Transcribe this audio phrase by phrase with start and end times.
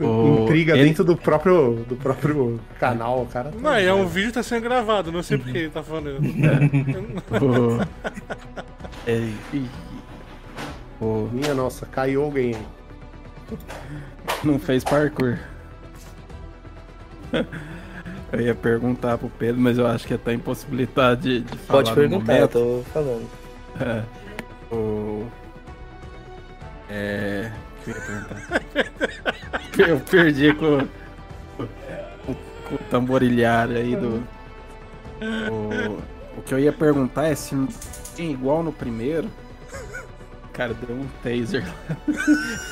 [0.00, 3.50] O- Intriga ele- dentro do próprio, do próprio canal, cara.
[3.50, 5.82] tá- Não, é um vídeo que tá sendo gravado, não sei por que ele tá
[5.82, 6.18] falando.
[7.40, 7.78] o...
[9.06, 9.16] É,
[9.52, 9.68] ih,
[11.00, 13.58] o- Minha nossa, caiu alguém aí.
[14.42, 15.38] não fez parkour.
[18.32, 21.90] Eu ia perguntar pro Pedro, mas eu acho que tá impossibilitado de, de falar Pode
[21.90, 23.28] no perguntar, eu tô falando.
[23.80, 24.02] É.
[24.74, 25.26] O...
[26.88, 27.50] É...
[27.80, 28.61] O que eu ia perguntar?
[29.78, 30.86] eu perdi com,
[32.26, 32.34] com,
[32.68, 34.22] com o tamborilhar aí do...
[35.50, 36.38] O...
[36.38, 37.56] o que eu ia perguntar é se
[38.16, 39.28] tem igual no primeiro...
[40.52, 41.96] Cara, deu um taser lá.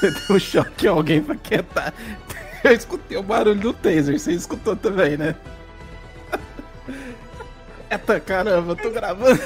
[0.02, 1.94] deu um choque em alguém pra quietar.
[2.62, 5.34] Eu escutei o barulho do taser, você escutou também, né?
[7.90, 9.42] Eita caramba, eu tô gravando.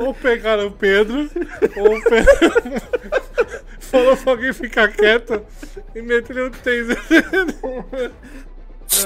[0.00, 1.28] Ou pegaram o Pedro,
[1.76, 2.80] ou o Pedro
[3.80, 5.44] falou pra alguém ficar quieto
[5.94, 6.98] e meteram o taser.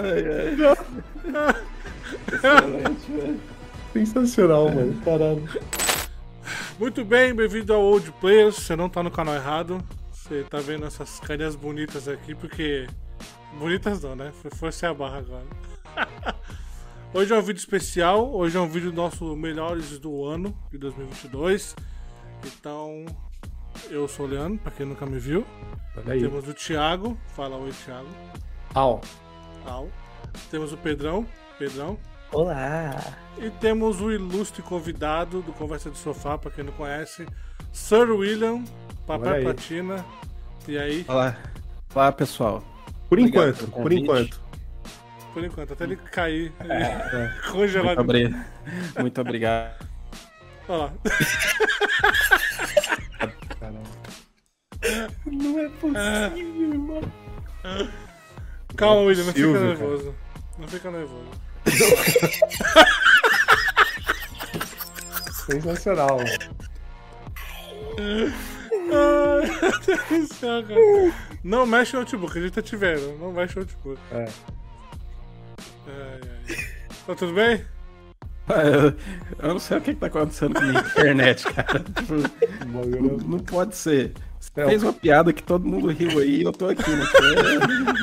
[0.02, 1.56] Ai, ai.
[3.92, 5.00] Sensacional, mano.
[5.02, 5.48] Caralho.
[6.78, 8.56] Muito bem, bem-vindo ao Old Players.
[8.56, 9.82] Você não tá no canal errado.
[10.12, 12.86] Você tá vendo essas carinhas bonitas aqui, porque.
[13.58, 14.32] Bonitas não, né?
[14.42, 15.46] Foi forçar a barra agora.
[17.14, 18.34] Hoje é um vídeo especial.
[18.34, 21.76] Hoje é um vídeo do nosso Melhores do Ano de 2022.
[22.46, 23.04] Então,
[23.90, 25.44] eu sou o Leandro, pra quem nunca me viu.
[25.94, 26.22] Olha aí.
[26.22, 27.18] Temos o Thiago.
[27.36, 28.08] Fala oi, Thiago.
[28.74, 29.02] Au.
[29.66, 29.90] Au.
[30.50, 31.26] Temos o Pedrão.
[31.58, 31.98] Pedrão.
[32.32, 32.98] Olá!
[33.36, 37.26] E temos o ilustre convidado do Conversa de Sofá, pra quem não conhece,
[37.70, 38.64] Sir William,
[39.06, 39.42] Papai.
[39.42, 40.02] Platina.
[40.66, 41.36] E aí, Olá.
[41.94, 42.64] Olá, pessoal.
[43.06, 44.40] Por Obrigado enquanto, por enquanto.
[45.32, 46.64] Por enquanto, até ele cair É.
[47.28, 47.98] Muito, congelado.
[48.00, 48.34] obri-
[48.98, 49.86] Muito obrigado.
[50.68, 50.92] Olha lá.
[55.26, 57.02] Não é possível, irmão.
[58.76, 60.14] Calma, William, não fica nervoso.
[60.58, 61.28] Não fica nervoso.
[65.46, 66.28] Sensacional, mano.
[68.94, 70.80] Ai, meu Deus do céu, cara.
[71.44, 73.18] Não mexe no notebook, a gente tá te vendo.
[73.18, 73.98] Não mexe no notebook.
[74.12, 74.26] É.
[77.06, 77.64] Tá tudo bem?
[78.48, 78.94] Ah, Eu,
[79.38, 81.78] eu não sei o que, que tá acontecendo com a internet, cara.
[81.80, 82.14] Tipo,
[82.66, 84.12] não, bagulho- não pode ser.
[84.40, 87.04] Você É, fez uma piada que todo mundo riu aí e eu tô aqui, né?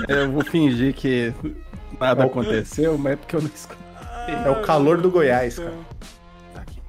[0.07, 1.33] É, eu vou fingir que
[1.99, 3.79] nada É aconteceu, mas é porque eu não escutei.
[4.45, 5.73] É o calor do Goiás, cara.
[6.53, 6.81] Tá aqui.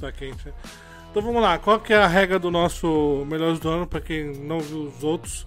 [0.00, 0.52] Tá quente.
[1.10, 4.32] Então vamos lá, qual que é a regra do nosso Melhores do Ano, pra quem
[4.38, 5.46] não viu os outros?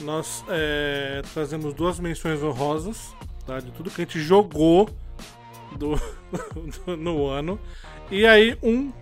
[0.00, 3.14] Nós é, trazemos duas menções honrosas,
[3.46, 3.58] tá?
[3.60, 4.88] De tudo que a gente jogou
[5.78, 5.96] do,
[6.86, 7.58] do- no ano.
[8.10, 8.92] E aí um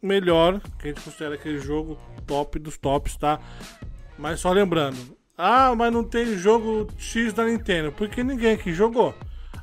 [0.00, 3.40] melhor, que a gente considera aquele jogo top dos tops, tá?
[4.18, 9.14] Mas só lembrando, ah, mas não tem jogo X da Nintendo, porque ninguém aqui jogou.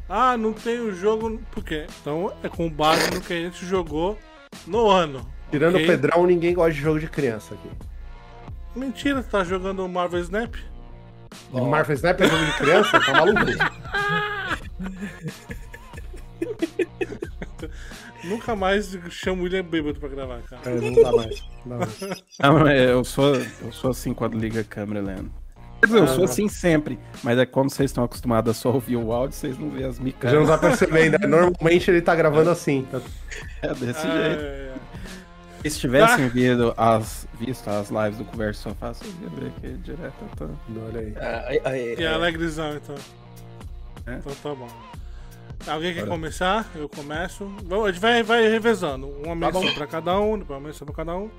[0.07, 1.39] Ah, não tem o jogo.
[1.51, 1.87] Por quê?
[2.01, 4.17] Então é com base no que a gente jogou
[4.67, 5.25] no ano.
[5.49, 5.85] Tirando ok?
[5.85, 7.69] o Pedrão, ninguém gosta de jogo de criança aqui.
[8.75, 10.55] Mentira, você tá jogando Marvel Snap?
[11.53, 12.99] E Marvel Snap é jogo de criança?
[12.99, 13.41] Tá maluco?
[18.23, 20.61] Nunca mais chamo o William bêbado pra gravar, cara.
[20.65, 21.43] É, não dá mais.
[21.65, 22.23] Não dá mais.
[22.39, 25.31] Ah, mas eu sou, eu sou assim quando liga a câmera, Leandro.
[25.81, 28.95] Quer dizer, eu sou assim sempre, mas é como vocês estão acostumados a só ouvir
[28.95, 30.31] o áudio, vocês não veem as micas.
[30.31, 31.27] Já não tá percebendo, né?
[31.27, 32.87] Normalmente ele tá gravando assim.
[33.61, 34.41] É desse Ah, jeito.
[34.41, 34.73] é, é.
[35.69, 40.13] Se tivessem visto, as, visto as lives do Conversa Sofá, vocês iam ver aqui direto.
[40.21, 40.79] Eu tô...
[40.87, 41.13] Olha aí.
[41.17, 42.13] Ai, ai, E ai.
[42.13, 42.95] alegrezão, então.
[44.05, 44.15] É.
[44.15, 44.67] Então tá bom.
[45.65, 46.11] Alguém quer Bora.
[46.11, 46.69] começar?
[46.75, 47.49] Eu começo.
[47.85, 49.07] A gente vai, vai revezando.
[49.07, 51.29] Tá Uma menção pra cada um, depois uma menção pra cada um.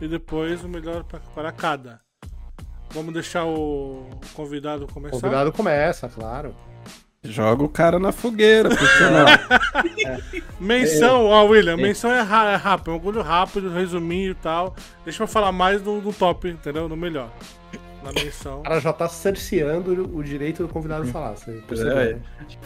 [0.00, 2.00] E depois o melhor pra, para cada.
[2.92, 5.20] Vamos deixar o convidado O começar.
[5.20, 6.52] convidado começa, claro.
[7.22, 10.40] Joga o cara na fogueira, por que não?
[10.58, 14.74] Menção, ó, William, menção é, é rápido, é um bagulho rápido, resuminho e tal.
[15.04, 16.88] Deixa eu falar mais do, do top, entendeu?
[16.88, 17.30] No melhor.
[18.02, 18.60] Na menção.
[18.60, 21.32] O cara já tá cerceando o direito do convidado falar.
[21.36, 21.98] Você percebeu?
[21.98, 22.16] É?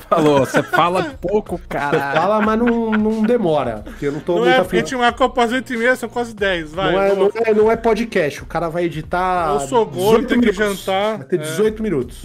[0.09, 2.13] Falou, você fala pouco, Você cara.
[2.13, 3.83] fala, mas não, não demora.
[3.85, 4.65] Porque eu não tô Não muito é afim.
[4.69, 6.93] porque tinha uma Copa às 8 e meia, são quase 10, vai.
[6.93, 8.41] Não é, não, é, não é podcast.
[8.45, 9.53] O cara vai editar.
[9.55, 10.85] Eu sou gordo, 18 tenho que minutos.
[10.85, 11.19] jantar.
[11.19, 11.43] Vai ter É.
[11.43, 12.25] 18 minutos.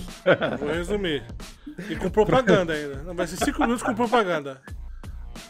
[0.59, 1.23] Vou resumir.
[1.89, 3.03] E com propaganda ainda.
[3.03, 4.61] Não, vai ser 5 minutos com propaganda.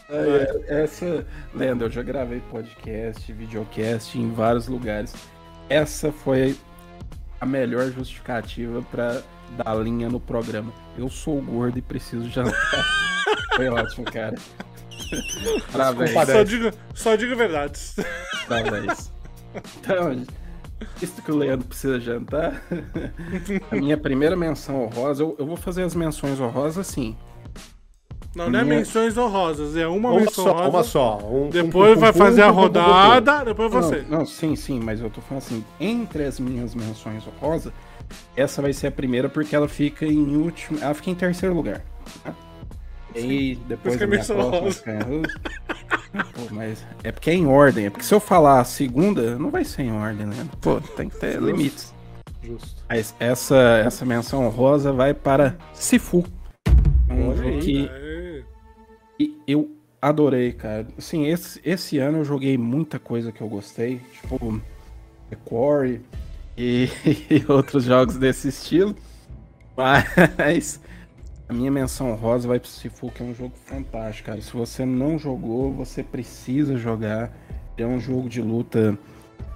[0.08, 1.24] É, essa,
[1.54, 5.14] Leandro, eu já gravei podcast, videocast em vários lugares.
[5.68, 6.56] Essa foi
[7.40, 9.22] a melhor justificativa pra
[9.56, 10.72] dar linha no programa.
[10.98, 12.84] Eu sou gordo e preciso jantar.
[13.56, 14.34] foi ótimo, cara.
[15.72, 16.10] Parabéns.
[16.10, 17.96] Só digo, só digo verdades.
[18.48, 19.12] da vez.
[19.78, 20.24] Então,
[20.96, 22.62] visto que o Leandro precisa jantar,
[23.70, 27.16] a minha primeira menção honrosa, eu, eu vou fazer as menções honrosas assim.
[28.34, 30.68] Não, não é Minha- menções honrosas, é uma, Uma menção só, honrosa.
[30.68, 31.18] uma só.
[31.18, 34.04] Um- Depois um- vai um- fazer a rodada, depois você.
[34.08, 37.72] Não, não, sim, sim, mas eu tô falando assim, entre as minhas menções honrosas,
[38.36, 41.82] essa vai ser a primeira porque ela fica em último, ela fica em terceiro lugar.
[42.22, 42.32] tá?
[43.14, 44.98] E aí, depois que é a minha próxima
[46.12, 49.50] Pô, mas é porque é em ordem, é porque se eu falar a segunda, não
[49.50, 50.48] vai ser em ordem, né?
[50.60, 51.94] Pô, tem que ter limites.
[52.42, 52.82] Justo.
[52.88, 56.24] Mas essa, essa menção honrosa vai para Sifu.
[57.08, 57.90] Um jogo que
[59.46, 59.70] eu
[60.00, 60.86] adorei, cara.
[60.96, 64.60] Assim, esse, esse ano eu joguei muita coisa que eu gostei, tipo
[65.28, 66.00] The Quarry
[66.56, 66.88] e,
[67.30, 68.96] e outros jogos desse estilo.
[69.76, 70.80] Mas
[71.50, 74.40] a minha menção rosa vai pro Sifu, que é um jogo fantástico, cara.
[74.40, 77.32] Se você não jogou, você precisa jogar.
[77.76, 78.96] É um jogo de luta.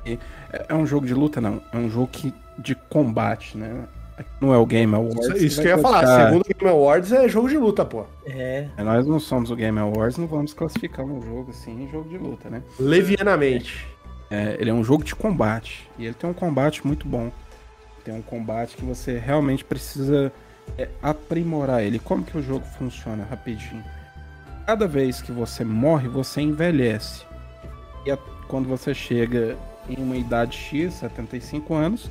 [0.04, 0.18] É
[0.68, 1.62] é um jogo de luta, não.
[1.72, 3.86] É um jogo que, de combate, né?
[4.40, 5.26] Não é o Game Awards.
[5.36, 6.26] Isso, isso vai que eu ia falar.
[6.26, 8.06] Segundo Game Awards é jogo de luta, pô.
[8.26, 8.66] É.
[8.78, 12.18] nós não somos o Game Awards, não vamos classificar um jogo assim em jogo de
[12.18, 12.62] luta, né?
[12.78, 13.86] Levianamente.
[14.30, 15.88] É, ele é um jogo de combate.
[15.96, 17.30] E ele tem um combate muito bom.
[18.04, 20.32] Tem um combate que você realmente precisa
[20.78, 21.98] é, aprimorar ele.
[21.98, 23.24] Como que o jogo funciona?
[23.28, 23.84] Rapidinho.
[24.66, 27.24] Cada vez que você morre, você envelhece.
[28.06, 28.18] E a-
[28.48, 29.56] quando você chega
[29.88, 32.10] em uma idade X, 75 anos,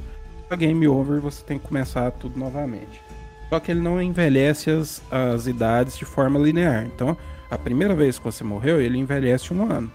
[0.50, 3.02] a game over você tem que começar tudo novamente.
[3.50, 6.86] Só que ele não envelhece as, as idades de forma linear.
[6.86, 7.16] Então,
[7.50, 9.92] a primeira vez que você morreu, ele envelhece um ano.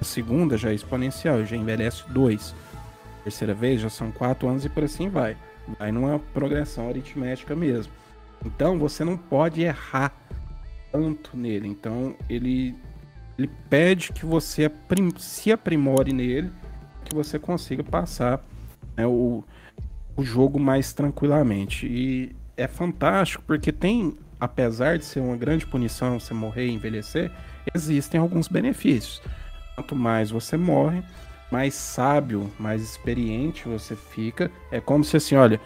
[0.00, 2.54] A segunda já é exponencial, já envelhece dois.
[3.20, 5.36] A terceira vez já são quatro anos e por assim vai.
[5.78, 7.92] Vai numa progressão aritmética mesmo.
[8.44, 10.12] Então você não pode errar
[10.92, 11.68] tanto nele.
[11.68, 12.74] Então ele,
[13.38, 16.52] ele pede que você aprim- se aprimore nele,
[17.04, 18.44] que você consiga passar
[18.96, 19.42] né, o,
[20.16, 21.86] o jogo mais tranquilamente.
[21.86, 27.30] E é fantástico porque tem, apesar de ser uma grande punição você morrer e envelhecer,
[27.74, 29.20] existem alguns benefícios.
[29.74, 31.02] Quanto mais você morre,
[31.50, 34.50] mais sábio, mais experiente você fica.
[34.70, 35.60] É como se assim, olha,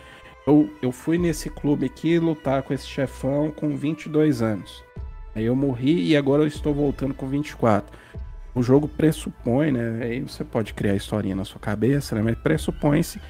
[0.46, 4.82] eu, eu fui nesse clube aqui lutar com esse chefão com 22 anos.
[5.34, 7.98] Aí eu morri e agora eu estou voltando com 24.
[8.54, 10.00] O jogo pressupõe, né?
[10.02, 12.22] Aí você pode criar historinha na sua cabeça, né?
[12.22, 13.20] Mas pressupõe-se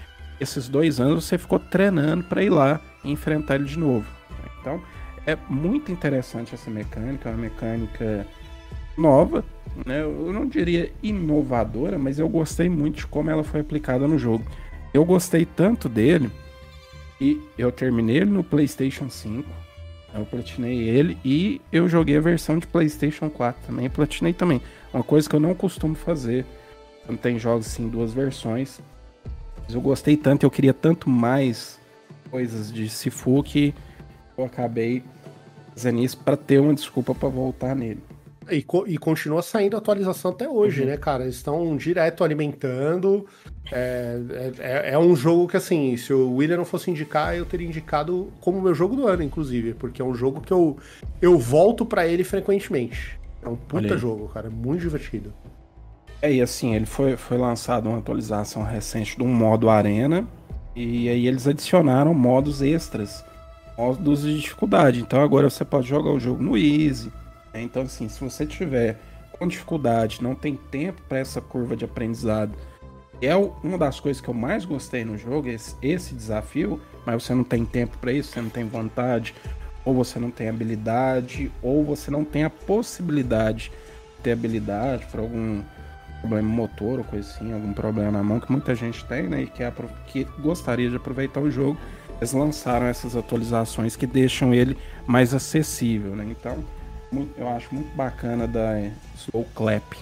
[0.41, 4.07] esses dois anos você ficou treinando para ir lá e enfrentar ele de novo.
[4.61, 4.83] Então
[5.27, 8.27] é muito interessante essa mecânica, é uma mecânica
[9.01, 9.45] nova,
[9.87, 10.03] né?
[10.03, 14.45] Eu não diria inovadora, mas eu gostei muito de como ela foi aplicada no jogo.
[14.93, 16.31] Eu gostei tanto dele
[17.21, 19.49] e eu terminei ele no PlayStation 5.
[20.13, 23.89] Eu platinei ele e eu joguei a versão de PlayStation 4 também.
[23.89, 24.61] Platinei também.
[24.93, 26.45] Uma coisa que eu não costumo fazer
[27.07, 28.81] quando tem jogos assim, duas versões.
[29.65, 31.79] Mas eu gostei tanto, eu queria tanto mais
[32.31, 33.75] coisas de Sifu que
[34.37, 35.03] eu acabei
[35.75, 38.03] fazendo isso para ter uma desculpa para voltar nele.
[38.51, 41.25] E, co- e continua saindo atualização até hoje, né, cara?
[41.25, 43.27] Eles estão direto alimentando.
[43.71, 44.19] É,
[44.59, 48.33] é, é um jogo que, assim, se o William não fosse indicar, eu teria indicado
[48.41, 49.75] como meu jogo do ano, inclusive.
[49.75, 50.77] Porque é um jogo que eu,
[51.21, 53.19] eu volto pra ele frequentemente.
[53.43, 54.49] É um puta jogo, cara.
[54.49, 55.33] é Muito divertido.
[56.23, 60.27] É, e assim, ele foi, foi lançado uma atualização recente de um modo arena,
[60.77, 63.25] e aí eles adicionaram modos extras,
[63.79, 65.01] modos de dificuldade.
[65.01, 67.11] Então agora você pode jogar o jogo no easy.
[67.55, 68.99] Então assim, se você tiver
[69.33, 72.55] com dificuldade, não tem tempo para essa curva de aprendizado,
[73.23, 77.35] é uma das coisas que eu mais gostei no jogo, esse, esse desafio, mas você
[77.35, 79.35] não tem tempo para isso, você não tem vontade,
[79.85, 83.71] ou você não tem habilidade, ou você não tem a possibilidade
[84.17, 85.63] de ter habilidade para algum
[86.21, 89.43] problema motor ou coisa assim, algum problema na mão que muita gente tem, né?
[89.43, 91.79] E que, apro- que gostaria de aproveitar o jogo.
[92.19, 94.77] Eles lançaram essas atualizações que deixam ele
[95.07, 96.27] mais acessível, né?
[96.29, 96.63] Então,
[97.13, 98.73] mu- eu acho muito bacana da
[99.17, 99.95] Slow Clap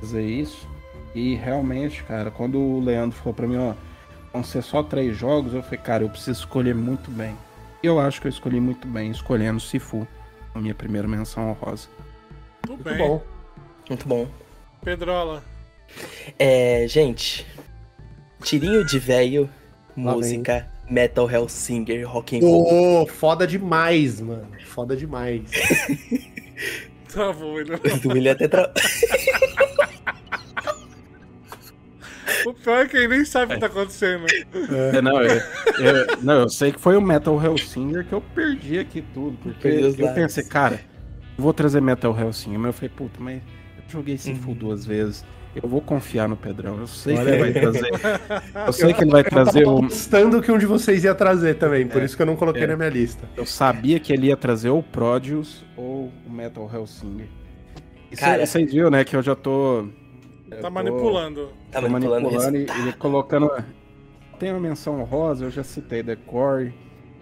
[0.00, 0.66] fazer isso.
[1.14, 3.74] E realmente, cara, quando o Leandro falou pra mim, ó,
[4.32, 7.34] vão ser só três jogos, eu falei, cara, eu preciso escolher muito bem.
[7.82, 10.06] E eu acho que eu escolhi muito bem, escolhendo Sifu,
[10.54, 11.88] a minha primeira menção honrosa.
[12.62, 12.98] Tudo Muito bem.
[12.98, 13.22] bom.
[13.88, 14.28] Muito bom.
[14.84, 15.42] Pedrola.
[16.38, 17.46] É, gente.
[18.42, 19.48] Tirinho de velho,
[19.96, 23.06] Lá música, Metal Hellsinger, rock and roll.
[23.06, 24.48] Pô, foda demais, mano.
[24.66, 25.42] Foda demais.
[27.14, 27.74] Tá bom, ele...
[28.02, 28.70] Do William até tra...
[32.46, 34.26] O pior é que ele nem sabe o que tá acontecendo.
[34.94, 35.40] É, não, eu,
[35.78, 39.36] eu- não, eu sei que foi o Metal Hellsinger que eu perdi aqui tudo.
[39.42, 40.80] Porque eu pensei, cara,
[41.36, 42.58] eu vou trazer Metal Hellsinger.
[42.58, 43.36] Mas eu falei, puta, mas
[43.76, 44.54] eu joguei Sifu Uhum.
[44.54, 45.24] duas vezes.
[45.54, 46.78] Eu vou confiar no Pedrão.
[46.78, 47.54] Eu sei Olha que ele vai aí.
[47.54, 47.90] trazer.
[48.66, 49.78] Eu sei que ele vai trazer eu o.
[49.78, 52.66] apostando que um de vocês ia trazer também, por isso que eu não coloquei É.
[52.66, 53.28] na minha lista.
[53.36, 57.26] Eu sabia que ele ia trazer ou o Prodius ou o Metal Hellsinger.
[58.16, 58.46] Cara.
[58.46, 59.80] vocês viram, né, que eu já tô.
[60.50, 61.50] eu Tá tô- manipulando.
[61.70, 63.50] Tá manipulando, manipulando e, e colocando.
[64.38, 66.72] Tem uma menção rosa, eu já citei The Core,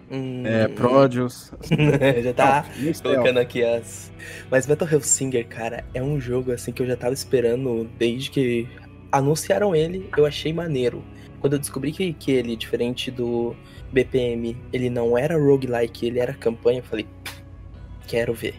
[0.09, 1.51] Hum, é, Prodius.
[2.23, 3.15] já tá No stealth.
[3.15, 4.11] colocando aqui as.
[4.49, 8.67] Mas Metal Hellsinger, cara, é um jogo assim que eu já tava esperando desde que
[9.11, 11.03] anunciaram ele, eu achei maneiro.
[11.39, 13.55] Quando eu descobri que, que ele, diferente do
[13.91, 17.07] BPM, ele não era roguelike, ele era campanha, eu falei,
[18.07, 18.55] quero ver.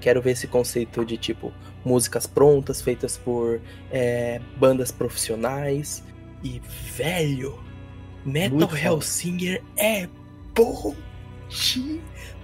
[0.00, 1.52] Quero ver esse conceito de tipo
[1.84, 3.60] músicas prontas, feitas por
[3.90, 6.02] é, bandas profissionais.
[6.42, 6.60] E,
[6.94, 7.58] velho,
[8.24, 8.76] Metal Muito.
[8.76, 10.08] Hellsinger é
[10.56, 10.96] bom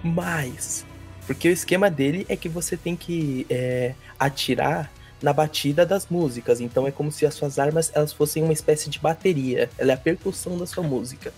[0.03, 0.85] demais.
[1.25, 4.91] Porque o esquema dele é que você tem que é, atirar
[5.21, 6.61] na batida das músicas.
[6.61, 9.69] Então é como se as suas armas elas fossem uma espécie de bateria.
[9.77, 11.33] Ela é a percussão da sua música.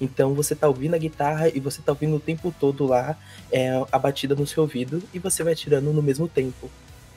[0.00, 3.18] Então você tá ouvindo a guitarra e você tá ouvindo o tempo todo lá
[3.50, 6.70] é, a batida no seu ouvido e você vai atirando no mesmo tempo.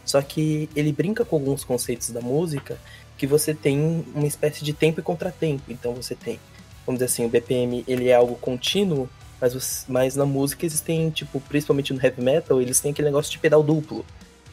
[0.06, 2.78] Só que ele brinca com alguns conceitos da música
[3.18, 5.64] que você tem uma espécie de tempo e contratempo.
[5.70, 6.40] Então você tem,
[6.86, 9.10] vamos dizer assim, o BPM ele é algo contínuo,
[9.40, 13.40] mas, mas na música existem, tipo, principalmente no heavy metal, eles têm aquele negócio de
[13.40, 14.06] pedal duplo.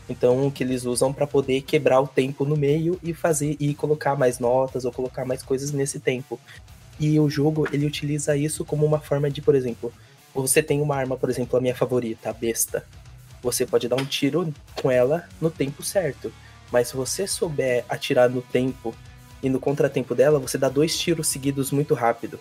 [0.08, 4.16] Então, que eles usam para poder quebrar o tempo no meio e fazer e colocar
[4.16, 6.40] mais notas ou colocar mais coisas nesse tempo.
[6.98, 9.92] E o jogo, ele utiliza isso como uma forma de, por exemplo,
[10.34, 12.84] você tem uma arma, por exemplo, a minha favorita, a besta.
[13.42, 16.32] Você pode dar um tiro com ela no tempo certo.
[16.72, 18.94] Mas se você souber atirar no tempo
[19.42, 22.38] e no contratempo dela, você dá dois tiros seguidos muito rápido.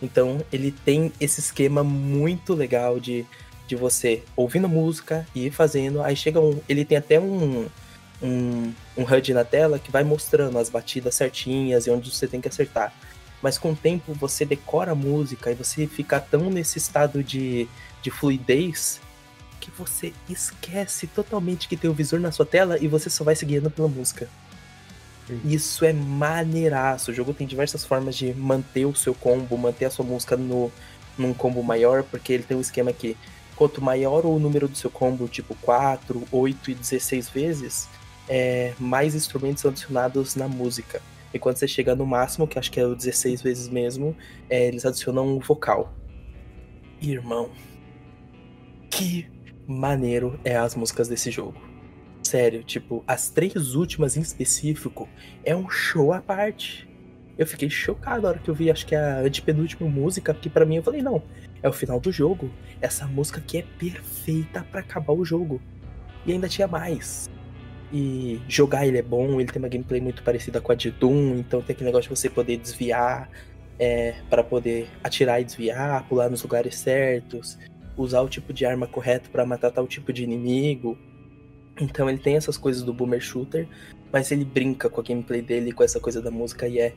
[0.00, 3.24] Então ele tem esse esquema muito legal de,
[3.66, 6.02] de você ouvindo música e ir fazendo.
[6.02, 6.60] Aí chega um.
[6.68, 7.66] Ele tem até um,
[8.22, 12.40] um, um HUD na tela que vai mostrando as batidas certinhas e onde você tem
[12.40, 12.92] que acertar.
[13.42, 17.68] Mas com o tempo você decora a música e você fica tão nesse estado de,
[18.02, 19.00] de fluidez
[19.60, 23.34] que você esquece totalmente que tem o visor na sua tela e você só vai
[23.34, 24.28] se guiando pela música.
[25.44, 27.10] Isso é maneiraço.
[27.10, 30.70] O jogo tem diversas formas de manter o seu combo, manter a sua música no,
[31.16, 33.16] num combo maior, porque ele tem um esquema que
[33.56, 37.88] quanto maior o número do seu combo, tipo 4, 8 e 16 vezes,
[38.28, 41.00] é, mais instrumentos são adicionados na música.
[41.32, 44.16] E quando você chega no máximo, que acho que é o 16 vezes mesmo,
[44.48, 45.92] é, eles adicionam um vocal.
[47.00, 47.50] Irmão,
[48.90, 49.26] que
[49.66, 51.63] maneiro é as músicas desse jogo.
[52.26, 55.08] Sério, tipo, as três últimas em específico
[55.44, 56.88] é um show à parte.
[57.36, 60.64] Eu fiquei chocado na hora que eu vi, acho que a antepenúltima música, porque pra
[60.64, 61.22] mim eu falei, não,
[61.62, 62.50] é o final do jogo.
[62.80, 65.60] Essa música aqui é perfeita pra acabar o jogo.
[66.24, 67.28] E ainda tinha mais.
[67.92, 71.36] E jogar ele é bom, ele tem uma gameplay muito parecida com a de Doom,
[71.36, 73.28] então tem aquele negócio de você poder desviar
[73.78, 77.58] é, para poder atirar e desviar, pular nos lugares certos,
[77.96, 80.98] usar o tipo de arma correto para matar tal tipo de inimigo.
[81.80, 83.66] Então ele tem essas coisas do boomer shooter,
[84.12, 86.94] mas ele brinca com a gameplay dele, com essa coisa da música e é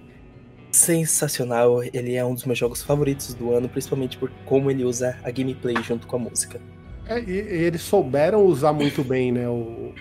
[0.72, 1.84] sensacional.
[1.84, 5.32] Ele é um dos meus jogos favoritos do ano, principalmente por como ele usa a
[5.32, 6.62] gameplay junto com a música.
[7.08, 9.94] É, e, e eles souberam usar muito bem, né, o, o,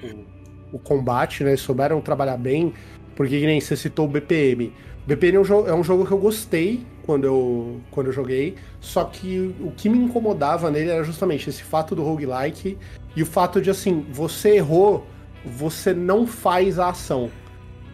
[0.73, 1.51] o combate, né?
[1.51, 2.75] Eles souberam trabalhar bem,
[3.15, 4.73] porque que nem você citou o BPM.
[5.07, 8.57] BPM é um, jogo, é um jogo que eu gostei quando eu, quando eu joguei,
[8.81, 12.77] só que o que me incomodava nele era justamente esse fato do roguelike
[13.17, 15.07] e o fato de, assim, você errou,
[15.45, 17.31] você não faz a ação.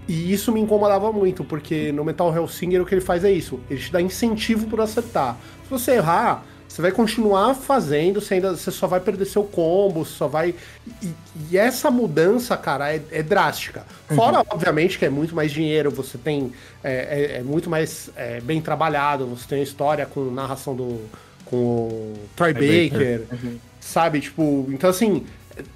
[0.08, 3.60] E isso me incomodava muito, porque no Metal Hellsinger o que ele faz é isso,
[3.70, 5.36] ele te dá incentivo por acertar.
[5.64, 10.04] Se você errar, você vai continuar fazendo, você, ainda, você só vai perder seu combo,
[10.04, 10.54] só vai.
[11.02, 11.08] E,
[11.50, 13.84] e essa mudança, cara, é, é drástica.
[14.08, 16.50] Fora, obviamente, que é muito mais dinheiro, você tem.
[16.82, 20.98] É, é- é muito mais é, bem trabalhado, você tem a história com narração do.
[21.44, 23.58] com o Troy Troy Baker, Uhum.
[23.82, 24.20] Sabe?
[24.20, 25.26] Tipo, então assim.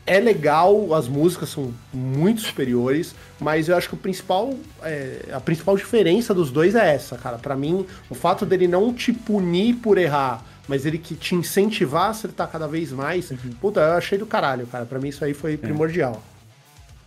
[0.06, 5.38] É legal, as músicas são muito superiores, mas eu acho que o principal, é, a
[5.38, 7.36] principal diferença dos dois é essa, cara.
[7.36, 12.04] Pra mim, o fato dele não te punir por errar, mas ele que te incentivar
[12.04, 14.86] a acertar cada vez mais, puta, eu achei do caralho, cara.
[14.86, 16.22] Pra mim isso aí foi primordial.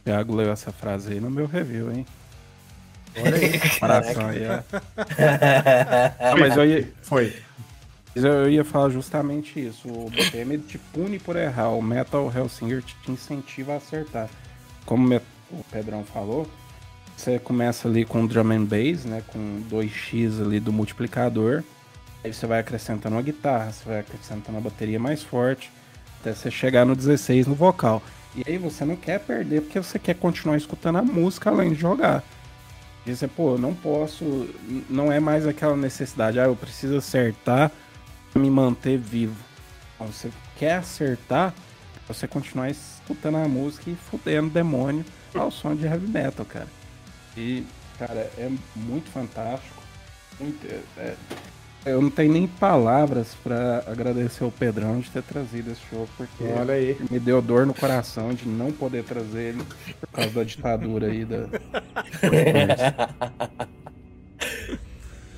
[0.01, 2.05] O Thiago leu essa frase aí no meu review, hein?
[3.17, 3.59] Olha aí.
[3.59, 4.79] Comparação aí, ó.
[6.31, 7.33] Não, mas eu ia, Foi.
[8.15, 9.87] Eu ia falar justamente isso.
[9.87, 11.69] O BPM te pune por errar.
[11.69, 14.29] O Metal Hellsinger te, incentiva a acertar.
[14.85, 15.15] Como
[15.51, 16.47] o Pedrão falou,
[17.15, 19.21] você começa ali com drum and bass, né?
[19.27, 21.63] Com 2x ali do multiplicador.
[22.23, 25.71] Aí você vai acrescentando uma guitarra, você vai acrescentando uma bateria mais forte,
[26.19, 28.01] até você chegar no 16 no vocal.
[28.35, 31.79] E aí você não quer perder porque você quer continuar escutando a música além de
[31.79, 32.23] jogar.
[33.05, 34.47] Você, pô, não posso.
[34.89, 37.71] Não é mais aquela necessidade, ah, eu preciso acertar
[38.39, 39.35] me manter vivo.
[39.95, 41.53] Então, você quer acertar,
[42.07, 45.05] você continuar escutando a música e fudendo o demônio
[45.35, 46.67] ao som de heavy metal, cara.
[47.37, 47.65] E,
[47.97, 49.79] cara, é muito fantástico.
[50.39, 51.15] Muito, é, é,
[51.85, 56.43] eu não tenho nem palavras pra agradecer o Pedrão de ter trazido esse jogo, porque
[56.43, 56.97] Olha aí.
[57.09, 59.63] me deu dor no coração de não poder trazer ele
[60.01, 61.47] por causa da ditadura aí da.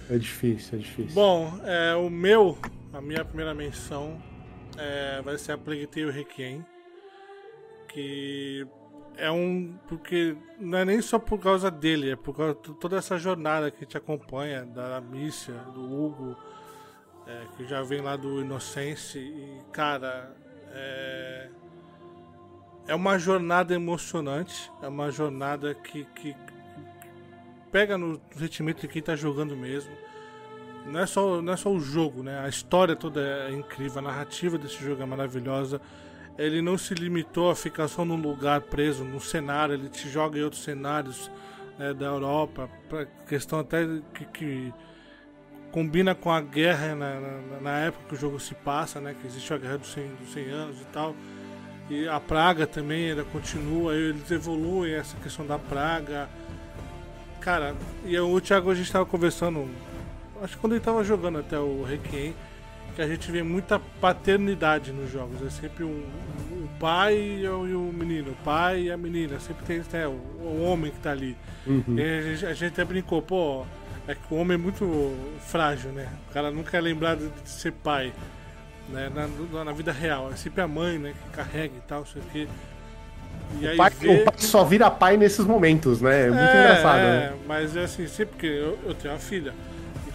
[0.09, 1.13] É difícil, é difícil.
[1.13, 2.57] Bom, é, o meu,
[2.93, 4.21] a minha primeira menção
[4.77, 6.65] é, vai ser a Plague Tale Requiem.
[7.87, 8.65] Que
[9.17, 9.77] é um.
[9.87, 13.69] Porque não é nem só por causa dele, é por causa de toda essa jornada
[13.69, 16.37] que a gente acompanha, da Mícia, do Hugo,
[17.27, 19.19] é, que já vem lá do Inocência.
[19.19, 20.35] E, cara,
[20.69, 21.49] é.
[22.87, 26.35] É uma jornada emocionante, é uma jornada que, que
[27.71, 29.95] pega no sentimento de quem tá jogando mesmo.
[30.85, 32.39] Não é, só, não é só o jogo, né?
[32.39, 35.79] A história toda é incrível, a narrativa desse jogo é maravilhosa.
[36.37, 40.39] Ele não se limitou a ficar só num lugar preso, num cenário, ele te joga
[40.39, 41.29] em outros cenários
[41.77, 44.73] né, da Europa, pra questão até que, que
[45.71, 49.15] combina com a guerra na, na, na época que o jogo se passa, né?
[49.19, 51.15] Que existe a guerra dos 100, dos 100 anos e tal.
[51.89, 56.29] E a praga também, ela continua, eles evoluem essa questão da praga.
[57.39, 59.67] Cara, e eu, o Thiago a gente tava conversando,
[60.41, 62.33] acho que quando ele tava jogando até o Requiem,
[62.95, 65.41] que a gente vê muita paternidade nos jogos.
[65.45, 66.03] É sempre um,
[66.51, 69.39] o pai e o, menino, o pai e a menina.
[69.39, 71.37] Sempre tem né, o, o homem que tá ali.
[71.65, 71.95] Uhum.
[71.97, 73.65] E a, gente, a gente até brincou, pô,
[74.07, 75.15] é que o homem é muito
[75.47, 76.09] frágil, né?
[76.29, 78.11] O cara nunca é lembrado de ser pai.
[78.89, 79.09] Né?
[79.13, 80.29] Na, na- vida real.
[80.31, 81.13] É sempre a mãe, né?
[81.13, 82.47] Que carrega e tal, sei o quê.
[83.59, 86.27] E aí O pai, vê- o pai só vira pai nesses momentos, né?
[86.27, 86.99] É muito é, engraçado.
[86.99, 87.33] é, né?
[87.47, 89.53] mas é assim, sempre que eu, eu tenho uma filha.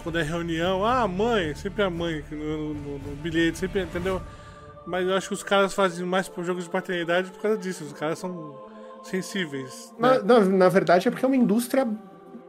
[0.07, 4.21] Quando é reunião, ah, mãe, sempre a mãe no, no- no bilhete, sempre, entendeu?
[4.85, 7.83] Mas eu acho que os caras fazem mais por jogos de paternidade por causa disso.
[7.83, 8.55] Os caras são
[9.03, 9.93] sensíveis.
[9.99, 10.21] né?
[10.23, 11.85] Na, na, na verdade é porque é uma indústria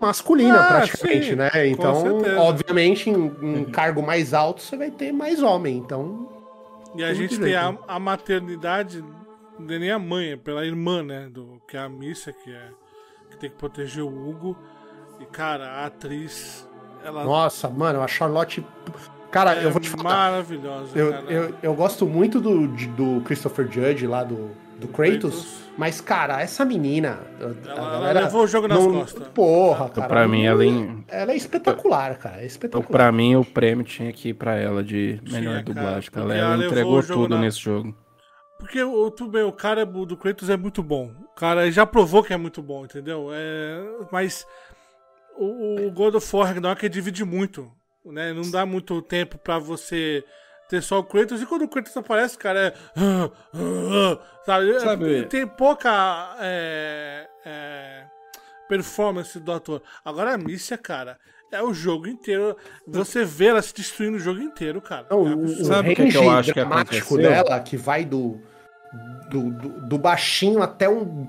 [0.01, 1.51] masculina, Ah, praticamente, sim, né?
[1.67, 5.79] Então, obviamente, em, em cargo mais alto você vai ter mais homem.
[5.79, 6.29] Então,
[6.95, 9.05] E a gente tem a, a maternidade,
[9.59, 11.29] não é nem a mãe, é pela irmã, né?
[11.29, 12.69] Do, que é a Missa, que, é,
[13.33, 14.57] que tem que proteger o Hugo.
[15.19, 16.68] E, cara, a atriz,
[17.05, 18.65] ela nossa, mano, a Charlotte.
[19.31, 20.31] Cara, é eu vou te falar.
[20.31, 20.99] maravilhosa.
[20.99, 21.25] Eu, cara.
[21.33, 25.59] eu, eu gosto muito do, do Christopher Judge lá do, do Kratos, Kratos.
[25.77, 27.19] mas, cara, essa menina.
[27.39, 29.29] a Ela- galera ela levou o jogo nas não- costas.
[29.29, 30.09] Porra, cara.
[30.09, 32.41] pra mim, ela, em- ela é espetacular, cara.
[32.41, 32.91] É espetacular.
[32.91, 36.11] pra mim, o prêmio tinha que ir pra ela de melhor dublagem.
[36.11, 36.35] cara.
[36.35, 37.95] Ela, ela entregou tudo na- nesse jogo.
[38.59, 41.13] Porque o, tudo bem, o cara do do Kratos é muito bom.
[41.33, 43.29] O cara já provou que é muito bom, entendeu?
[43.33, 43.81] É,
[44.11, 44.45] mas
[45.39, 47.71] o, o God of War Ragnarok divide muito.
[48.05, 48.33] Né?
[48.33, 50.25] Não dá muito tempo pra você
[50.69, 51.41] ter só o Kratos.
[51.43, 52.75] E quando o Kratos aparece, cara, é.
[52.97, 54.81] ah, ah, Sabe?
[54.81, 58.05] Sabe- Tem pouca é, é,
[58.69, 59.83] performance do ator.
[60.05, 61.19] Agora a Mícia, cara.
[61.51, 62.55] É o jogo inteiro.
[62.87, 65.07] Você vê ela se destruindo o jogo inteiro, cara.
[65.11, 67.31] Não, É o, Sabe o que range que eu acho que dramático aconteceu?
[67.45, 68.39] dela, que vai do,
[69.31, 71.27] do, do, do baixinho até um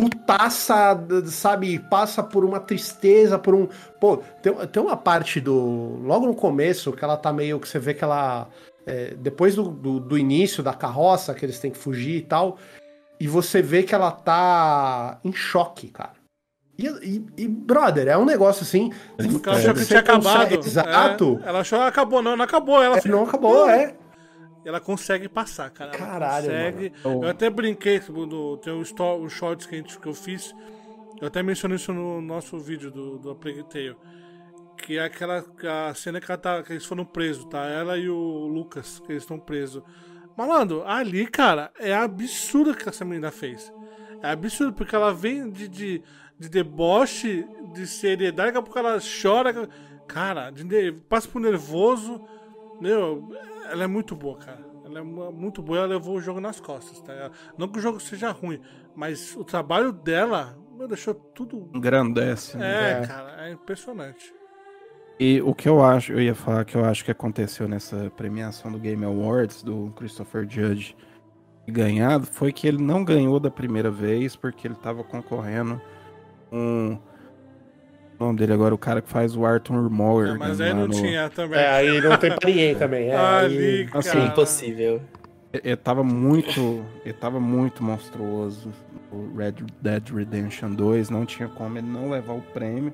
[0.00, 1.78] putaça, d- sabe?
[1.78, 3.68] Passa por uma tristeza, por um.
[4.00, 5.98] Pô, tem, tem uma parte do.
[6.02, 8.48] Logo no começo, que ela tá meio que você vê que ela.
[8.86, 12.56] é, depois do, do, do início da carroça, que eles têm que fugir e tal.
[13.18, 16.12] E você vê que ela tá em choque, cara.
[16.78, 18.90] E, e- e, brother, é um negócio assim.
[19.30, 20.54] Porque ela achou que tinha acabado.
[20.54, 21.38] Exato.
[21.44, 22.82] É, ela achou que acabou, não, não acabou.
[22.82, 23.94] Ela É, não acabou, é.
[24.64, 25.92] Ela consegue passar, cara.
[25.92, 26.92] Caralho, consegue.
[27.04, 27.24] mano.
[27.24, 28.82] Eu até brinquei no, tem um,
[29.22, 30.54] um shorts que, a gente, que eu fiz.
[31.20, 33.96] Eu até mencionei isso no nosso vídeo do, do Plague Tale.
[34.76, 35.44] Que é aquela
[35.88, 37.66] a cena que, ela tá, que eles foram presos, tá?
[37.66, 39.82] Ela e o Lucas, que eles estão presos.
[40.36, 43.70] Malandro, ali, cara, é absurdo o que essa menina fez.
[44.22, 46.02] É absurdo, porque ela vem de, de,
[46.38, 49.68] de deboche, de seriedade, daqui a pouco ela chora.
[50.06, 52.20] Cara, de passa por nervoso.
[52.80, 53.28] Meu,
[53.70, 54.64] ela é muito boa, cara.
[54.84, 57.12] Ela é mu- muito boa, ela levou o jogo nas costas, tá?
[57.12, 57.32] ligado?
[57.56, 58.60] Não que o jogo seja ruim,
[58.94, 61.70] mas o trabalho dela meu, deixou tudo.
[61.74, 62.56] Engrandece.
[62.56, 62.66] né?
[63.00, 63.06] É, É.
[63.06, 64.34] cara, é impressionante.
[65.18, 68.72] E o que eu acho, eu ia falar que eu acho que aconteceu nessa premiação
[68.72, 70.96] do Game Awards do Christopher Judge
[71.68, 75.80] ganhado foi que ele não ganhou da primeira vez porque ele tava concorrendo
[76.48, 76.98] com
[78.20, 80.34] o nome dele agora, o cara que faz o Arthur Morgan.
[80.34, 81.58] É, mas aí lá não no- tinha também.
[81.58, 83.08] É, aí não tem pra ninguém também.
[83.08, 83.98] É, Ali, aí- cara.
[83.98, 85.02] assim, Impossível.
[85.52, 86.84] Ele tava muito.
[87.04, 88.70] Ele tava muito monstruoso.
[89.10, 92.92] O Red Dead Redemption 2 não tinha como ele não levar o prêmio.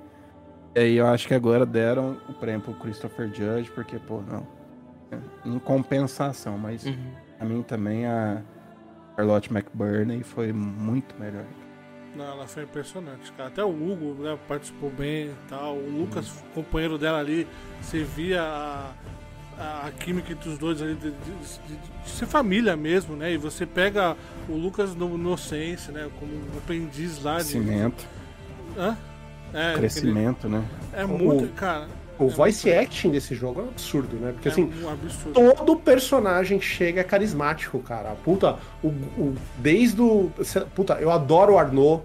[0.75, 4.47] E aí eu acho que agora deram o prêmio pro Christopher Judge, porque, pô, não.
[5.45, 6.95] Em compensação, mas Uhum.
[7.41, 8.43] a mim também a
[9.15, 11.45] Charlotte McBurney foi muito melhor.
[12.17, 13.49] Não, ela foi impressionante, cara.
[13.49, 15.77] Até o Hugo né, participou bem e tal.
[15.77, 17.47] O Lucas, companheiro dela ali,
[17.83, 18.93] você via a,
[19.59, 23.33] a, a química entre os dois ali, de, de- de- de ser família mesmo, né?
[23.33, 24.17] E você pega
[24.49, 26.09] o Lucas no Inocência, né?
[26.19, 27.45] Como um aprendiz lá de.
[27.45, 28.07] Crescimento,
[28.79, 28.97] Hã?
[29.55, 30.65] É, crescimento, né?
[30.93, 31.87] É muito, cara.
[32.19, 34.33] O é voice acting desse jogo é um absurdo, né?
[34.33, 38.15] Porque é assim, um todo personagem chega carismático, cara.
[38.25, 40.31] Puta, o, o- desde o.
[40.75, 42.03] Puta, eu adoro o Arnaud.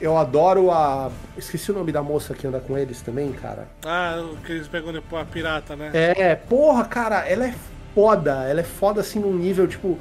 [0.00, 1.10] Eu adoro a.
[1.36, 3.68] Esqueci o nome da moça que anda com eles também, cara.
[3.84, 5.90] Ah, o que eles pegam depois a pirata, né?
[5.92, 7.54] É, porra, cara, ela é
[7.94, 8.44] foda.
[8.48, 9.98] Ela é foda assim num nível, tipo.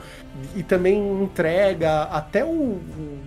[0.56, 2.48] E também entrega até o.
[2.50, 3.20] o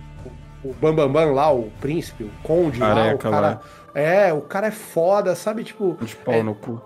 [0.63, 3.39] o Bambambam Bam Bam lá, o príncipe, o conde lá, o Careca cara.
[3.47, 3.61] lá.
[3.95, 5.63] É, o cara é foda, sabe?
[5.63, 5.97] Tipo.
[6.01, 6.43] De pau É.
[6.43, 6.81] no cu.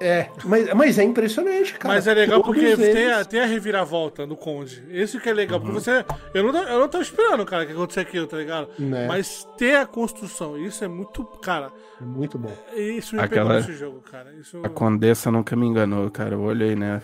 [0.00, 1.94] É, mas, mas é impressionante, cara.
[1.96, 4.84] Mas é legal Todos porque tem a, tem a reviravolta no Conde.
[4.90, 6.04] Isso que é legal, porque você.
[6.32, 8.68] Eu não, eu não tava esperando, cara, que acontecesse aquilo, tá ligado?
[8.78, 9.08] Né.
[9.08, 11.24] Mas ter a construção, isso é muito.
[11.42, 12.52] Cara, Muito bom.
[12.76, 14.32] isso me Aquela- pegou nesse jogo, cara.
[14.40, 14.60] Isso.
[14.62, 16.36] A Condessa nunca me enganou, cara.
[16.36, 17.02] Eu olhei, né?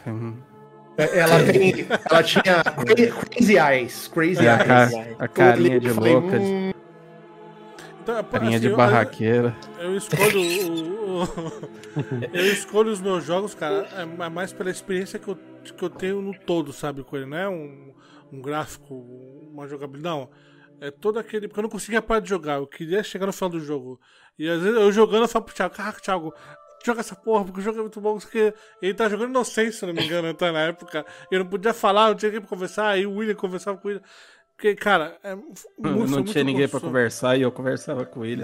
[0.96, 1.86] É, Ela tem.
[2.08, 4.06] Ela tinha cra- Crazy Eyes.
[4.06, 4.66] Crazy E a, Eyes.
[4.68, 5.16] ca- Eyes.
[5.18, 6.63] a carinha de falei, louca, de- hum,
[8.04, 9.56] Então, carinha assim, de eu- barraqueira.
[9.78, 11.26] Eu escolho o, o-
[12.32, 15.38] eu escolho os meus jogos, cara, é ma- mais pela experiência que eu,
[15.76, 17.26] que eu tenho no todo, sabe, com ele.
[17.26, 17.94] Não é um,
[18.30, 18.94] um gráfico,
[19.50, 20.16] uma jogabilidade.
[20.16, 20.28] Não.
[20.80, 21.48] É todo aquele.
[21.48, 22.56] Porque eu não conseguia parar de jogar.
[22.56, 23.98] Eu queria chegar no final do jogo.
[24.38, 26.34] E às vezes eu jogando, eu falo pro Thiago, caraca, Thiago,
[26.84, 28.18] joga essa porra, porque o jogo é muito bom.
[28.18, 31.06] Porque ele tá jogando inocência, se não me engano, até na época.
[31.30, 32.88] Eu não podia falar, não tinha ninguém pra conversar.
[32.88, 34.02] Aí o William conversava com ele.
[34.56, 36.86] Porque, cara, é muito, Não, não muito tinha ninguém pra gostoso.
[36.86, 38.42] conversar e eu conversava com ele.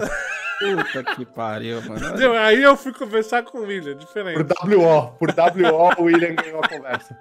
[0.59, 2.05] Puta que pariu, mano.
[2.05, 2.33] Entendeu?
[2.37, 4.43] Aí eu fui conversar com o William, diferente.
[4.43, 5.11] Por WO.
[5.17, 7.17] Por WO, o William ganhou a conversa.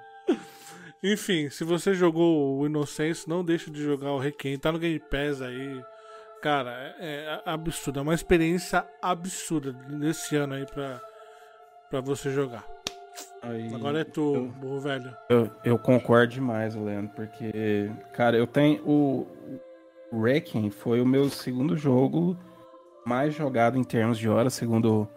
[1.03, 4.59] Enfim, se você jogou o Innocence, não deixe de jogar o Requiem.
[4.59, 5.83] Tá no Game Pass aí.
[6.43, 8.01] Cara, é, é absurdo.
[8.01, 11.01] É uma experiência absurda nesse ano aí pra,
[11.89, 12.65] pra você jogar.
[13.43, 15.17] Aí, Agora é tu, burro velho.
[15.29, 18.83] eu, eu concordo demais, Leandro, porque, cara, eu tenho.
[18.87, 19.27] O,
[20.13, 22.37] o Requiem foi o meu segundo jogo
[23.07, 25.09] mais jogado em termos de horas, segundo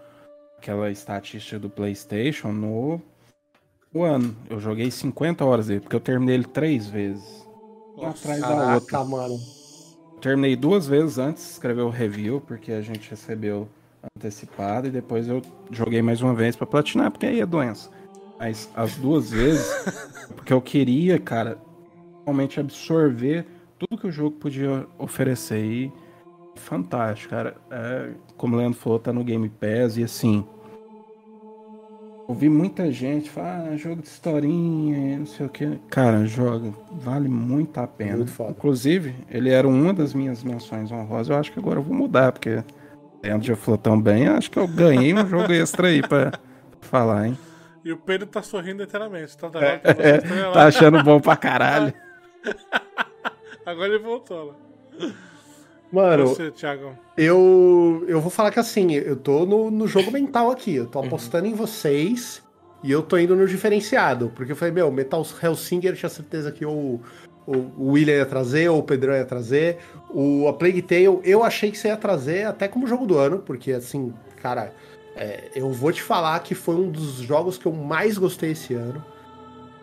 [0.58, 3.02] aquela estatística do PlayStation, no,
[3.94, 4.36] no ano.
[4.50, 7.46] Eu joguei 50 horas dele, porque eu terminei ele três vezes.
[7.96, 9.04] Uma Nossa, atrás da outra.
[9.04, 9.38] Mano.
[10.22, 13.68] Terminei duas vezes antes de escrever o review, porque a gente recebeu
[14.16, 17.90] antecipado, e depois eu joguei mais uma vez pra platinar, porque aí é doença.
[18.38, 19.66] Mas as duas vezes,
[20.36, 21.58] porque eu queria, cara,
[22.26, 23.46] realmente absorver
[23.80, 25.64] tudo que o jogo podia oferecer.
[25.64, 25.94] E
[26.56, 27.56] fantástico, cara.
[27.72, 30.46] É, como o Leandro falou, tá no Game Pass e assim.
[32.26, 35.78] Ouvi muita gente falar, ah, jogo de historinha, não sei o que.
[35.90, 38.18] Cara, joga, vale muito a pena.
[38.18, 38.44] Muito.
[38.50, 41.30] Inclusive, ele era uma das minhas menções honrosas.
[41.30, 42.64] Eu acho que agora eu vou mudar, porque
[43.24, 44.28] Leandro já falou tão bem.
[44.28, 46.34] Acho que eu ganhei um jogo extra aí pra
[46.82, 47.38] falar, hein?
[47.84, 49.38] E o Pedro tá sorrindo eternamente.
[49.38, 51.94] Tá, tá, É, tá, tá achando bom pra caralho.
[53.66, 54.56] Agora ele voltou lá.
[55.92, 56.52] Mano, Você,
[57.16, 60.76] eu, eu vou falar que assim, eu tô no, no jogo mental aqui.
[60.76, 62.42] Eu tô apostando em vocês
[62.84, 64.32] e eu tô indo no diferenciado.
[64.36, 67.00] Porque eu falei, meu, Metal Hellsinger eu tinha certeza que o,
[67.48, 69.78] o, William ia trazer, ou o Pedrão ia trazer.
[70.10, 73.40] O A Plague Tale eu achei que você ia trazer até como jogo do ano,
[73.40, 74.74] porque assim, cara,
[75.16, 78.74] é, eu vou te falar que foi um dos jogos que eu mais gostei esse
[78.74, 79.04] ano.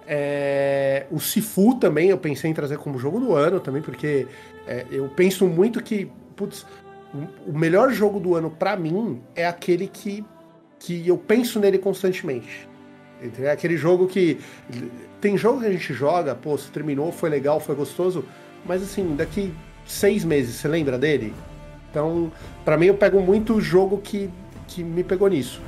[0.06, 4.26] É, o Sifu também eu pensei em trazer como jogo do ano também, porque
[4.66, 6.66] é, eu penso muito que, putz,
[7.46, 10.24] o- melhor jogo do ano pra mim é aquele que,
[10.78, 12.68] que eu penso nele constantemente.
[13.38, 14.40] É aquele jogo que.
[15.20, 18.24] Tem jogo que a gente joga, pô, se terminou, foi legal, foi gostoso,
[18.64, 19.52] mas assim, daqui
[19.84, 21.34] seis meses, você lembra dele?
[21.90, 22.32] Então,
[22.64, 24.30] pra mim, eu pego muito o jogo que,
[24.66, 25.60] que me pegou nisso.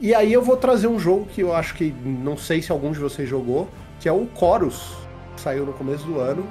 [0.00, 2.90] E aí eu vou trazer um jogo que eu acho que não sei se algum
[2.90, 3.68] de vocês jogou,
[4.00, 4.96] que é o Chorus,
[5.34, 6.46] que saiu no começo do ano.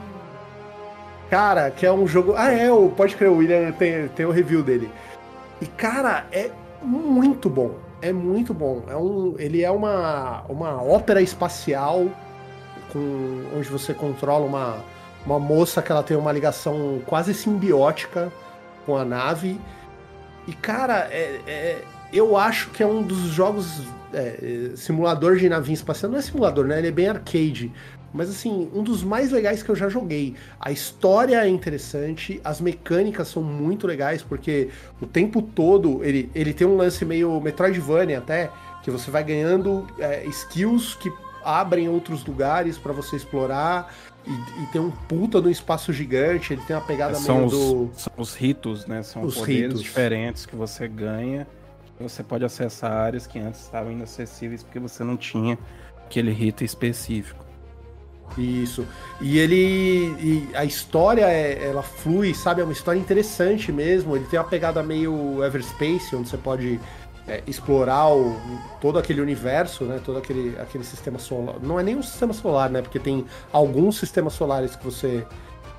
[1.30, 2.34] Cara, que é um jogo.
[2.38, 4.90] Ah, é, pode crer, o William tem, tem o review dele.
[5.62, 6.50] E, cara, é
[6.82, 7.85] muito bom.
[8.02, 8.84] É muito bom.
[8.88, 12.08] É um, ele é uma, uma ópera espacial
[12.92, 14.84] com, onde você controla uma,
[15.26, 18.32] uma moça que ela tem uma ligação quase simbiótica
[18.86, 19.60] com a nave.
[20.48, 23.82] E, cara, é, é- eu acho que é um dos jogos.
[24.14, 26.12] é, é, simulador de navinha espacial.
[26.12, 26.78] Não é simulador, né?
[26.78, 27.74] Ele é bem arcade.
[28.16, 30.36] Mas assim, um dos mais legais que eu já joguei.
[30.60, 34.70] A história é interessante, as mecânicas são muito legais, porque
[35.02, 38.50] o tempo todo ele, ele tem um lance meio Metroidvania até,
[38.82, 41.12] que você vai ganhando é, skills que
[41.44, 43.94] abrem outros lugares para você explorar.
[44.26, 47.54] E, e, tem um puta no espaço gigante, ele tem uma pegada são meio os,
[47.54, 47.92] do.
[47.94, 49.04] São os ritos, né?
[49.04, 49.82] São Os poderes ritos.
[49.84, 51.46] diferentes que você ganha.
[52.00, 55.58] Você pode acessar áreas que antes estavam inacessíveis porque você não tinha
[56.06, 57.45] aquele rito específico.
[58.38, 58.86] Isso.
[59.22, 59.56] E ele.
[60.20, 62.62] E a história, é- ela flui, sabe?
[62.62, 64.16] É uma história interessante mesmo.
[64.16, 66.80] Ele tem uma pegada meio Everspace, onde você pode
[67.28, 68.40] é, explorar o-
[68.80, 70.00] todo aquele universo, né?
[70.04, 71.56] Todo aquele, aquele sistema solar.
[71.60, 72.82] Não é nem um sistema solar, né?
[72.84, 75.26] Porque tem alguns sistemas solares que você,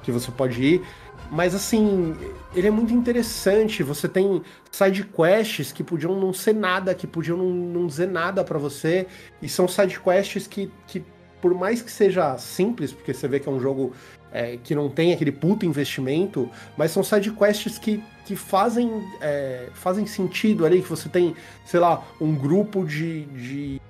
[0.03, 0.83] que você pode ir.
[1.31, 2.17] Mas assim,
[2.55, 3.83] ele é muito interessante.
[3.85, 8.43] Você tem side quests que podiam não ser nada, que podiam não, não dizer nada
[8.43, 9.07] pra você.
[9.41, 11.05] E são side quests que, que,
[11.41, 13.93] por mais que seja simples, porque você vê que é um jogo
[14.33, 19.69] é, que não tem aquele puto investimento, mas são side quests que, que fazem, é,
[19.75, 23.81] fazem sentido ali, que você tem, sei lá, um grupo de, de,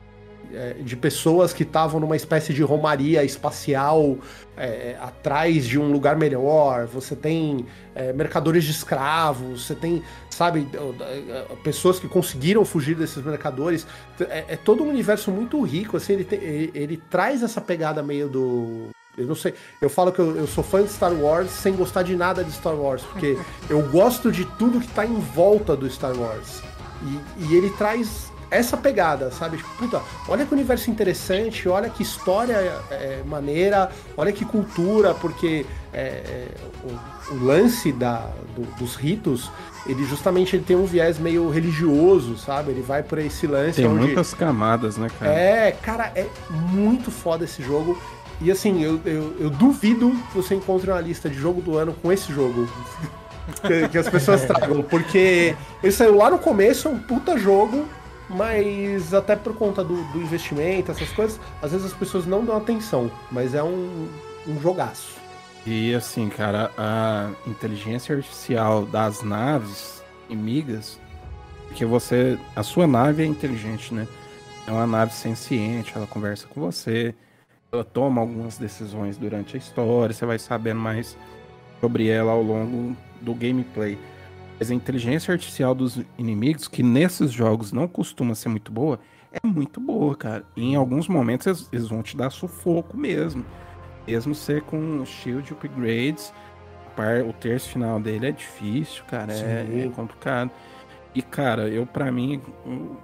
[0.83, 4.17] de pessoas que estavam numa espécie de romaria espacial
[4.57, 10.67] é, atrás de um lugar melhor, você tem é, mercadores de escravos, você tem, sabe,
[10.73, 13.87] é, pessoas que conseguiram fugir desses mercadores.
[14.21, 18.03] É, é todo um universo muito rico, assim, ele, tem- ele, ele traz essa pegada
[18.03, 18.89] meio do.
[19.17, 22.03] Eu não sei, eu falo que eu, eu sou fã de Star Wars sem gostar
[22.03, 25.89] de nada de Star Wars, porque eu gosto de tudo que tá em volta do
[25.89, 26.63] Star Wars.
[27.03, 29.57] E, e ele traz essa pegada, sabe?
[29.57, 32.55] Tipo, puta, olha que universo interessante, olha que história
[32.91, 36.49] é, maneira, olha que cultura, porque é, é,
[36.85, 39.51] o, o lance da, do- dos ritos,
[39.87, 42.71] ele justamente ele tem um viés meio religioso, sabe?
[42.71, 44.07] Ele vai por esse lance Tem onde...
[44.07, 45.33] muitas camadas, né, cara?
[45.33, 48.01] É, cara, é muito foda esse jogo.
[48.41, 51.95] E assim, eu, eu, eu duvido que você encontre uma lista de jogo do ano
[52.03, 52.69] com esse jogo.
[53.63, 54.83] que, que as pessoas tragam.
[54.83, 57.87] Porque ele saiu lá no começo, é um puta jogo,
[58.29, 62.57] mas até por conta do, do investimento, essas coisas, às vezes as pessoas não dão
[62.57, 63.11] atenção.
[63.31, 64.09] Mas é um,
[64.47, 65.17] um jogaço.
[65.65, 71.01] E assim, cara, a inteligência artificial das naves inimigas,
[71.67, 74.07] porque você, a sua nave é inteligente, né?
[74.67, 77.15] É uma nave senciente, ela conversa com você,
[77.73, 81.17] ela toma algumas decisões durante a história, você vai sabendo mais
[81.81, 83.99] sobre ela ao longo do gameplay.
[84.59, 88.99] Mas a inteligência artificial dos inimigos, que nesses jogos não costuma ser muito boa,
[89.33, 90.45] é muito boa, cara.
[90.57, 93.45] E em alguns momentos eles, vão te dar sufoco mesmo.
[94.07, 96.33] Mesmo ser com shield upgrades,
[97.29, 99.33] o terço final dele é difícil, cara.
[99.33, 100.51] É, é complicado.
[101.15, 102.97] E, cara, eu, pra mim, o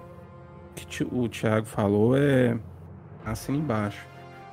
[0.75, 2.57] que o Thiago falou é
[3.25, 4.05] assina embaixo.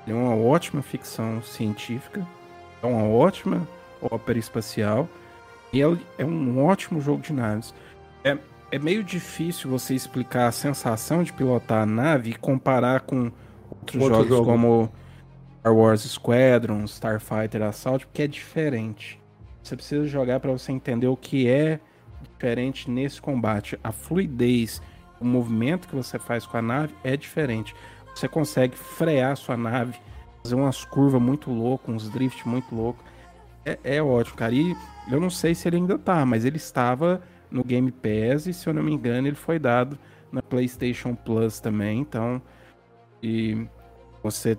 [0.07, 2.27] Ele é uma ótima ficção científica,
[2.83, 3.67] é uma ótima
[4.01, 5.09] ópera espacial
[5.73, 5.87] e é,
[6.19, 7.75] é um ótimo jogo de naves.
[8.25, 8.37] É,
[8.71, 13.31] é meio difícil você explicar a sensação de pilotar a nave e comparar com
[13.71, 14.45] outros Outro jogos jogo.
[14.45, 14.93] como
[15.61, 19.21] Star Wars Squadron, Starfighter Assault, porque é diferente.
[19.63, 21.79] Você precisa jogar para você entender o que é
[22.23, 23.79] diferente nesse combate.
[23.85, 24.81] A fluidez,
[25.21, 27.75] o movimento que você faz com a nave é diferente.
[28.15, 29.99] Você consegue frear sua nave,
[30.43, 33.05] fazer umas curvas muito loucas, uns drift muito loucos.
[33.65, 34.55] É, é ótimo, cara.
[34.55, 34.75] E
[35.11, 37.21] eu não sei se ele ainda tá, mas ele estava
[37.51, 39.99] no Game Pass e, se eu não me engano, ele foi dado
[40.33, 42.01] na PlayStation Plus também.
[42.01, 42.41] Então,
[43.23, 43.67] e
[44.23, 44.57] você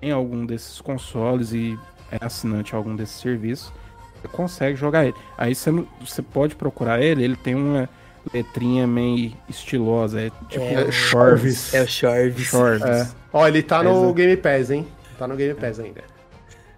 [0.00, 1.78] tem algum desses consoles e
[2.12, 3.72] é assinante de algum desses serviços,
[4.20, 5.14] você consegue jogar ele.
[5.36, 7.88] Aí você, não- você pode procurar ele, ele tem uma
[8.32, 11.72] letrinha meio estilosa, é tipo É, um Chorvis.
[11.74, 12.46] É o Chorvis.
[12.48, 12.84] Chorvis.
[12.84, 13.08] É.
[13.32, 14.86] Ó, ele tá no Mas é- Game Pass, hein?
[15.18, 16.02] Tá no Game Pass ainda.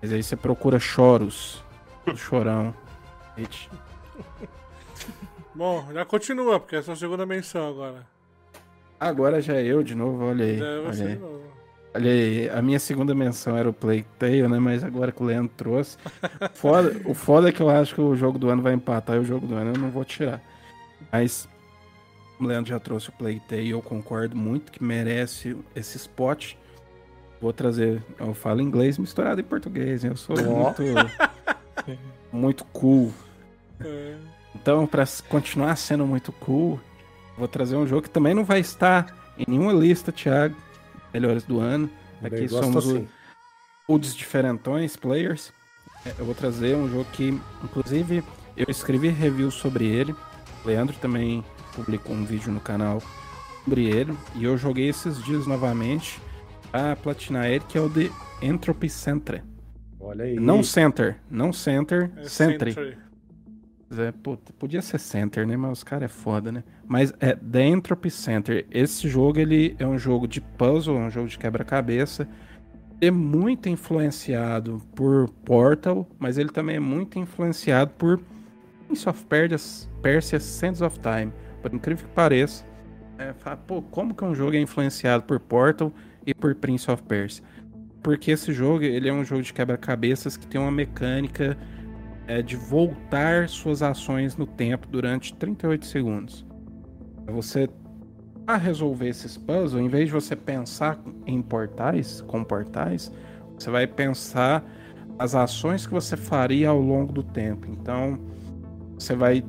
[0.01, 1.63] Mas aí você procura choros,
[2.17, 2.75] chorão.
[5.55, 8.07] Bom, já continua, porque é a segunda menção agora.
[9.01, 10.59] Agora já é eu de novo, olha aí.
[10.59, 11.15] Já é olha você aí.
[11.15, 11.43] de novo.
[11.95, 14.59] Olha aí, a minha segunda menção era o Plague Tale, né?
[14.59, 15.97] Mas agora que o Leandro trouxe.
[16.55, 19.21] Foda, o foda é que eu acho que o jogo do ano vai empatar e
[19.21, 20.41] o jogo do ano eu não vou tirar.
[21.11, 21.49] Mas
[22.39, 26.55] o Leandro já trouxe o Plague Tale e eu concordo muito que merece esse spot.
[27.41, 30.83] Vou trazer, eu falo inglês misturado em português, eu sou muito,
[32.33, 33.13] muito cool.
[33.81, 34.17] É.
[34.55, 36.81] Então, pra s- continuar sendo muito cool,
[37.37, 40.57] vou trazer um jogo que também não vai estar em nenhuma lista, Thiago,
[41.15, 41.89] melhores do ano.
[42.23, 43.09] Aqui gosto somos o- assim.
[43.89, 45.53] os diferentões, players.
[46.05, 48.25] É, Eu vou trazer um jogo que, inclusive,
[48.57, 50.13] eu escrevi review sobre ele.
[50.65, 53.01] O Leandro também publicou um vídeo no canal
[53.63, 54.13] sobre ele.
[54.35, 56.21] E eu joguei esses dias novamente.
[56.73, 58.11] A platinar ele, que é o de
[58.43, 59.43] Entropy Center.
[60.01, 60.39] Olha aí.
[60.39, 62.73] Não Center, não Center, É Sentry.
[62.73, 62.99] Sentry.
[63.91, 65.57] É, puta, podia ser Center, né?
[65.57, 66.63] Mas os caras é foda, né?
[66.87, 68.67] Mas é The Entropy Center.
[68.71, 72.29] Esse jogo, ele é um jogo de puzzle, é um jogo de quebra-cabeça.
[73.01, 78.21] É muito influenciado por Portal, mas ele também é muito influenciado por
[78.87, 81.33] Prince of Persia, Persia Sands of Time.
[81.63, 82.65] Por incrível que pareça.
[83.19, 85.93] É, fala, pô, como que um jogo é influenciado por Portal
[86.29, 87.43] e por Prince of Persia?
[88.03, 91.57] Porque esse jogo, ele é um jogo de quebra-cabeças que tem uma mecânica
[92.27, 96.47] é de voltar suas ações no tempo durante 38 segundos.
[97.27, 97.69] Você
[98.47, 103.13] a resolver esses puzzles, em vez de você pensar em portais, com portais,
[103.59, 104.65] você vai pensar
[105.19, 107.67] as ações que você faria ao longo do tempo.
[107.71, 108.19] Então,
[108.99, 109.45] você vai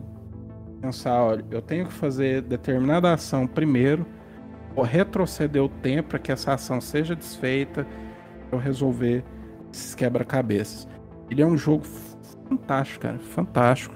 [0.82, 4.06] pensar, olha, eu tenho que fazer determinada ação primeiro,
[4.84, 7.86] retroceder o tempo para que essa ação seja desfeita,
[8.49, 9.23] para eu resolver
[9.71, 10.88] esses quebra-cabeças.
[11.29, 11.84] Ele é um jogo
[12.47, 13.95] fantástico, cara, fantástico.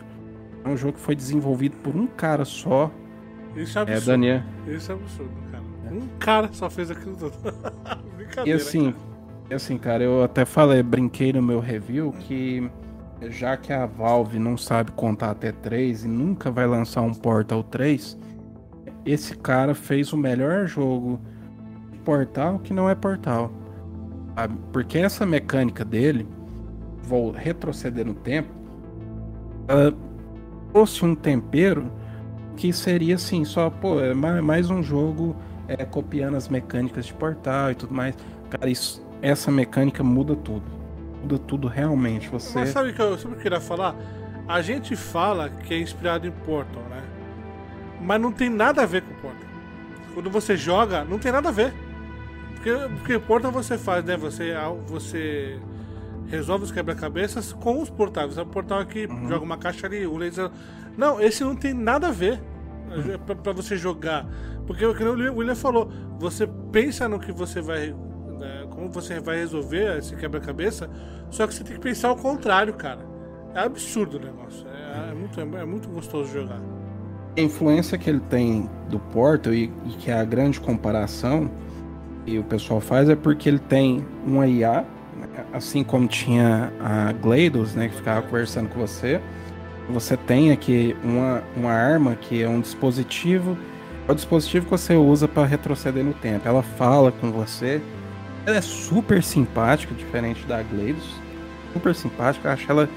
[0.63, 2.91] É um jogo que foi desenvolvido por um cara só.
[3.55, 4.05] Isso é É, absurdo.
[4.05, 4.41] Daniel.
[4.67, 5.63] Isso é absurdo, cara.
[5.91, 7.33] Um cara só fez aquilo tudo.
[8.45, 8.57] E Brincadeira.
[8.57, 9.03] assim, cara.
[9.49, 12.69] e assim, cara, eu até falei, brinquei no meu review que
[13.29, 17.63] já que a Valve não sabe contar até 3 e nunca vai lançar um Portal
[17.63, 18.17] 3,
[19.05, 21.19] esse cara fez o melhor jogo
[22.05, 23.51] Portal que não é Portal.
[24.35, 24.57] sabe?
[24.71, 26.27] Porque essa mecânica dele,
[27.03, 28.49] vou retroceder no tempo,
[29.67, 29.93] ela
[30.71, 31.91] trouxe um tempero
[32.55, 35.35] que seria assim, só, pô, é ma- mais um jogo
[35.67, 38.15] é, copiando as mecânicas de portal e tudo mais.
[38.49, 40.63] Cara, isso, essa mecânica muda tudo.
[41.21, 42.29] Muda tudo realmente.
[42.29, 42.59] Você.
[42.59, 43.95] Mas sabe o que eu, eu queria falar?
[44.47, 47.01] A gente fala que é inspirado em Portal, né?
[48.01, 49.47] Mas não tem nada a ver com Portal.
[50.13, 51.73] Quando você joga, não tem nada a ver.
[52.55, 54.15] Porque, porque Portal você faz, né?
[54.17, 54.53] Você,
[54.85, 55.59] você
[56.27, 58.37] resolve os quebra-cabeças com os portais.
[58.37, 60.49] O portal aqui joga uma caixa ali, o laser.
[60.97, 62.41] Não, esse não tem nada a ver
[63.13, 64.27] é pra, pra você jogar.
[64.65, 67.93] Porque o que o William falou, você pensa no que você vai.
[68.39, 70.89] né, como você vai resolver esse quebra-cabeça,
[71.29, 73.05] só que você tem que pensar ao contrário, cara.
[73.53, 74.65] É absurdo o negócio.
[74.67, 76.59] É, é muito, é muito gostoso jogar.
[77.35, 81.49] A influência que ele tem do Portal e, e que é a grande comparação
[82.25, 84.85] e o pessoal faz é porque ele tem uma IA,
[85.17, 89.19] né, assim como tinha a GLaDOS, né, que ficava conversando com você.
[89.89, 93.57] Você tem aqui uma, uma arma que é um dispositivo,
[94.07, 96.47] é o dispositivo que você usa para retroceder no tempo.
[96.47, 97.81] Ela fala com você.
[98.45, 101.21] Ela é super simpática, diferente da GLaDOS.
[101.73, 102.89] Super simpática, eu acho ela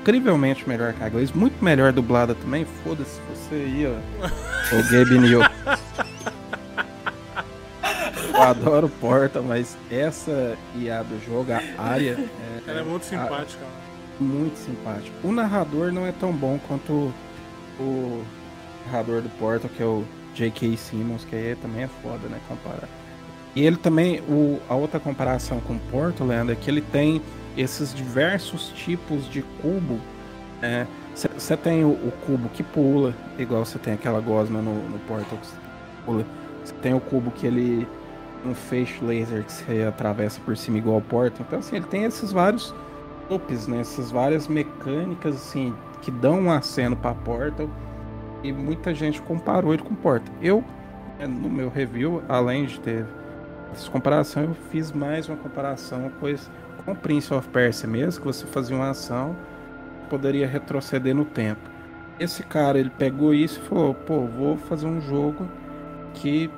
[0.00, 2.64] incrivelmente melhor que a GLaDOS, muito melhor dublada também.
[2.82, 3.20] Foda-se
[3.54, 4.26] aí, ó.
[4.76, 5.40] O Gabe New.
[8.34, 12.12] Eu adoro Porta, mas essa IA do jogo, a área,
[12.66, 13.64] é, Ela é muito a- simpática.
[14.18, 15.14] muito simpático.
[15.26, 17.12] O narrador não é tão bom quanto
[17.78, 18.22] o
[18.86, 20.76] narrador do Portal, que é o J.K.
[20.76, 22.88] Simmons, que aí também é foda, né, comparar.
[23.54, 27.20] E ele também, o, a outra comparação com o Portal, Leandro, é que ele tem
[27.56, 29.98] esses diversos tipos de cubo.
[31.28, 35.38] Você tem o, o cubo que pula, igual você tem aquela gosma no, no Portal
[35.38, 35.48] que
[36.04, 36.24] pula.
[36.64, 37.86] Você tem o cubo que ele.
[38.44, 41.44] um feixe laser que você atravessa por cima igual ao Portal.
[41.46, 42.74] Então, assim, ele tem esses vários
[43.28, 43.80] loops, né?
[43.80, 47.68] Essas várias mecânicas, assim, que dão um aceno pra Portal.
[48.42, 50.34] E muita gente comparou ele com Portal.
[50.40, 50.64] Eu,
[51.18, 53.04] né, no meu review, além de ter
[53.72, 56.48] essa comparação, eu fiz mais uma comparação com, esse,
[56.84, 59.36] com o Prince of Persia mesmo, que você fazia uma ação
[60.10, 61.70] poderia retroceder no tempo.
[62.18, 65.48] Esse cara, ele pegou isso e falou, pô, vou fazer um jogo
[66.12, 66.50] que,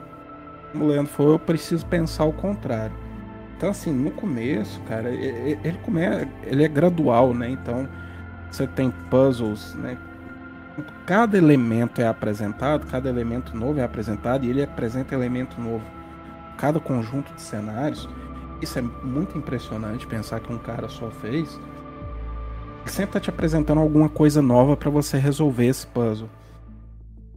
[0.73, 2.97] como o Leandro falou, eu preciso pensar o contrário.
[3.57, 6.01] Então, assim, no começo, cara, ele, come...
[6.43, 7.51] ele é gradual, né?
[7.51, 7.89] Então,
[8.51, 9.97] você tem puzzles, né?
[11.07, 15.85] Cada elemento é apresentado, cada elemento novo é apresentado e ele apresenta elemento novo.
[16.57, 18.09] Cada conjunto de cenários.
[18.61, 21.61] Isso é muito impressionante pensar que um cara só fez.
[22.87, 26.29] Sempre tá te apresentando alguma coisa nova para você resolver esse puzzle.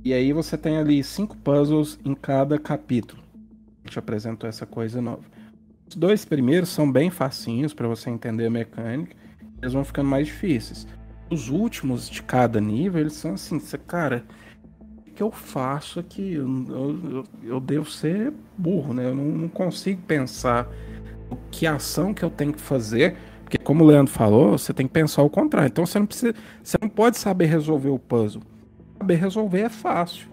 [0.03, 3.21] E aí você tem ali cinco puzzles em cada capítulo.
[3.83, 5.21] Ele te apresentou essa coisa nova.
[5.87, 9.15] Os dois primeiros são bem facinhos para você entender a mecânica.
[9.61, 10.87] Eles vão ficando mais difíceis.
[11.29, 14.23] Os últimos de cada nível, eles são assim, você, cara,
[15.07, 16.33] o que eu faço aqui?
[16.33, 19.05] Eu, eu- eu devo ser burro, né?
[19.09, 20.67] Eu não, não consigo pensar
[21.29, 23.17] o que ação que eu tenho que fazer.
[23.45, 25.67] Porque como o Leandro falou, você tem que pensar o contrário.
[25.67, 26.33] Então você não precisa.
[26.63, 28.41] Você não pode saber resolver o puzzle.
[28.97, 30.27] Saber resolver é fácil.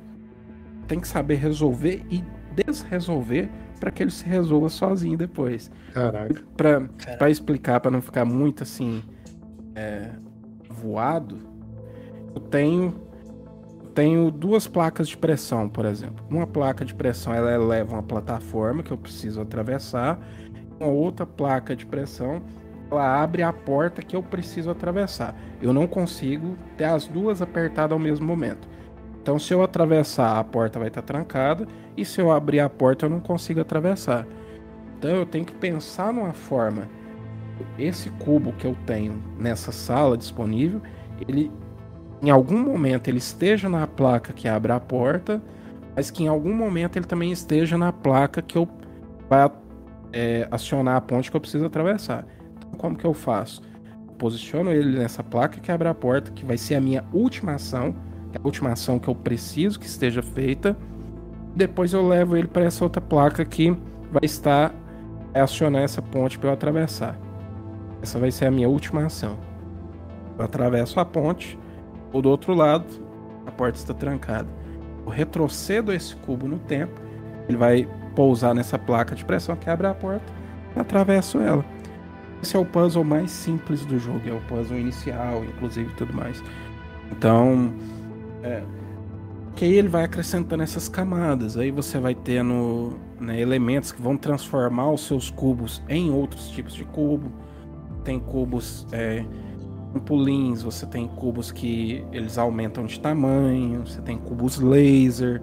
[0.89, 2.25] Tem que saber resolver e
[2.57, 5.71] desresolver para que ele se resolva sozinho depois.
[5.93, 6.43] Caraca.
[7.19, 9.03] Pra explicar, para não ficar muito assim
[9.75, 10.09] é,
[10.71, 11.39] voado,
[12.35, 12.95] eu tenho
[13.95, 16.25] tenho duas placas de pressão, por exemplo.
[16.31, 20.19] Uma placa de pressão ela eleva uma plataforma que eu preciso atravessar.
[20.81, 22.43] Uma outra placa de pressão
[22.93, 25.35] ela abre a porta que eu preciso atravessar.
[25.61, 28.69] Eu não consigo ter as duas apertadas ao mesmo momento.
[29.23, 31.67] Então, se eu atravessar, a porta vai estar trancada,
[31.97, 34.27] e se eu abrir a porta, eu não consigo atravessar.
[34.99, 36.89] Então, eu tenho que pensar numa forma.
[37.79, 40.83] Esse cubo que eu tenho nessa sala disponível,
[41.27, 41.51] ele
[42.21, 45.43] em algum momento ele esteja na placa que abre a porta,
[45.95, 48.69] mas que em algum momento ele também esteja na placa que eu
[49.29, 49.51] vai
[50.13, 52.25] é, acionar a ponte que eu preciso atravessar.
[52.83, 53.63] Como que eu faço?
[54.19, 57.95] Posiciono ele nessa placa que abre a porta, que vai ser a minha última ação,
[58.33, 60.77] é a última ação que eu preciso que esteja feita.
[61.55, 63.71] Depois eu levo ele para essa outra placa que
[64.11, 64.75] vai estar
[65.33, 67.17] vai acionar essa ponte para eu atravessar.
[68.03, 69.39] Essa vai ser a minha última ação.
[70.37, 71.57] Eu atravesso a ponte,
[72.13, 72.85] ou do outro lado,
[73.47, 74.49] a porta está trancada.
[75.07, 77.01] Eu retrocedo esse cubo no tempo,
[77.49, 80.27] ele vai pousar nessa placa de pressão que abre a porta,
[80.77, 81.65] e atravesso ela.
[82.43, 86.43] Esse é o puzzle mais simples do jogo, é o puzzle inicial, inclusive tudo mais.
[87.13, 87.73] Então,
[88.43, 88.63] é,
[89.55, 91.57] que aí ele vai acrescentando essas camadas.
[91.57, 96.75] Aí você vai tendo né, elementos que vão transformar os seus cubos em outros tipos
[96.75, 97.31] de cubo.
[98.03, 99.25] Tem cubos é,
[100.05, 105.41] pulins, você tem cubos que eles aumentam de tamanho, você tem cubos laser.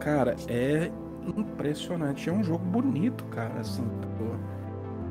[0.00, 0.90] Cara, é
[1.36, 2.28] impressionante.
[2.28, 3.84] É um jogo bonito, cara, assim,
[4.18, 4.53] pro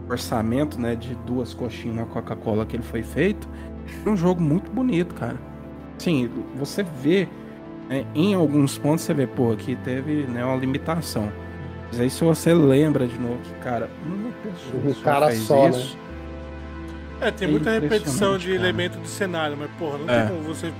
[0.09, 3.47] orçamento, né, de duas coxinhas na Coca-Cola que ele foi feito.
[4.05, 5.37] É um jogo muito bonito, cara.
[5.97, 7.27] Sim, você vê
[7.89, 11.31] né, em alguns pontos você vê, pô, aqui teve né, uma limitação.
[11.91, 15.39] Mas aí se você lembra de novo que, cara, uma pessoa Um só cara fez
[15.39, 15.69] só, né?
[15.69, 15.97] isso,
[17.21, 18.55] É, tem É muita repetição de cara.
[18.59, 20.25] elemento de cenário, mas porra, não É.
[20.25, 20.73] tem como você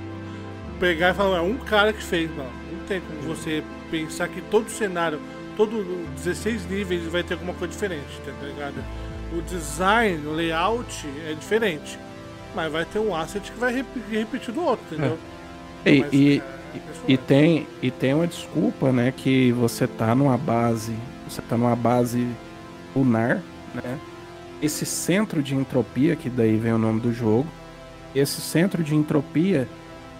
[0.80, 2.45] pegar e falar, é um cara que fez, não.
[2.45, 5.19] Não tem como você pensar que todo cenário,
[5.55, 8.76] todo 16 níveis vai ter alguma coisa diferente, tá ligado?
[9.36, 11.97] O design, o layout é diferente.
[12.55, 15.17] Mas vai ter um asset que vai rep- repetir do outro, entendeu?
[15.86, 17.17] E, Mas, e, é, e impressionante.
[17.27, 19.11] tem, e tem uma desculpa, né?
[19.15, 20.95] Que você tá numa base.
[21.27, 22.27] Você tá numa base
[22.95, 23.41] lunar,
[23.73, 23.99] né?
[24.61, 27.47] Esse centro de entropia, que daí vem o nome do jogo,
[28.13, 29.67] esse centro de entropia,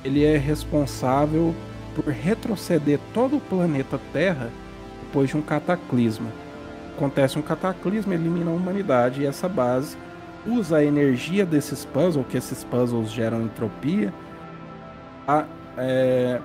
[0.04, 1.56] ele é responsável
[1.96, 4.50] por retroceder todo o planeta Terra
[5.04, 6.28] depois de um cataclisma.
[6.96, 9.98] Acontece um cataclisma, elimina a humanidade e essa base
[10.46, 14.14] usa a energia desses puzzles, que esses puzzles geram entropia,
[15.28, 15.46] a
[15.78, 16.40] é,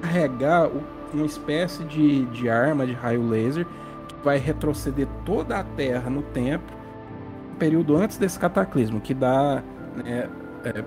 [0.00, 0.70] carregar
[1.12, 3.66] uma espécie de, de arma de raio laser
[4.08, 6.72] que vai retroceder toda a Terra no tempo,
[7.52, 9.62] um período antes desse cataclismo, que dá
[9.96, 10.28] né,
[10.64, 10.84] é,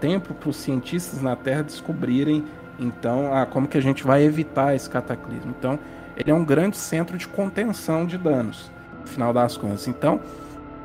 [0.00, 2.44] tempo para os cientistas na Terra descobrirem
[2.78, 5.54] então ah, como que a gente vai evitar esse cataclismo.
[5.58, 5.78] Então
[6.16, 9.86] ele é um grande centro de contenção de danos, no final das contas.
[9.86, 10.20] Então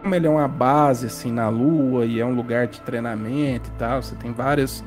[0.02, 3.78] como ele é uma base assim na Lua e é um lugar de treinamento e
[3.78, 4.84] tal, você tem várias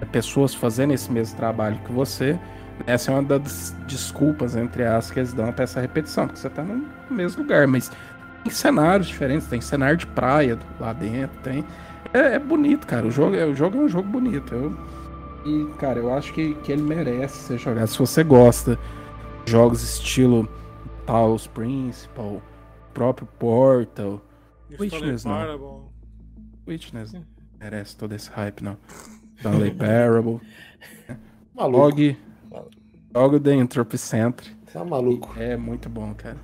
[0.00, 2.38] é, pessoas fazendo esse mesmo trabalho que você.
[2.86, 6.48] Essa é uma das desculpas, entre as que eles dão para essa repetição, porque você
[6.48, 7.90] tá no mesmo lugar, mas
[8.42, 11.64] tem cenários diferentes, tem cenário de praia lá dentro, tem.
[12.12, 13.06] É, é bonito, cara.
[13.06, 14.54] O jogo, é- o jogo é um jogo bonito.
[14.54, 14.76] Eu,
[15.44, 17.86] e, cara, eu acho que, que ele merece ser jogado.
[17.88, 18.78] Se você gosta
[19.46, 20.48] jogos estilo
[21.06, 22.40] Taos Principal,
[22.94, 24.20] próprio Portal,
[24.78, 25.32] Witness, não.
[25.32, 25.82] Parable.
[26.66, 27.24] Witness não
[27.60, 28.76] merece todo esse hype, não.
[29.38, 30.40] Stanley Parable,
[31.54, 31.78] Maluco.
[31.78, 32.16] Log,
[33.14, 34.46] Log The Entropy Center.
[34.72, 35.34] Tá maluco.
[35.38, 36.36] É muito bom, cara.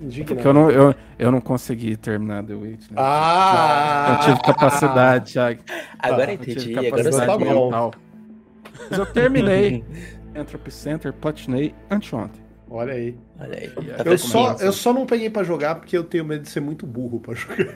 [0.00, 0.34] Indignado.
[0.34, 2.90] Porque eu não, eu, eu não consegui terminar The Witness.
[2.96, 4.20] Ah!
[4.20, 5.62] Eu tive capacidade, Thiago.
[5.98, 7.26] Agora Eu entendi, agora sabia.
[7.26, 7.90] tá bom.
[8.88, 9.84] Mas eu terminei
[10.40, 12.50] Entropy Center, platinei anteontem.
[12.72, 13.16] Olha aí.
[13.40, 13.72] Olha aí.
[13.76, 16.48] Eu Tá Eu só, eu só não peguei pra jogar porque eu tenho medo de
[16.48, 17.74] ser muito burro pra jogar.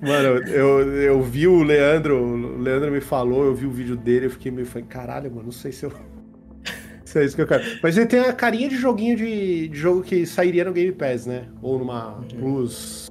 [0.00, 4.26] Mano, eu, eu vi o Leandro, o Leandro me falou, eu vi o vídeo dele,
[4.26, 5.92] eu fiquei meio, falei, caralho, mano, não sei se eu...
[7.04, 7.62] Se é isso que eu quero.
[7.82, 11.26] Mas ele tem a carinha de joguinho de, de jogo que sairia no Game Pass,
[11.26, 11.46] né?
[11.60, 13.01] Ou numa Plus.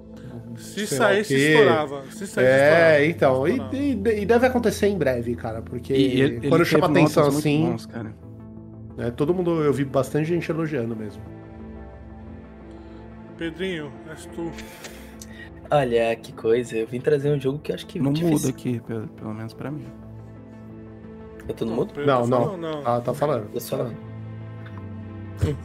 [0.62, 1.54] Se saísse, quê.
[1.54, 2.04] estourava.
[2.12, 3.06] Se saísse, É, estourava.
[3.06, 3.48] então.
[3.48, 3.76] E, Estourava.
[4.14, 7.66] e- e deve acontecer em breve, cara, porque E ele- quando ele chama atenção assim,
[7.72, 8.14] bons, cara.
[8.98, 11.22] né, todo mundo, eu vi bastante gente elogiando mesmo.
[13.38, 14.52] Pedrinho, és tu.
[15.70, 16.76] Olha, que coisa.
[16.78, 18.38] Eu vim trazer um jogo que eu acho que Não difícil.
[18.38, 19.86] muda aqui, pelo, pelo menos pra mim.
[21.48, 21.94] Eu tô no mudo?
[22.06, 22.82] Não, tá não.
[22.86, 23.50] Ah, tá falando.
[23.52, 23.96] Tô falando.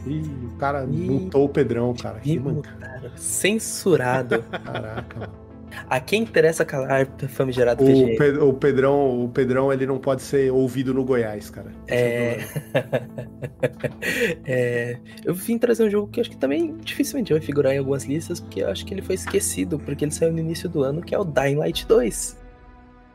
[0.05, 0.21] Ih,
[0.53, 2.19] o cara mutou o Pedrão, cara.
[2.19, 3.11] Que mutaram.
[3.15, 4.43] Censurado.
[4.43, 5.47] Caraca, mano.
[5.89, 8.17] A quem interessa calar famigerado O?
[8.17, 11.71] Pe- o Pedrão, o Pedrão, ele não pode ser ouvido no Goiás, cara.
[11.87, 12.37] É.
[12.71, 13.07] problema.
[14.45, 18.05] É, eu vim trazer um jogo que acho que também dificilmente vai figurar em algumas
[18.05, 21.01] listas, porque eu acho que ele foi esquecido, porque ele saiu no início do ano,
[21.01, 22.37] que é o Dying Light 2.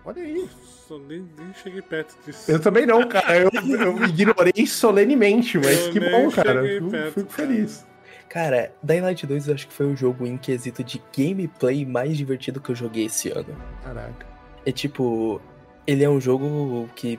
[0.05, 0.49] Olha aí.
[0.73, 2.51] Nossa, nem, nem cheguei perto disso.
[2.51, 3.39] Eu também não, cara.
[3.39, 6.67] Eu, eu ignorei solenemente, mas Eu que bom, cara.
[6.67, 7.49] Eu perto, fico cara.
[7.49, 7.87] feliz.
[8.29, 12.17] Cara, Dying Light 2 eu acho que foi o jogo em quesito de gameplay mais
[12.17, 13.55] divertido que eu joguei esse ano.
[13.83, 14.27] Caraca.
[14.65, 15.41] É tipo,
[15.87, 17.19] ele é um jogo que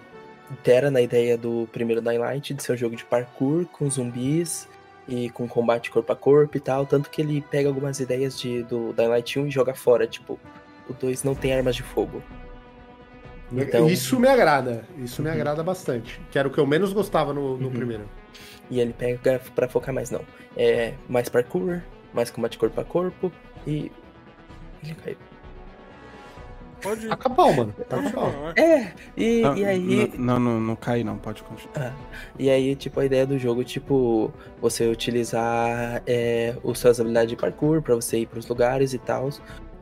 [0.52, 4.68] intera na ideia do primeiro Dying Light de ser um jogo de parkour com zumbis
[5.08, 8.64] e com combate corpo a corpo e tal, tanto que ele pega algumas ideias de,
[8.64, 10.40] do Dying Light 1 e joga fora, tipo,
[10.90, 12.24] o 2 não tem armas de fogo.
[13.62, 14.84] Então- Isso me agrada.
[14.98, 15.36] Isso me Uhum.
[15.36, 16.20] agrada bastante.
[16.32, 17.74] Que era o que eu menos gostava no, no Uhum.
[17.74, 18.10] primeiro.
[18.70, 20.22] E ele pega pra focar mais não.
[20.58, 21.82] É mais parkour,
[22.14, 23.32] mais combate corpo a corpo
[23.68, 23.92] e
[24.84, 25.18] ele caiu.
[26.82, 27.08] Pode.
[27.08, 27.74] Taca pau, mano.
[27.88, 28.30] Taca Pode pau.
[28.32, 28.54] falar.
[28.58, 31.96] É, e, Não, e aí Não, não, não cai não, pode continuar.
[32.38, 37.36] E aí, tipo, a ideia do jogo, tipo, você utilizar é, as suas habilidades de
[37.38, 39.30] parkour pra você ir pros lugares e tal.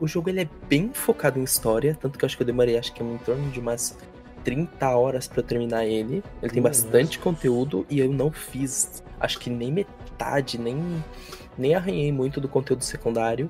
[0.02, 2.76] O jogo, ele é bem focado em história, tanto que eu acho que eu demorei,
[2.76, 3.96] acho que em torno de umas
[4.42, 6.24] 30 horas eu terminar ele.
[6.42, 10.76] Ele tem bastante conteúdo e eu não fiz, acho que nem metade, nem,
[11.56, 13.48] nem arranhei muito do conteúdo secundário.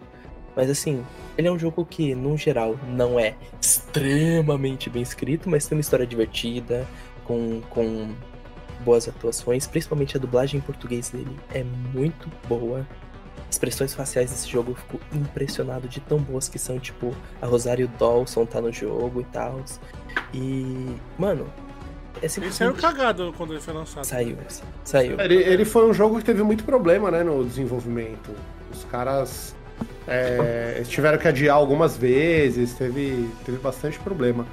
[0.55, 1.03] Mas assim,
[1.39, 5.81] ele é um jogo que, no geral, não é extremamente bem escrito, mas tem uma
[5.81, 6.87] história divertida,
[7.25, 8.15] com, com
[8.85, 12.87] boas atuações, principalmente a dublagem em português dele é muito boa.
[13.53, 17.87] Expressões faciais desse jogo eu fico impressionado de tão boas que são, tipo, a Rosário
[17.99, 19.63] Dawson tá no jogo e tal.
[20.33, 21.47] E, mano,
[22.17, 22.55] é Ele simplesmente...
[22.57, 24.05] saiu cagado quando ele foi lançado.
[24.05, 24.39] Saiu,
[24.83, 25.21] saiu.
[25.21, 28.35] Ele, ele foi um jogo que teve muito problema, né, no desenvolvimento.
[28.73, 29.55] Os caras
[30.09, 34.47] é, tiveram que adiar algumas vezes, teve, teve bastante problema.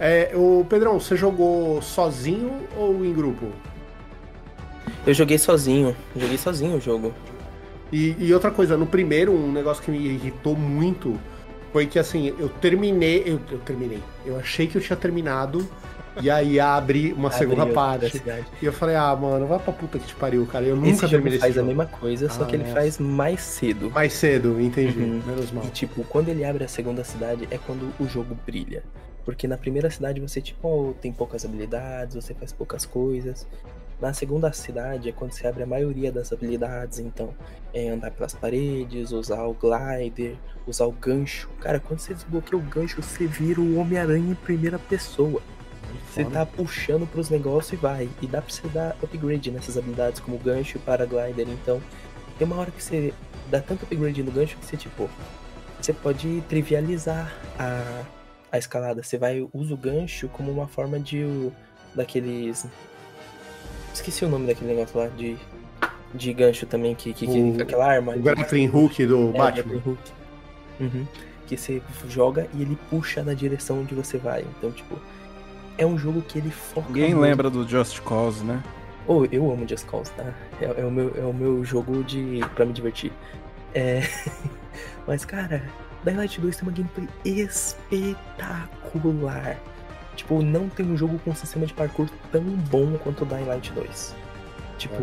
[0.00, 3.52] É, o Pedrão, você jogou sozinho ou em grupo?
[5.06, 7.12] Eu joguei sozinho, joguei sozinho o jogo.
[7.92, 11.18] E, e outra coisa, no primeiro, um negócio que me irritou muito
[11.72, 13.22] foi que assim, eu terminei.
[13.26, 14.02] Eu, eu terminei.
[14.24, 15.66] Eu achei que eu tinha terminado.
[16.20, 18.22] E aí abre uma segunda Abriu da parte.
[18.60, 20.64] E eu falei, ah, mano, vai pra puta que te pariu, cara.
[20.64, 21.76] Eu Esse nunca jogo terminei faz esse a jogo.
[21.76, 22.74] mesma coisa, só Ah, que ele nossa.
[22.74, 23.90] faz mais cedo.
[23.90, 24.98] Mais cedo, entendi.
[24.98, 25.22] Uhum.
[25.24, 25.64] Menos mal.
[25.64, 28.82] E tipo, quando ele abre a segunda cidade é quando o jogo brilha.
[29.24, 33.46] Porque na primeira cidade você, tipo, tem poucas habilidades, você faz poucas coisas.
[34.00, 37.34] Na segunda cidade é quando você abre a maioria das habilidades, então
[37.74, 40.36] é andar pelas paredes, usar o glider,
[40.66, 41.48] usar o gancho.
[41.60, 45.42] Cara, quando você desbloqueia o gancho, você vira o Homem-Aranha em primeira pessoa.
[46.12, 48.08] Você tá puxando pros negócios e vai.
[48.22, 51.48] E dá pra você dar upgrade nessas habilidades, como gancho e paraglider.
[51.48, 51.80] Então,
[52.38, 53.12] tem uma hora que você
[53.50, 55.08] dá tanto upgrade no gancho que você, tipo,
[55.80, 58.04] você pode trivializar a,
[58.52, 59.02] a escalada.
[59.02, 61.50] Você vai usa o gancho como uma forma de
[61.94, 62.66] daqueles.
[64.00, 65.36] Esqueci o nome daquele negócio lá de.
[66.14, 68.14] De gancho também, que, que, que- O- aquela arma.
[68.14, 69.74] O grappling hook do É, Batman.
[69.84, 69.98] hook.
[70.80, 71.06] Uhum.
[71.46, 74.42] Que você joga e ele puxa na direção onde você vai.
[74.56, 74.96] Então, tipo,
[75.76, 76.86] é um jogo que ele foca.
[76.88, 77.20] Ninguém muito.
[77.20, 78.62] lembra do Just Cause, né?
[79.06, 80.32] Oh, eu amo Just Cause, tá?
[80.60, 83.12] É, é o, meu, é o meu jogo de para me divertir.
[83.74, 84.00] É...
[85.06, 85.62] Mas, cara,
[86.04, 88.58] Dying Light 2 tem uma gameplay espetacular.
[90.18, 93.44] Tipo, não tem um jogo com um sistema de parkour tão bom quanto o Dying
[93.44, 94.16] Light 2.
[94.76, 94.96] Tipo,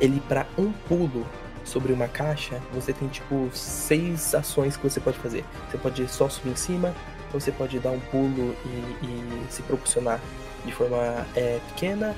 [0.00, 1.24] ele pra um pulo
[1.64, 5.44] sobre uma caixa, você tem tipo seis ações que você pode fazer.
[5.70, 6.92] Você pode só subir em cima,
[7.32, 10.20] você pode dar um pulo e, e se propulsionar
[10.64, 12.16] de forma é, pequena,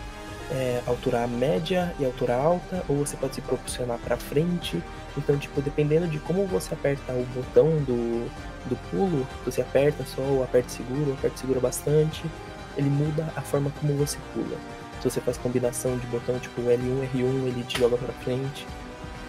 [0.51, 4.82] é, altura média e altura alta, ou você pode se propulsionar para frente.
[5.16, 8.28] Então, tipo, dependendo de como você aperta o botão do,
[8.68, 12.24] do pulo, você aperta só ou aperta segura, ou aperta segura bastante,
[12.76, 14.57] ele muda a forma como você pula.
[15.01, 18.66] Se você faz combinação de botão tipo L1, R1, ele te joga para frente.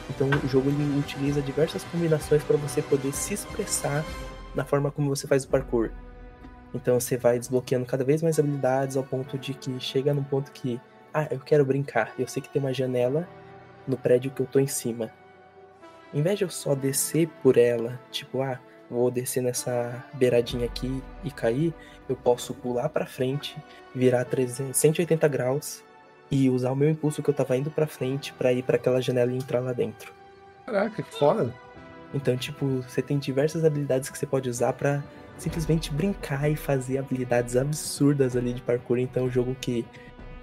[0.09, 4.03] Então o jogo ele utiliza diversas combinações para você poder se expressar
[4.53, 5.89] na forma como você faz o parkour.
[6.73, 10.51] Então você vai desbloqueando cada vez mais habilidades ao ponto de que chega num ponto
[10.51, 10.79] que,
[11.13, 12.13] ah, eu quero brincar.
[12.17, 13.27] Eu sei que tem uma janela
[13.87, 15.11] no prédio que eu tô em cima.
[16.13, 18.59] Em vez de eu só descer por ela, tipo, ah,
[18.89, 21.73] vou descer nessa beiradinha aqui e cair,
[22.09, 23.55] eu posso pular para frente,
[23.95, 25.83] virar 300, 180 graus
[26.29, 29.01] e usar o meu impulso que eu tava indo para frente para ir para aquela
[29.01, 30.13] janela e entrar lá dentro.
[30.65, 31.53] Caraca, que foda.
[32.13, 35.01] Então, tipo, você tem diversas habilidades que você pode usar para
[35.37, 38.97] simplesmente brincar e fazer habilidades absurdas ali de parkour.
[38.97, 39.85] Então, é um jogo que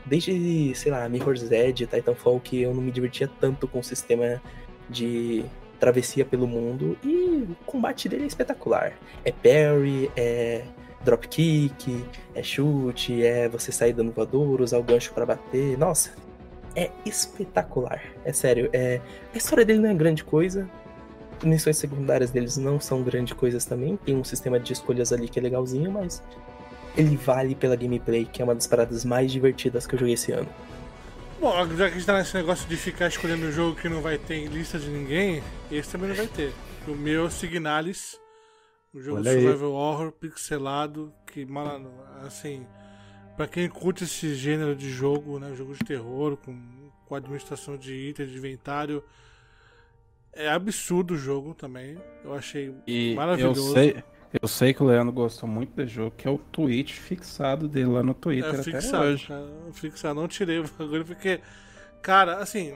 [0.08, 4.42] desde, sei lá, Mirror's Edge, Titanfall, que eu não me divertia tanto com o sistema
[4.88, 5.44] de
[5.78, 6.96] travessia pelo mundo.
[7.04, 8.94] E o combate dele é espetacular.
[9.24, 10.64] É parry, é
[11.04, 12.04] dropkick,
[12.34, 15.78] é chute, é você sair dando voador, usar o gancho para bater.
[15.78, 16.12] Nossa,
[16.74, 18.02] é espetacular.
[18.24, 19.00] É sério, é...
[19.32, 20.68] a história dele não é grande coisa.
[21.42, 23.96] Missões secundárias deles não são grandes coisas também.
[23.96, 26.22] Tem um sistema de escolhas ali que é legalzinho, mas
[26.96, 30.32] ele vale pela gameplay, que é uma das paradas mais divertidas que eu joguei esse
[30.32, 30.48] ano.
[31.40, 34.02] Bom, já que a gente tá nesse negócio de ficar escolhendo um jogo que não
[34.02, 36.52] vai ter em lista de ninguém, esse também não vai ter.
[36.86, 38.18] O meu é Signalis,
[38.92, 39.74] um jogo Olha survival aí.
[39.74, 41.92] horror pixelado, que, mano,
[42.26, 42.66] assim,
[43.36, 46.58] para quem curte esse gênero de jogo, né, jogo de terror com,
[47.06, 49.04] com administração de itens, de inventário,
[50.32, 51.96] é absurdo o jogo também.
[52.24, 53.68] Eu achei e maravilhoso.
[53.68, 56.92] Eu sei, eu sei que o Leandro gostou muito do jogo, que é o tweet
[56.94, 59.26] fixado dele lá no Twitter é, fixado, até hoje.
[59.26, 61.40] Cara, fixado, não tirei o bagulho porque,
[62.02, 62.74] cara, assim,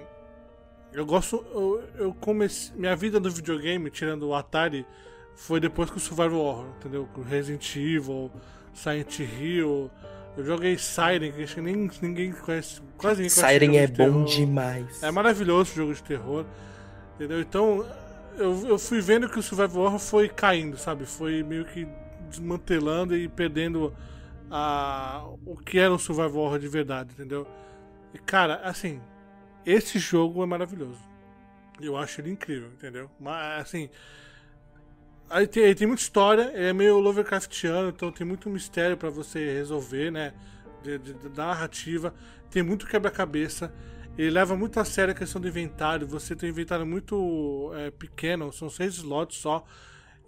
[0.92, 4.86] eu gosto, eu, eu comecei, minha vida no videogame, tirando o Atari,
[5.34, 7.08] foi depois que o Survival Horror, entendeu?
[7.12, 8.30] Com Resident Evil,
[8.72, 9.90] Silent Hill,
[10.36, 13.58] eu joguei Siren, que acho que nem, ninguém conhece, quase ninguém conhece.
[13.58, 15.02] Siren é bom demais.
[15.02, 16.46] É maravilhoso o jogo de terror,
[17.14, 17.40] entendeu?
[17.40, 17.86] Então,
[18.36, 21.04] eu, eu fui vendo que o Survival Horror foi caindo, sabe?
[21.06, 21.86] Foi meio que
[22.28, 23.94] desmantelando e perdendo
[24.50, 27.46] a, o que era um Survival Horror de verdade, entendeu?
[28.14, 29.00] E cara, assim,
[29.64, 31.00] esse jogo é maravilhoso.
[31.80, 33.10] Eu acho ele incrível, entendeu?
[33.18, 33.88] Mas assim.
[35.30, 39.54] Aí tem, aí tem muita história, é meio Lovecraftiano, então tem muito mistério para você
[39.54, 40.34] resolver, né?
[40.82, 42.14] De, de, da narrativa.
[42.50, 43.72] Tem muito quebra-cabeça.
[44.16, 46.06] Ele leva muito a sério a questão do inventário.
[46.06, 49.64] Você tem um inventário muito é, pequeno, são seis slots só.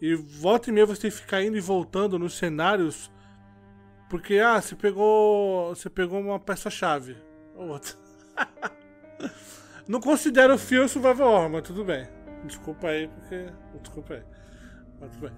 [0.01, 3.11] E volta e meia você tem que ficar indo e voltando nos cenários.
[4.09, 5.74] Porque, ah, você pegou.
[5.74, 7.16] Você pegou uma peça-chave.
[7.57, 7.95] Outra.
[9.87, 12.07] Não considero o Fear Survival Horror, mas tudo bem.
[12.45, 13.47] Desculpa aí, porque.
[13.80, 14.22] Desculpa aí.
[15.01, 15.32] Mas tudo bem.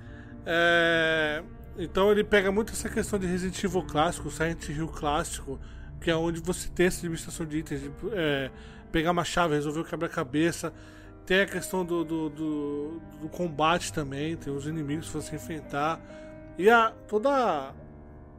[0.44, 1.42] É...
[1.78, 5.60] Então ele pega muito essa questão de Resident Evil clássico, Silent Hill clássico
[6.00, 8.50] que é onde você tem essa administração de itens, de, é,
[8.92, 10.72] pegar uma chave, resolver o quebra-cabeça.
[11.24, 16.00] Tem a questão do, do, do, do, combate também, tem os inimigos que você enfrentar.
[16.56, 17.74] E a, toda.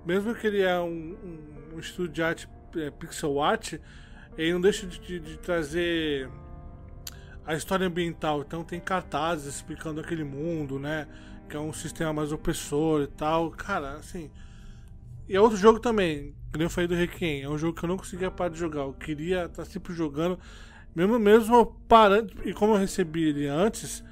[0.05, 3.74] Mesmo que ele é um, um, um estúdio de arte é, pixel art,
[4.38, 6.30] ele não deixa de, de, de trazer
[7.45, 8.41] a história ambiental.
[8.41, 11.08] Então tem cartazes explicando aquele mundo, né?
[11.49, 13.51] Que é um sistema mais opressor e tal.
[13.51, 14.32] Cara, assim.
[15.28, 17.89] E é outro jogo também, que eu falei do Requiem, é um jogo que eu
[17.89, 18.82] não conseguia parar de jogar.
[18.82, 20.39] Eu queria estar tá sempre jogando.
[20.95, 22.34] Mesmo, mesmo parando.
[22.45, 24.03] E como eu recebi ele antes,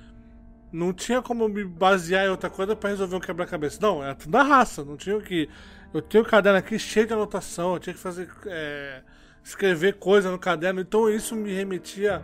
[0.72, 3.80] não tinha como me basear em outra coisa para resolver um quebra-cabeça.
[3.82, 4.84] Não, era tudo da raça.
[4.84, 5.50] Não tinha que.
[5.94, 8.30] Eu tenho o um caderno aqui cheio de anotação, eu tinha que fazer.
[8.48, 9.02] É,
[9.46, 10.82] escrever coisa no caderno.
[10.82, 12.22] Então isso me remetia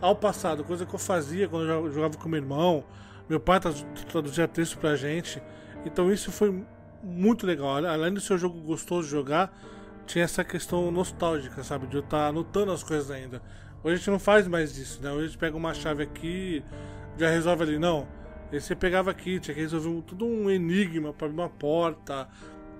[0.00, 2.84] ao passado, coisa que eu fazia quando eu jogava com meu irmão.
[3.28, 3.60] Meu pai
[4.08, 5.42] traduzia texto pra gente.
[5.84, 6.64] Então isso foi
[7.02, 7.84] muito legal.
[7.84, 9.52] Além do seu jogo gostoso de jogar,
[10.06, 11.86] tinha essa questão nostálgica, sabe?
[11.86, 13.42] De eu estar tá anotando as coisas ainda.
[13.82, 15.10] Hoje a gente não faz mais isso, né?
[15.10, 16.62] Hoje a gente pega uma chave aqui,
[17.16, 17.78] já resolve ali.
[17.78, 18.06] Não.
[18.52, 22.28] E você pegava aqui, tinha que resolver um, tudo um enigma para abrir uma porta.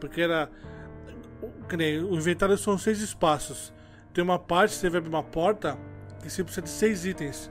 [0.00, 0.50] Porque era.
[2.10, 3.72] O inventário são seis espaços.
[4.12, 5.78] Tem uma parte que você vai abrir uma porta
[6.22, 7.50] que você precisa de seis itens.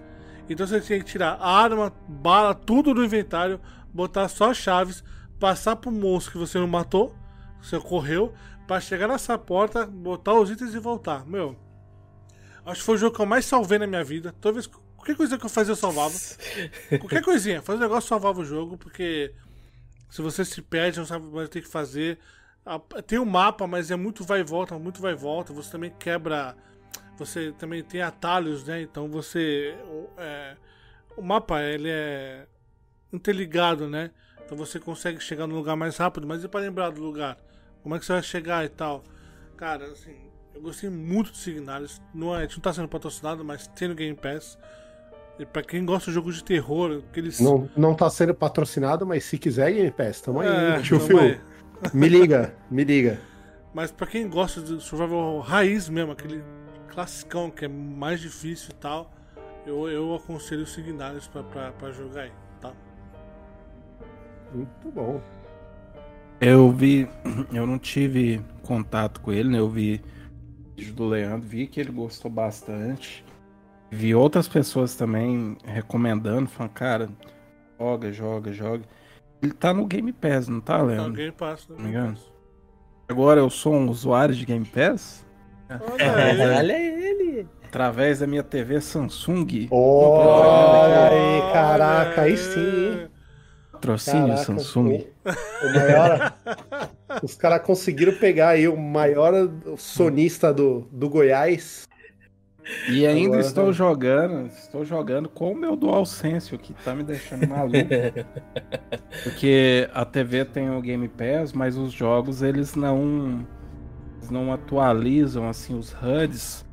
[0.49, 3.59] Então você tinha que tirar arma, bala, tudo do inventário,
[3.93, 5.03] botar só chaves
[5.39, 7.15] passar pro monstro que você não matou,
[7.61, 8.33] você correu,
[8.67, 11.25] para chegar nessa porta, botar os itens e voltar.
[11.25, 11.55] Meu,
[12.65, 14.33] acho que foi o jogo que eu mais salvei na minha vida.
[14.39, 16.13] Toda vez, qualquer coisa que eu fazia, eu salvava.
[16.99, 19.33] qualquer coisinha, fazer um negócio, salvava o jogo, porque
[20.09, 22.19] se você se perde, não sabe mais o que fazer.
[23.07, 25.53] Tem um mapa, mas é muito vai e volta, muito vai e volta.
[25.53, 26.55] Você também quebra.
[27.17, 28.81] Você também tem atalhos, né?
[28.81, 29.75] Então você.
[30.17, 30.55] É,
[31.17, 32.45] o mapa, ele é
[33.11, 34.11] interligado, né?
[34.45, 37.37] Então você consegue chegar no lugar mais rápido, mas e para lembrar do lugar?
[37.83, 39.03] Como é que você vai chegar e tal?
[39.55, 40.15] Cara, assim,
[40.53, 42.01] eu gostei muito de Signalis.
[42.13, 44.57] Não, é, a gente não tá sendo patrocinado, mas tem no Game Pass.
[45.37, 47.39] E pra quem gosta de jogos de terror, aqueles.
[47.39, 51.39] Não, não tá sendo patrocinado, mas se quiser, Game Pass, tamo é, aí, tio Phil.
[51.93, 53.21] Me liga, me liga.
[53.73, 56.43] Mas pra quem gosta de survival raiz mesmo, aquele
[56.89, 59.13] classicão que é mais difícil e tal,
[59.65, 62.31] eu, eu aconselho o Signalis pra, pra, pra jogar aí.
[64.53, 65.21] Muito bom.
[66.41, 67.07] Eu vi,
[67.53, 69.59] eu não tive contato com ele, né?
[69.59, 70.01] Eu vi
[70.75, 73.23] vídeo do Leandro, vi que ele gostou bastante.
[73.91, 77.09] Vi outras pessoas também recomendando, falando, cara,
[77.79, 78.83] joga, joga, joga.
[79.41, 81.03] Ele tá no Game Pass, não tá, Leandro?
[81.03, 82.17] Tá no Game Pass, não me engano.
[83.07, 85.25] Agora eu sou um usuário de Game Pass?
[85.69, 86.39] Olha aí.
[86.57, 87.47] Olha ele.
[87.65, 89.67] Através da minha TV Samsung.
[89.71, 92.37] Olha aí, Olha caraca, aí aí.
[92.37, 93.09] sim, hein?
[93.79, 95.07] Patrocínio Caraca, Samsung.
[95.25, 96.35] O, o maior.
[97.23, 99.33] os caras conseguiram pegar aí o maior
[99.77, 101.87] sonista do, do Goiás.
[102.87, 103.73] E ainda Agora estou vai.
[103.73, 107.77] jogando, estou jogando com o meu DualSense, o que tá me deixando maluco.
[109.23, 113.47] Porque a TV tem o Game Pass, mas os jogos eles não
[114.17, 116.63] eles não atualizam assim os HUDs,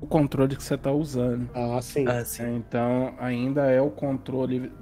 [0.00, 1.50] o controle que você tá usando.
[1.54, 2.06] Ah, sim.
[2.08, 2.56] Ah, sim.
[2.56, 4.72] Então ainda é o controle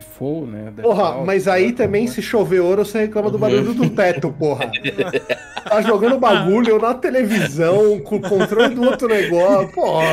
[0.00, 0.72] full, né?
[0.82, 1.72] Porra, default, mas aí né?
[1.72, 4.70] também, se chover ouro, você reclama do barulho do teto, porra.
[5.62, 9.68] Tá jogando bagulho na televisão, com o controle do outro negócio.
[9.68, 10.04] Porra,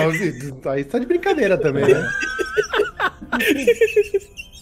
[0.71, 2.09] aí tá de brincadeira também, né?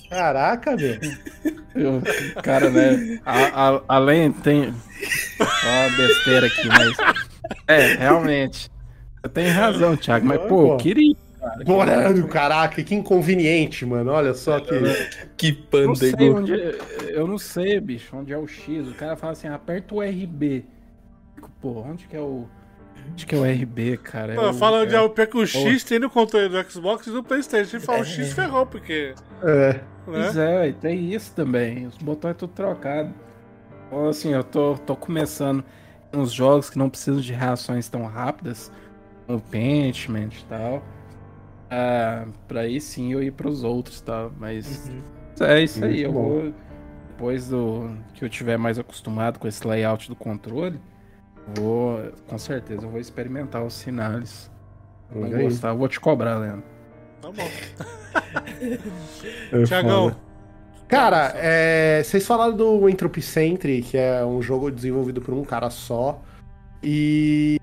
[0.09, 0.97] Caraca, meu.
[1.75, 2.01] Eu-
[2.41, 3.19] cara, né?
[3.25, 4.73] a- a- além tem
[5.37, 6.97] só uma besteira aqui, mas
[7.67, 8.69] é realmente.
[9.21, 10.25] Você tem razão, Thiago.
[10.27, 11.15] Mas pô, eu queria.
[11.45, 14.11] Cara, Bora, caraca, que inconveniente, mano.
[14.11, 14.71] Olha só que.
[15.37, 16.37] Que Eu não sei pândego.
[16.39, 16.53] onde.
[17.11, 18.87] Eu não sei, bicho, onde é o X.
[18.87, 20.65] O cara fala assim, aperta o RB.
[21.35, 22.47] Fico, Pô, onde que é o.
[23.11, 24.33] Onde que é o RB, cara?
[24.33, 27.05] É fala onde é- é o pior que o X tem no controle do Xbox
[27.05, 27.79] e do Playstation.
[27.79, 29.13] Se fala o X ferrou, porque.
[29.43, 29.73] É.
[29.73, 29.81] Né?
[30.05, 31.85] Pois é, e tem isso também.
[31.85, 33.13] Os botões é tudo trocado.
[33.87, 35.63] Então, assim, eu tô, tô começando
[36.11, 38.71] uns jogos que não precisam de reações tão rápidas,
[39.27, 40.83] como o Pentiment e tal.
[41.69, 44.29] Ah, pra aí sim eu ir pros outros, tá?
[44.39, 44.87] Mas
[45.39, 45.45] Uhum.
[45.47, 46.23] é isso aí, Muito eu bom.
[46.29, 46.53] vou.
[47.09, 50.79] Depois do que eu tiver mais acostumado com esse layout do controle,
[51.55, 51.99] vou.
[52.27, 54.51] Com certeza eu vou experimentar os sinais.
[55.09, 55.43] Vou aí.
[55.43, 56.63] gostar, eu vou te cobrar, Leandro.
[57.21, 57.49] Tá bom.
[59.51, 60.15] É Tiagão.
[60.87, 65.69] Cara, é, vocês falaram do Entropy Century, que é um jogo desenvolvido por um cara
[65.69, 66.21] só.
[66.83, 67.57] E.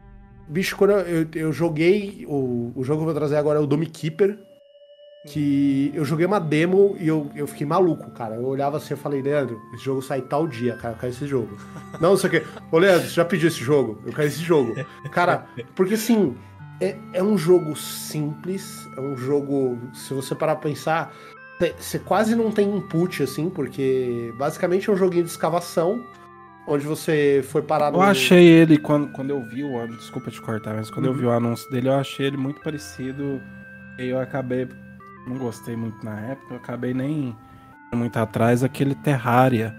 [0.52, 2.26] Bicho, quando eu, eu, joguei.
[2.28, 4.38] O, o jogo que eu vou trazer agora é o Dome Keeper.
[5.26, 8.34] Que eu joguei uma demo e eu, eu fiquei maluco, cara.
[8.34, 10.94] Eu olhava assim e falei, Leandro, esse jogo sai tal dia, cara.
[10.94, 11.56] Eu quero esse jogo.
[12.00, 12.42] Não, sei o quê.
[12.70, 14.02] Ô, Leandro, você já pediu esse jogo?
[14.04, 14.74] Eu quero esse jogo.
[15.10, 16.36] Cara, porque assim,
[16.82, 19.78] é, é um jogo simples, é um jogo.
[19.94, 21.14] Se você parar pra pensar,
[21.78, 26.04] você quase não tem input, assim, porque basicamente é um joguinho de escavação,
[26.66, 27.96] onde você foi parado.
[27.96, 31.06] Eu no- achei ele, quando, quando eu vi o anúncio, desculpa te cortar, mas quando
[31.06, 31.12] Uhum.
[31.12, 33.40] eu vi o anúncio dele, eu achei ele muito parecido.
[33.98, 34.66] E eu acabei,
[35.26, 37.36] não gostei muito na época, eu acabei nem
[37.94, 39.74] muito atrás aquele Terraria.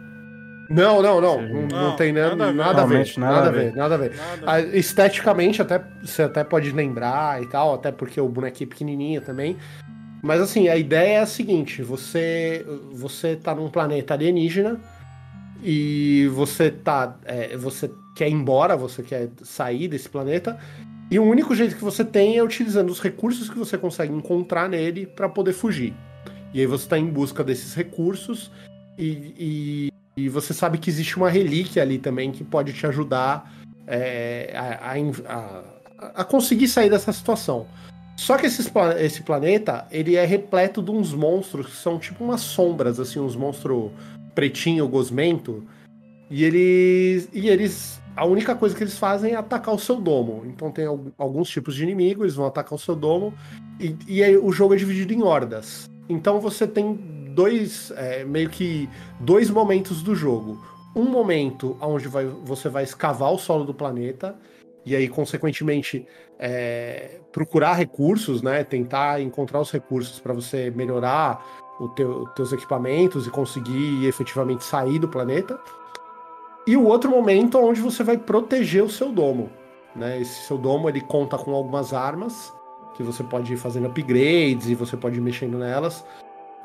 [0.69, 1.41] Não, não, não.
[1.41, 3.05] Não, não tem nada, nada a ver.
[3.17, 3.75] nada, a ver.
[3.75, 4.15] Nada Nada a ver.
[4.15, 4.41] nada a ver.
[4.41, 4.41] Nada.
[4.45, 9.21] Ah, Esteticamente, até, você até pode lembrar e tal, até porque o bonequinho é pequenininho
[9.21, 9.57] também.
[10.21, 14.79] Mas assim, a ideia é a seguinte: você, você tá num planeta alienígena
[15.64, 17.18] e você tá.
[17.26, 20.57] é, você quer ir embora, você quer sair desse planeta.
[21.09, 24.68] E o único jeito que você tem é utilizando os recursos que você consegue encontrar
[24.70, 25.93] nele para poder fugir.
[26.53, 28.51] E aí você tá em busca desses recursos
[28.97, 33.51] e, e e você sabe que existe uma relíquia ali também que pode te ajudar
[33.88, 34.91] é, a,
[35.28, 35.64] a-
[36.22, 37.66] a- conseguir sair dessa situação.
[38.16, 42.41] Só que esses esse planeta, ele é repleto de uns monstros que são tipo umas
[42.41, 43.89] sombras, assim, uns monstros
[44.34, 45.63] pretinho, gosmento.
[46.29, 50.43] E eles, e eles, a única coisa que eles fazem é atacar o seu domo.
[50.45, 53.34] Então tem al- alguns tipos de inimigo, eles vão atacar o seu domo.
[53.79, 55.89] E, e aí o jogo é dividido em hordas.
[56.09, 56.95] Então você tem
[57.34, 60.59] dois, é, meio que dois momentos do jogo.
[60.95, 64.36] Um momento onde vai, você vai escavar o solo do planeta
[64.86, 66.05] e aí, consequentemente,
[66.38, 68.63] é, procurar recursos, né?
[68.63, 74.99] Tentar encontrar os recursos para você melhorar os teu, teus equipamentos e conseguir efetivamente sair
[74.99, 75.59] do planeta.
[76.65, 79.49] E o outro momento onde você vai proteger o seu domo.
[79.95, 80.21] Né?
[80.21, 82.53] Esse seu domo ele conta com algumas armas
[82.95, 86.05] que você pode ir fazendo upgrades e você pode ir mexendo nelas.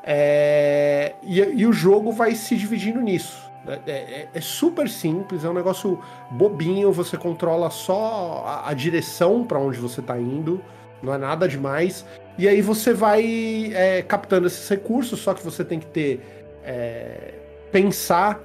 [0.03, 3.49] É, e, e o jogo vai se dividindo nisso.
[3.67, 5.99] É, é- é super simples, é um negócio
[6.31, 10.61] bobinho, você controla só a, a direção para onde você tá indo,
[11.03, 12.05] não é nada demais.
[12.39, 16.21] E aí você vai é, captando esses recursos, só que você tem que ter.
[16.63, 17.33] é,
[17.71, 18.41] pensar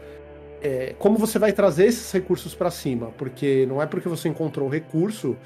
[0.60, 4.68] é, como você vai trazer esses recursos para cima, porque não é porque você encontrou
[4.68, 5.36] o recurso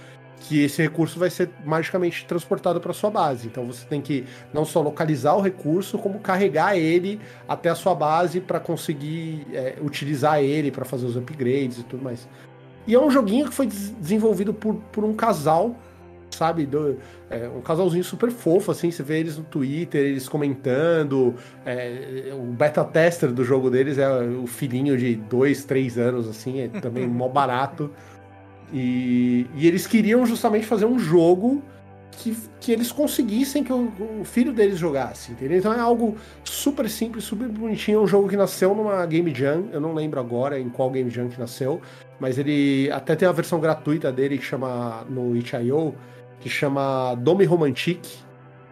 [0.40, 3.48] que esse recurso vai ser magicamente transportado para sua base.
[3.48, 7.94] Então você tem que não só localizar o recurso, como carregar ele até a sua
[7.94, 12.28] base para conseguir é, utilizar ele para fazer os upgrades e tudo mais.
[12.86, 15.76] E é um joguinho que foi des- desenvolvido por, por um casal,
[16.30, 16.66] sabe?
[16.66, 16.96] Do-
[17.30, 18.90] é, um casalzinho super fofo, assim.
[18.90, 21.34] Você vê eles no Twitter, eles comentando.
[21.64, 26.60] é, o beta tester do jogo deles é o filhinho de dois, três anos, assim.
[26.60, 27.90] É também mó barato.
[28.72, 31.62] E, e eles queriam justamente fazer um jogo
[32.18, 35.58] que, que eles conseguissem que o, o, filho deles jogasse, entendeu?
[35.58, 37.98] Então é algo super simples, super bonitinho.
[37.98, 41.08] É um jogo que nasceu numa Game Jam, eu não lembro agora em qual Game
[41.10, 41.80] Jam que nasceu,
[42.18, 45.94] mas ele até tem a versão gratuita dele que chama no itch.io,
[46.40, 48.18] que chama Dome Romantique.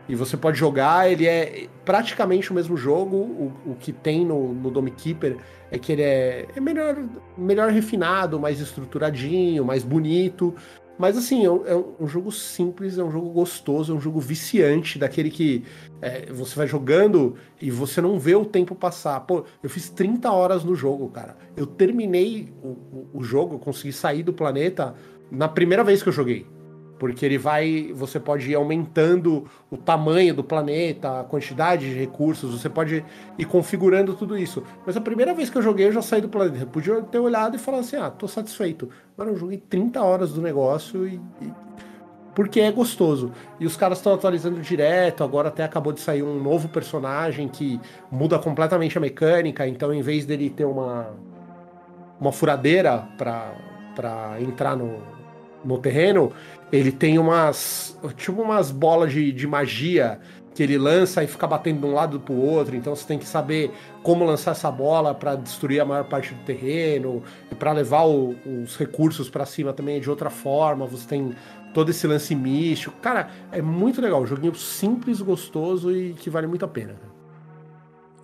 [0.08, 3.16] E você pode jogar, ele é praticamente o mesmo jogo.
[3.16, 5.36] O, o que tem no, no Dome Keeper
[5.70, 6.96] é que ele é, é melhor,
[7.36, 10.54] melhor refinado, mais estruturadinho, mais bonito.
[10.96, 14.20] Mas assim, é um, é um, jogo simples, é um jogo gostoso, é um jogo
[14.20, 15.64] viciante, daquele que
[16.00, 19.18] é, você vai jogando e você não vê o tempo passar.
[19.20, 21.36] Pô, eu fiz 30 horas no jogo, cara.
[21.56, 24.94] Eu terminei o, o, o jogo, consegui sair do planeta
[25.30, 26.46] na primeira vez que eu joguei
[26.99, 32.59] porque ele vai, você pode ir aumentando o tamanho do planeta, a quantidade de recursos,
[32.59, 33.05] você pode
[33.38, 34.62] ir configurando tudo isso.
[34.86, 36.59] Mas a primeira vez que eu joguei, eu já saí do planeta.
[36.61, 38.88] Eu podia ter olhado e falar assim: ah, tô satisfeito.
[39.14, 41.20] Agora eu joguei 30 horas do negócio e.
[41.42, 41.66] e...
[42.34, 43.32] Porque é gostoso.
[43.59, 45.24] E os caras estão atualizando direto.
[45.24, 47.80] Agora até acabou de sair um novo personagem que
[48.11, 49.66] muda completamente a mecânica.
[49.66, 51.14] Então, em vez dele ter uma,
[52.20, 54.99] uma furadeira para entrar no,
[55.64, 56.32] no terreno,
[56.72, 57.98] ele tem umas.
[58.16, 60.20] Tipo umas bolas de, de magia
[60.54, 62.74] que ele lança e fica batendo de um lado pro outro.
[62.74, 63.70] Então você tem que saber
[64.02, 68.34] como lançar essa bola para destruir a maior parte do terreno e para levar o,
[68.62, 70.86] os recursos para cima também de outra forma.
[70.86, 71.34] Você tem
[71.74, 72.96] todo esse lance místico.
[73.02, 74.22] Cara, é muito legal.
[74.22, 76.96] Um joguinho simples, gostoso e que vale muito a pena.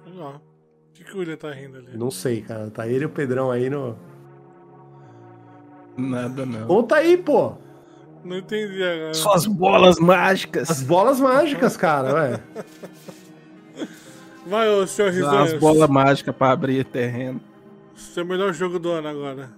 [0.06, 0.36] Legal.
[0.36, 1.96] O que, que o William tá rindo ali?
[1.98, 2.70] Não sei, cara.
[2.70, 3.94] Tá ele e o Pedrão aí no.
[5.98, 6.66] Nada não.
[6.66, 7.58] Conta aí, pô!
[8.24, 9.14] Não entendi agora.
[9.14, 10.70] Suas bolas mágicas.
[10.70, 12.40] As bolas mágicas, cara, ué.
[14.46, 15.42] Vai, ô senhor Risonho.
[15.42, 17.40] As bolas mágicas pra abrir terreno.
[17.94, 19.50] Seu melhor jogo do ano agora.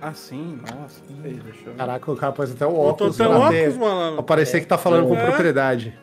[0.00, 1.00] Ah, sim, nossa.
[1.22, 1.74] Aí, deixa eu...
[1.74, 3.16] Caraca, o cara pôs até o óculos.
[3.16, 4.14] Botou até o óculos, mano.
[4.16, 5.26] Pra parecer que tá falando com É?
[5.26, 5.96] propriedade.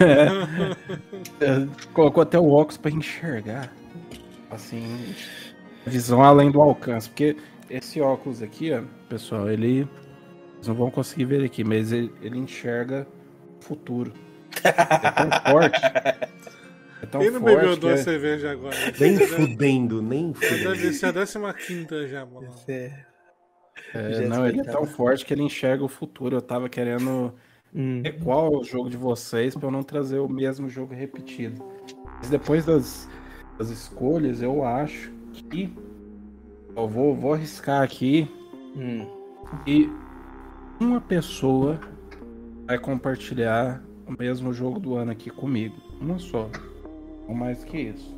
[0.00, 3.70] É, Colocou até o óculos pra enxergar.
[4.50, 5.14] Assim,
[5.86, 7.10] visão além do alcance.
[7.10, 7.36] Porque
[7.70, 9.88] esse óculos aqui, ó, pessoal, ele.
[10.54, 13.06] Vocês não vão conseguir ver aqui, mas ele, ele enxerga
[13.60, 14.12] o futuro.
[14.62, 15.80] É tão forte.
[17.02, 17.56] É tão Quem não forte.
[17.56, 18.76] bebeu duas é- cervejas agora?
[19.00, 20.64] Nem fudendo, nem fudendo.
[20.70, 22.48] Deve ser a décima quinta já, mano.
[22.68, 23.04] É.
[23.94, 26.36] é, não, ele é tão forte que ele enxerga o futuro.
[26.36, 27.32] Eu tava querendo
[27.74, 28.02] Hum.
[28.02, 31.64] ver qual o jogo de vocês pra eu não trazer o mesmo jogo repetido.
[32.18, 33.08] Mas depois das,
[33.56, 35.10] das escolhas, eu acho
[35.48, 35.72] que
[36.76, 38.28] eu vou, vou arriscar aqui
[38.76, 39.06] Hum.
[39.66, 39.90] e
[40.80, 41.78] uma pessoa
[42.66, 45.74] vai compartilhar o mesmo jogo do ano aqui comigo.
[46.00, 46.48] Uma só.
[47.28, 48.16] Não mais que isso.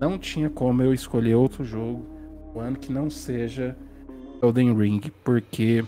[0.00, 2.06] Não tinha como eu escolher outro jogo
[2.54, 3.76] o ano que não seja
[4.42, 5.84] Elden Ring, porque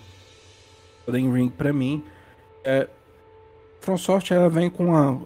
[1.07, 2.05] Elden Ring pra mim
[2.65, 2.89] é
[3.81, 5.23] From Software ela vem com uma,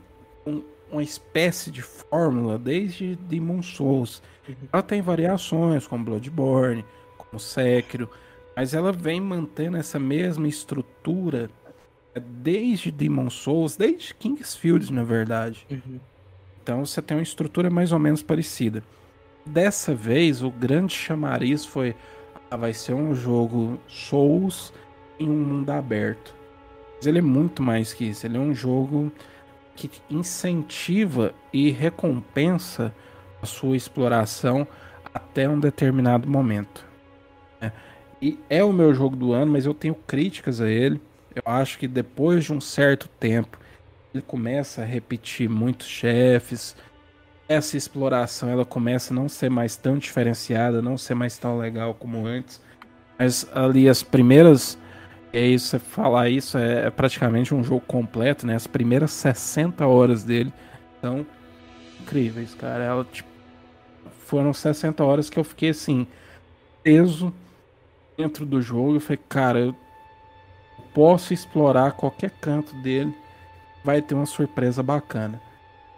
[0.47, 4.23] um- uma espécie de fórmula desde Demon Souls.
[4.73, 6.85] Ela tem variações como Bloodborne,
[7.19, 8.09] como Sekiro,
[8.55, 11.51] mas ela vem mantendo essa mesma estrutura
[12.15, 15.67] é, desde Demon Souls, desde Kingsfield, na verdade.
[15.71, 16.01] Uhum.
[16.63, 18.83] Então você tem uma estrutura mais ou menos parecida.
[19.45, 21.95] Dessa vez, o grande chamariz foi:
[22.51, 24.73] ah, vai ser um jogo Souls
[25.19, 26.35] em um mundo aberto.
[26.97, 28.27] Mas ele é muito mais que isso.
[28.27, 29.13] Ele é um jogo
[29.77, 32.95] que incentiva e recompensa
[33.43, 34.67] a sua exploração
[35.13, 36.85] até um determinado momento.
[37.61, 37.73] né?
[38.21, 41.01] E é o meu jogo do ano, mas eu tenho críticas a ele.
[41.35, 43.59] Eu acho que depois de um certo tempo
[44.13, 46.75] ele começa a repetir muitos chefes.
[47.49, 51.95] Essa exploração ela começa a não ser mais tão diferenciada, não ser mais tão legal
[51.95, 52.61] como antes.
[53.19, 54.79] Mas ali as primeiras.
[55.37, 58.55] E aí você falar isso é, é praticamente um jogo completo, né?
[58.57, 60.51] As primeiras 60 horas dele
[61.03, 61.27] são
[62.01, 62.83] incríveis, cara.
[62.83, 63.29] Ela, tipo,
[64.25, 66.07] foram 60 horas que eu fiquei assim,
[66.83, 67.35] preso
[68.17, 68.95] dentro do jogo.
[68.95, 69.77] Eu falei, cara, eu
[70.95, 73.15] posso explorar qualquer canto dele,
[73.85, 75.39] vai ter uma surpresa bacana.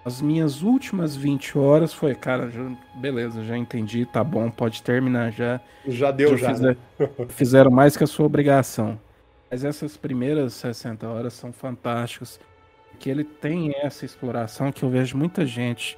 [0.04, 5.30] As minhas últimas 20 horas foi, cara, já- beleza, já entendi, tá bom, pode terminar
[5.30, 5.60] já.
[5.86, 6.54] Já deu, Já já.
[6.54, 7.06] fizer- né?
[7.28, 8.98] Fizeram mais que a sua obrigação.
[9.50, 12.40] Mas essas primeiras 60 horas são fantásticas.
[12.98, 15.96] Que ele tem essa exploração que eu vejo muita gente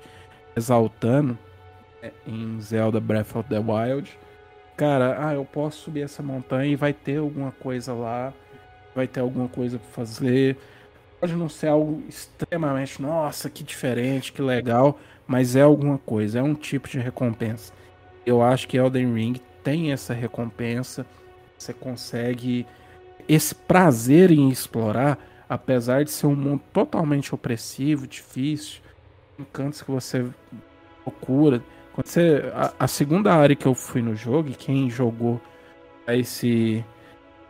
[0.54, 1.38] exaltando
[2.02, 4.18] né, em Zelda Breath of the Wild.
[4.76, 8.32] Cara, ah, eu posso subir essa montanha e vai ter alguma coisa lá,
[8.94, 10.56] vai ter alguma coisa pra fazer.
[11.20, 16.42] Pode não ser algo extremamente, nossa, que diferente, que legal, mas é alguma coisa, é
[16.42, 17.72] um tipo de recompensa.
[18.24, 21.04] Eu acho que Elden Ring tem essa recompensa,
[21.58, 22.66] você consegue
[23.32, 25.16] esse prazer em explorar,
[25.48, 28.80] apesar de ser um mundo totalmente opressivo, difícil,
[29.38, 30.26] encantos que você
[31.04, 31.62] procura.
[31.92, 35.40] Quando você, a, a, segunda área que eu fui no jogo, e quem jogou
[36.08, 36.84] esse.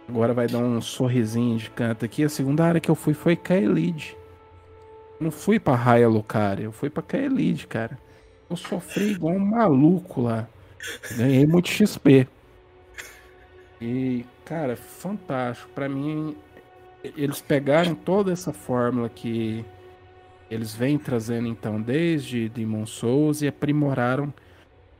[0.06, 2.24] Agora vai dar um sorrisinho de canto aqui.
[2.24, 4.14] A segunda área que eu fui foi Kaelid.
[5.18, 7.98] Não fui pra Raia Lucaria, eu fui pra Kaelid, cara.
[8.50, 10.46] Eu sofri igual um maluco lá.
[11.16, 12.26] Ganhei muito XP.
[13.80, 15.70] E, cara, fantástico.
[15.72, 16.36] Para mim,
[17.04, 19.64] eles pegaram toda essa fórmula que
[20.50, 24.34] eles vêm trazendo então desde Demon Souls e aprimoraram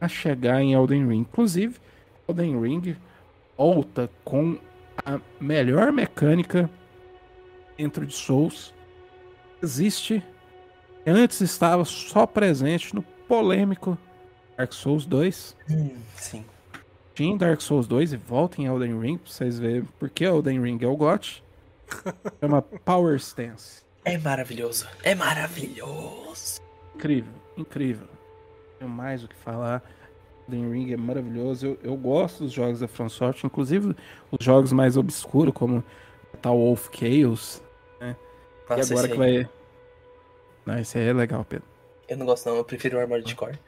[0.01, 1.19] a chegar em Elden Ring.
[1.19, 1.81] Inclusive,
[2.29, 2.97] Elden Ring
[3.59, 4.57] volta com
[5.05, 6.71] a melhor mecânica
[7.77, 8.73] dentro de Souls.
[9.61, 10.23] Existe.
[11.05, 13.99] Antes estava só presente no polêmico
[14.57, 15.57] Dark Souls 2.
[15.69, 16.45] Hum, sim.
[17.15, 20.79] Tinha Dark Souls 2 e volta em Elden Ring pra vocês verem porque Elden Ring
[20.83, 21.43] é o GOT.
[22.41, 23.83] Chama Power Stance.
[24.05, 24.87] É maravilhoso.
[25.03, 26.61] É maravilhoso.
[26.95, 28.09] Incrível, incrível.
[28.79, 29.83] Tenho mais o que falar.
[30.49, 31.67] Elden Ring é maravilhoso.
[31.67, 33.95] Eu, eu gosto dos jogos da From Software, inclusive
[34.31, 35.85] os jogos mais obscuros, como
[36.41, 37.63] Tal Wolf Chaos.
[38.01, 38.17] Né?
[38.69, 39.49] Nossa, e agora que vai.
[40.65, 41.67] Não, esse aí é legal, Pedro.
[42.09, 43.59] Eu não gosto não, eu prefiro o Armored Core.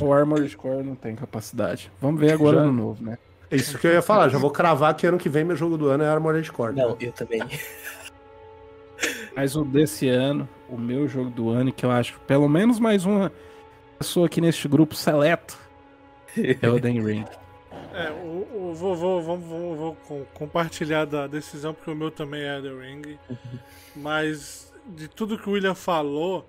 [0.00, 1.90] O Armored Core não tem capacidade.
[2.00, 2.64] Vamos ver agora já...
[2.64, 3.18] no novo, né?
[3.50, 5.76] É isso que eu ia falar, já vou cravar que ano que vem meu jogo
[5.76, 6.76] do ano é Armored Core.
[6.76, 7.42] Não, eu também.
[9.34, 13.04] Mas o desse ano, o meu jogo do ano, que eu acho pelo menos mais
[13.04, 13.32] uma
[13.98, 15.58] pessoa aqui neste grupo seleto,
[16.36, 17.24] é o Den Ring.
[17.92, 22.42] É, o, o, vou, vou, vou, vou, vou, compartilhar da decisão, porque o meu também
[22.42, 23.18] é The Ring.
[23.28, 23.58] Uhum.
[23.96, 26.48] Mas de tudo que o William falou,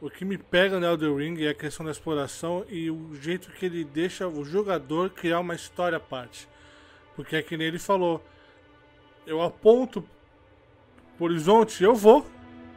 [0.00, 3.50] o que me pega no Elden Ring é a questão da exploração e o jeito
[3.50, 6.48] que ele deixa o jogador criar uma história à parte.
[7.16, 8.24] Porque é que nem ele falou.
[9.26, 10.08] Eu aponto
[11.16, 12.24] pro horizonte, eu vou.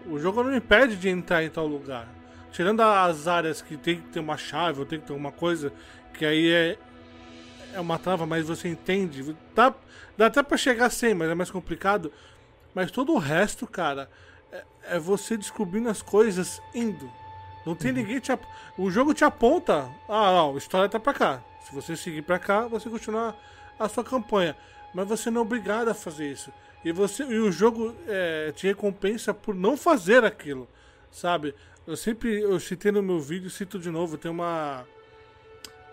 [0.07, 2.07] O jogo não me impede de entrar em tal lugar.
[2.51, 5.71] Tirando as áreas que tem que ter uma chave ou tem que ter alguma coisa,
[6.15, 6.77] que aí é,
[7.73, 9.35] é uma trava, mas você entende.
[9.53, 9.75] Dá
[10.17, 12.11] até pra chegar sem, mas é mais complicado.
[12.73, 14.09] Mas todo o resto, cara,
[14.51, 17.11] é, é você descobrindo as coisas indo.
[17.65, 17.97] Não tem uhum.
[17.97, 18.43] ninguém te ap...
[18.77, 19.89] O jogo te aponta.
[20.09, 21.43] Ah, não, a história tá pra cá.
[21.61, 23.35] Se você seguir pra cá, você continua
[23.79, 24.55] a sua campanha.
[24.93, 26.51] Mas você não é obrigado a fazer isso.
[26.83, 30.67] E, você, e o jogo é, te recompensa por não fazer aquilo.
[31.11, 31.53] Sabe?
[31.85, 34.85] Eu sempre eu citei no meu vídeo, cito de novo, tem uma.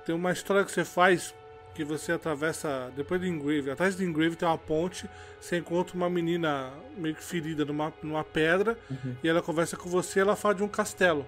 [0.06, 1.34] Tem uma história que você faz
[1.78, 3.70] que você atravessa depois de Engrave.
[3.70, 5.08] Atrás de Engrave tem uma ponte,
[5.40, 9.14] você encontra uma menina meio que ferida numa, numa pedra uhum.
[9.22, 11.24] e ela conversa com você, ela fala de um castelo.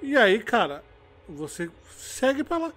[0.00, 0.84] E aí, cara,
[1.28, 2.72] você segue para lá.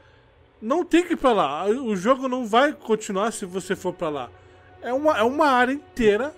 [0.60, 1.68] Não tem que ir pra lá.
[1.68, 4.32] O jogo não vai continuar se você for para lá.
[4.82, 6.34] É uma, é uma área inteira,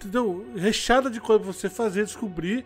[0.00, 0.46] entendeu?
[0.56, 2.64] Recheada de coisa pra você fazer, descobrir,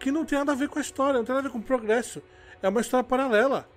[0.00, 1.58] que não tem nada a ver com a história, não tem nada a ver com
[1.58, 2.22] o progresso.
[2.62, 3.68] É uma história paralela.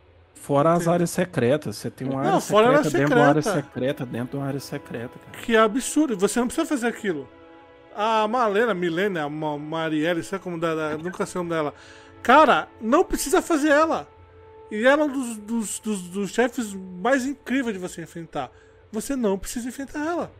[0.41, 1.77] Fora as áreas secretas.
[1.77, 3.07] Você tem uma área não, secreta dentro secreta.
[3.07, 5.19] de uma área secreta, dentro de uma área secreta.
[5.19, 5.43] Cara.
[5.43, 6.17] Que absurdo.
[6.17, 7.27] Você não precisa fazer aquilo.
[7.95, 11.73] A Malena, Milena, a Marielle, sabe como da, nunca sei o nome dela.
[12.23, 14.07] Cara, não precisa fazer ela.
[14.71, 18.51] E ela é um dos, dos, dos, dos chefes mais incríveis de você enfrentar.
[18.91, 20.31] Você não precisa enfrentar ela.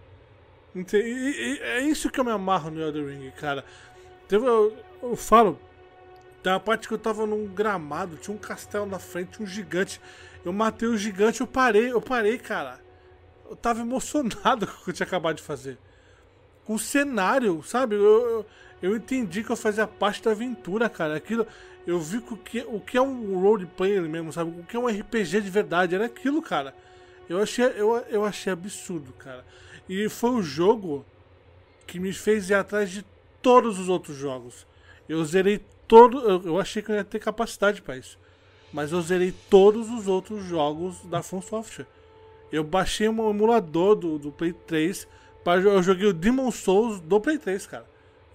[0.75, 3.65] E, e, e, é isso que eu me amarro no Elder Ring, cara.
[4.29, 5.59] Eu, eu falo,
[6.41, 9.99] tem uma parte que eu tava num gramado, tinha um castelo na frente, um gigante.
[10.43, 12.79] Eu matei o gigante, eu parei, eu parei, cara.
[13.49, 15.77] Eu tava emocionado com o que eu tinha acabado de fazer.
[16.63, 17.95] Com o cenário, sabe?
[17.95, 18.45] Eu, eu,
[18.81, 21.15] eu entendi que eu fazia parte da aventura, cara.
[21.15, 21.45] Aquilo.
[21.85, 24.59] Eu vi o que, o que é um roleplay mesmo, sabe?
[24.59, 25.95] O que é um RPG de verdade.
[25.95, 26.73] Era aquilo, cara.
[27.27, 29.43] Eu achei, eu, eu achei absurdo, cara.
[29.87, 31.05] E foi o jogo
[31.85, 33.03] que me fez ir atrás de
[33.41, 34.67] todos os outros jogos.
[35.07, 36.19] Eu zerei todo.
[36.19, 38.17] Eu, eu achei que eu ia ter capacidade para isso.
[38.71, 41.87] Mas eu zerei todos os outros jogos da From Software.
[42.51, 45.07] Eu baixei um emulador do, do Play 3.
[45.43, 47.85] Pra, eu joguei o Demon Souls do Play 3, cara.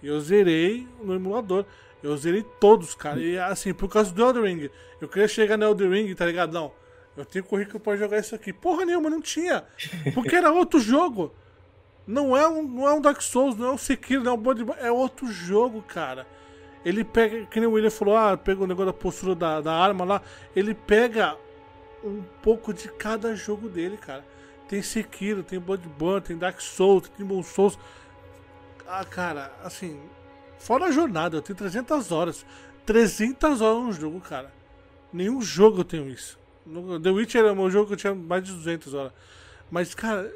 [0.03, 1.65] Eu zerei no emulador.
[2.03, 3.19] Eu zerei todos, cara.
[3.19, 4.69] E assim, por causa do Elden Ring.
[5.01, 6.53] Eu queria chegar no Elden Ring, tá ligado?
[6.53, 6.71] Não.
[7.15, 8.51] Eu tenho currículo pra jogar isso aqui.
[8.51, 9.63] Porra nenhuma, não tinha.
[10.13, 11.33] Porque era outro jogo.
[12.05, 14.37] Não é um, não é um Dark Souls, não é um Sekiro, não é um
[14.37, 14.81] Bloodborne.
[14.81, 16.27] É outro jogo, cara.
[16.85, 19.73] Ele pega, que nem o William falou, ah, pega o negócio da postura da, da
[19.73, 20.21] arma lá.
[20.55, 21.35] Ele pega
[22.03, 24.23] um pouco de cada jogo dele, cara.
[24.69, 27.77] Tem Sekiro, tem Bloodborne, tem Dark Souls, tem Demon Souls.
[28.87, 29.99] Ah, cara, assim,
[30.59, 32.45] fora a jornada, eu tenho 300 horas.
[32.85, 34.53] 300 horas no jogo, cara.
[35.11, 36.37] Nenhum jogo eu tenho isso.
[37.01, 39.11] The Witcher era um jogo que eu tinha mais de 200 horas.
[39.71, 40.31] Mas, cara,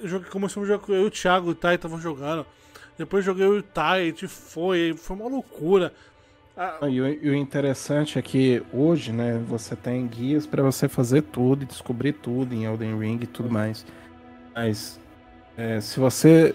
[0.00, 2.44] eu joguei, começamos a jogar com eu e o Thiago, o Tai tava jogando.
[2.98, 3.64] Depois joguei o
[4.00, 5.92] gente foi, foi uma loucura.
[6.56, 10.88] Ah, E o, e o interessante é que hoje, né, você tem guias pra você
[10.88, 13.86] fazer tudo e descobrir tudo em Elden Ring e tudo mais.
[14.52, 14.98] Mas
[15.56, 16.54] é, se você.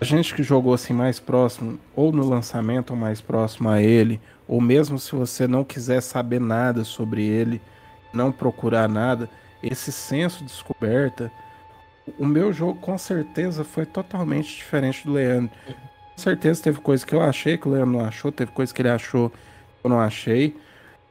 [0.00, 4.20] A gente que jogou assim mais próximo, ou no lançamento ou mais próximo a ele,
[4.46, 7.60] ou mesmo se você não quiser saber nada sobre ele,
[8.12, 9.28] não procurar nada,
[9.62, 11.32] esse senso de descoberta,
[12.18, 15.50] o meu jogo com certeza foi totalmente diferente do Leandro.
[16.16, 18.82] Com certeza teve coisa que eu achei que o Leandro não achou, teve coisa que
[18.82, 19.36] ele achou que
[19.84, 20.56] eu não achei.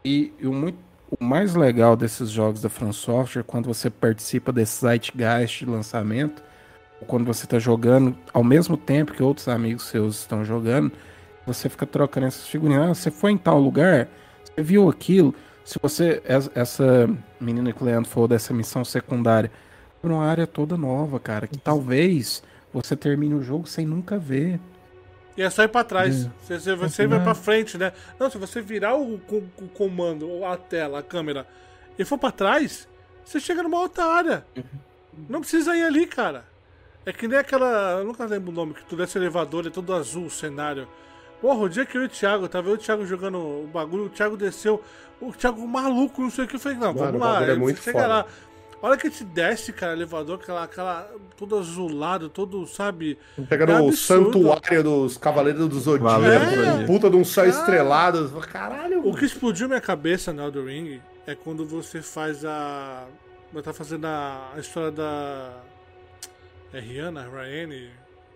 [0.04, 0.80] E, o, muito,
[1.20, 6.44] o mais legal desses jogos da From Software, quando você participa desse zeitgeist de lançamento,
[7.08, 10.92] quando você está jogando ao mesmo tempo que outros amigos seus estão jogando,
[11.46, 12.84] você fica trocando essas figurinhas.
[12.84, 14.08] Ah, você foi em tal lugar,
[14.44, 15.36] você viu aquilo.
[15.64, 17.08] Se você, es- essa
[17.40, 19.52] menina que o Leandro falou dessa missão secundária,
[20.06, 24.60] foi uma área toda nova, cara, que talvez você termine o jogo sem nunca ver.
[25.36, 26.26] E é só ir pra trás.
[26.26, 26.32] É.
[26.44, 27.92] Você, você, você vai pra frente, né?
[28.20, 31.48] Não, se você virar o, o comando, ou a tela, a câmera,
[31.98, 32.88] e for pra trás,
[33.24, 34.46] você chega numa outra área.
[35.28, 36.46] Não precisa ir ali, cara.
[37.06, 38.00] É que nem aquela.
[38.00, 40.88] Eu nunca lembro o nome, que tu desce o elevador, é todo azul o cenário.
[41.42, 43.70] Porra, o dia que eu e o Thiago, tava eu e o Thiago jogando o
[43.74, 44.82] bagulho, o Thiago desceu,
[45.20, 47.56] o Thiago maluco, não sei o que, eu falei, não, Mano, vamos lá, é você
[47.56, 48.08] muito chega foda.
[48.08, 48.26] lá.
[48.86, 51.12] A hora que a gente desce, cara, elevador, aquela, aquela.
[51.36, 53.18] todo azulado, todo, sabe.
[53.50, 56.56] Pegando É santuário dos Cavaleiros do Zodíaco, né?
[56.56, 56.86] Zodíaco.
[56.86, 57.58] puta de um céu Cara.
[57.58, 58.30] estrelado.
[58.42, 63.08] Caralho, O que explodiu minha cabeça no Elden Ring é quando você faz a.
[63.52, 65.64] Você tá fazendo a, a história da.
[66.72, 67.24] É Rihanna?
[67.28, 67.90] Rayane?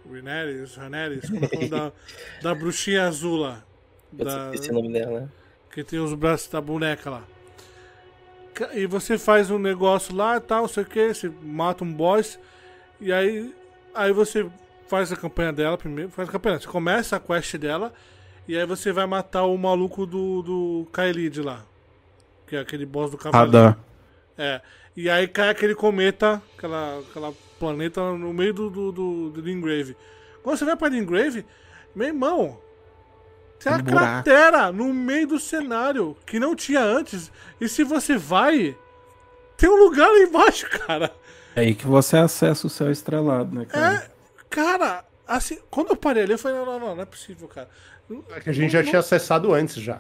[0.10, 0.68] Rhaenyra?
[0.78, 1.22] Rhaenyra?
[1.28, 1.92] Como é que é o nome da,
[2.42, 3.64] da bruxinha azul lá.
[4.12, 5.32] Da, esqueci o nome dela.
[5.72, 7.24] que tem os braços da boneca lá.
[8.74, 11.94] E você faz um negócio lá e tal, não sei o que, você mata um
[11.94, 12.40] boss,
[13.00, 13.54] e aí,
[13.94, 14.50] aí você
[14.88, 17.94] faz a campanha dela primeiro, faz a campanha, você começa a quest dela,
[18.48, 21.64] e aí você vai matar o maluco do, do Kaelid lá,
[22.48, 23.58] que é aquele boss do cavaleiro.
[23.58, 23.80] Radar.
[24.38, 24.62] É.
[24.96, 29.96] E aí cai aquele cometa, aquela, aquela planeta no meio do, do, do, do Lingrave.
[30.42, 31.46] Quando você vai pra Lingrave,
[31.94, 32.60] meu irmão,
[33.60, 34.24] tem Um uma buraco.
[34.24, 37.32] cratera no meio do cenário que não tinha antes.
[37.60, 38.76] E se você vai,
[39.58, 41.12] tem um lugar lá embaixo, cara.
[41.56, 43.96] É aí que você acessa o céu estrelado, né, cara?
[43.96, 44.12] É,
[44.50, 47.70] cara, assim, quando eu parei ali, eu falei, não, não, não, não é possível, cara.
[48.36, 50.00] É que a gente já tinha acessado antes já.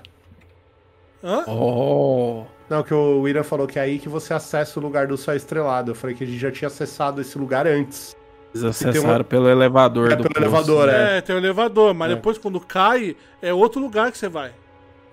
[1.24, 1.44] Hã?
[1.48, 2.46] Oh!
[2.70, 5.36] Não, que o William falou que é aí que você acessa o lugar do céu
[5.36, 5.92] estrelado.
[5.92, 8.16] Eu falei que a gente já tinha acessado esse lugar antes.
[8.54, 11.18] Eles acessaram uma- pelo elevador É, do pelo poço, elevador, né?
[11.18, 12.16] É, tem o elevador, mas É.
[12.16, 14.52] depois quando cai, é outro lugar que você vai.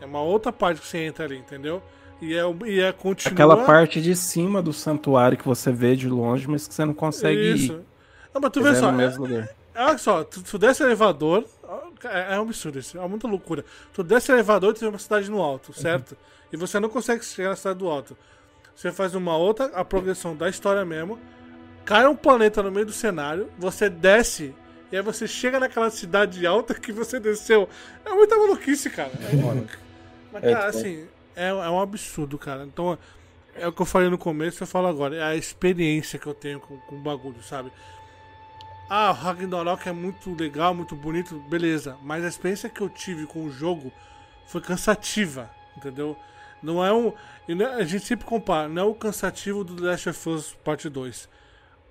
[0.00, 1.82] É uma outra parte que você entra ali, entendeu?
[2.20, 3.32] E é, e é continua...
[3.34, 6.94] Aquela parte de cima do santuário que você vê de longe, mas que você não
[6.94, 7.72] consegue Isso.
[7.74, 7.80] ir.
[8.32, 9.48] Não, mas tu vê só, no é, mesmo lugar.
[9.74, 11.44] é, olha só, tu, tu desce o elevador,
[12.04, 13.64] é, é um absurdo isso, é muita loucura.
[13.92, 16.16] Tu desce o elevador e tem uma cidade no alto, certo?
[16.50, 18.16] E você não consegue chegar na cidade do alto.
[18.74, 21.18] Você faz uma outra, a progressão da história mesmo,
[21.86, 24.54] cai um planeta no meio do cenário, você desce,
[24.92, 27.68] e aí você chega naquela cidade alta que você desceu.
[28.04, 29.10] É muita maluquice, cara.
[29.10, 29.76] É.
[30.32, 32.64] Mas, É, cara, tipo- assim, é, é um absurdo, cara.
[32.64, 32.98] Então,
[33.54, 35.16] é o que eu falei no começo, eu falo agora.
[35.16, 37.72] É a experiência que eu tenho com, com o bagulho, sabe?
[38.88, 41.96] Ah, o Ragnarok é muito legal, muito bonito, beleza.
[42.02, 43.92] Mas a experiência que eu tive com o jogo
[44.46, 46.16] foi cansativa, entendeu?
[46.62, 47.12] Não é um.
[47.48, 50.56] não é- A gente sempre compara, não é o cansativo do The Last of Us
[50.64, 51.28] Parte 2.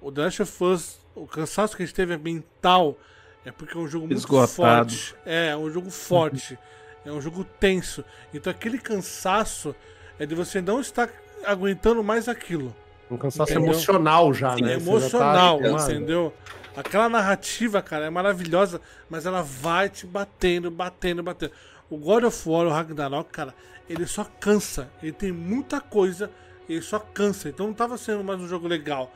[0.06, 2.96] O The Last of Us, o cansaço que a gente teve é mental,
[3.44, 4.52] é porque é um jogo muito Esgotado.
[4.52, 5.16] forte.
[5.26, 6.60] É, é um jogo forte.
[7.04, 8.06] é um jogo tenso.
[8.32, 9.76] Então aquele cansaço
[10.20, 11.10] é de você não estar
[11.44, 12.76] aguentando mais aquilo.
[13.10, 13.72] Um cansaço Entendeu?
[13.72, 14.74] emocional já, Sim, né?
[14.76, 16.34] é Você já tá, emocional, entendeu?
[16.78, 18.80] Aquela narrativa, cara, é maravilhosa,
[19.10, 21.52] mas ela vai te batendo, batendo, batendo.
[21.90, 23.56] O God of War, o Ragnarok, cara,
[23.90, 24.88] ele só cansa.
[25.02, 26.30] Ele tem muita coisa,
[26.70, 27.50] ele só cansa.
[27.50, 29.12] Então não tava sendo mais um jogo legal.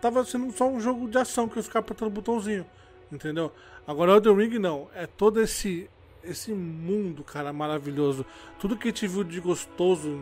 [0.00, 2.66] Tava sendo só um jogo de ação que eu ficava apertando o botãozinho,
[3.12, 3.52] entendeu?
[3.86, 5.88] Agora Elden Ring não, é todo esse
[6.22, 8.26] esse mundo, cara, maravilhoso.
[8.58, 10.18] Tudo que a gente viu de gostoso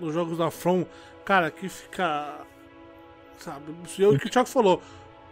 [0.00, 0.84] nos jogos da From,
[1.24, 2.44] cara, que fica
[3.38, 3.74] Sabe?
[3.98, 4.82] E é o que o Thiago falou.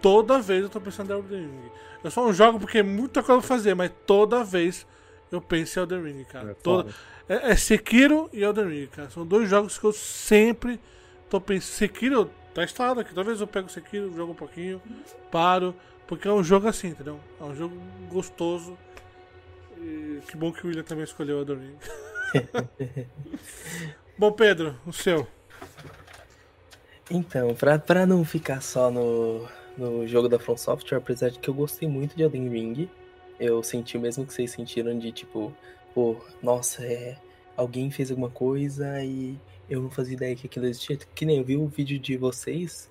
[0.00, 1.70] Toda vez eu tô pensando em Elden Ring.
[2.02, 4.86] Eu só não jogo porque é muita coisa pra fazer, mas toda vez
[5.30, 6.50] eu penso em Elden Ring, cara.
[6.50, 6.92] É toda...
[7.28, 9.10] é, é Sekiro e Elden Ring, cara.
[9.10, 10.80] São dois jogos que eu sempre
[11.30, 11.72] tô pensando.
[11.72, 13.14] Sekiro tá instalado aqui.
[13.14, 14.80] Talvez eu pego o Sekiro, jogo um pouquinho,
[15.30, 15.74] paro.
[16.06, 17.18] Porque é um jogo assim, entendeu?
[17.40, 17.76] É um jogo
[18.10, 18.76] gostoso.
[19.78, 21.76] E que bom que o William também escolheu Elden Ring.
[24.18, 25.26] bom, Pedro, o seu.
[27.10, 31.48] Então, pra, pra não ficar só no, no jogo da From Software, apesar de que
[31.48, 32.90] eu gostei muito de Elden Ring,
[33.38, 35.52] eu senti o mesmo que vocês sentiram de tipo,
[35.94, 37.16] pô, nossa, é,
[37.56, 39.38] alguém fez alguma coisa e
[39.72, 40.98] eu não fazia ideia que aquilo existia.
[41.14, 42.90] Que nem eu vi o vídeo de vocês,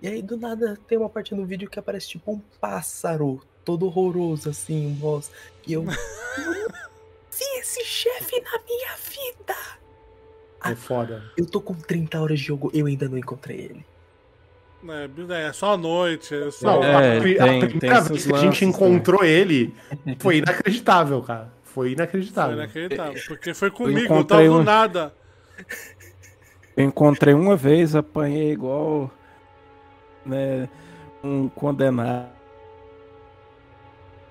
[0.00, 3.86] e aí do nada tem uma parte no vídeo que aparece tipo um pássaro todo
[3.86, 5.30] horroroso assim, um boss.
[5.66, 5.84] E eu.
[7.36, 9.60] vi esse chefe na minha vida!
[10.64, 11.22] É foda.
[11.36, 13.84] Eu tô com 30 horas de jogo, eu ainda não encontrei ele.
[15.30, 16.34] É, é só a noite.
[16.34, 16.66] É só...
[16.80, 19.74] Não, É, a, tem- a primeira vez que a gente encontrou ele
[20.20, 21.52] foi inacreditável, cara.
[21.62, 22.56] Foi inacreditável.
[22.56, 23.22] Foi inacreditável.
[23.26, 25.14] Porque foi comigo, eu encontrei tava do um- nada.
[26.76, 29.10] Eu encontrei uma vez, apanhei igual
[30.26, 30.68] né,
[31.22, 32.32] um condenado.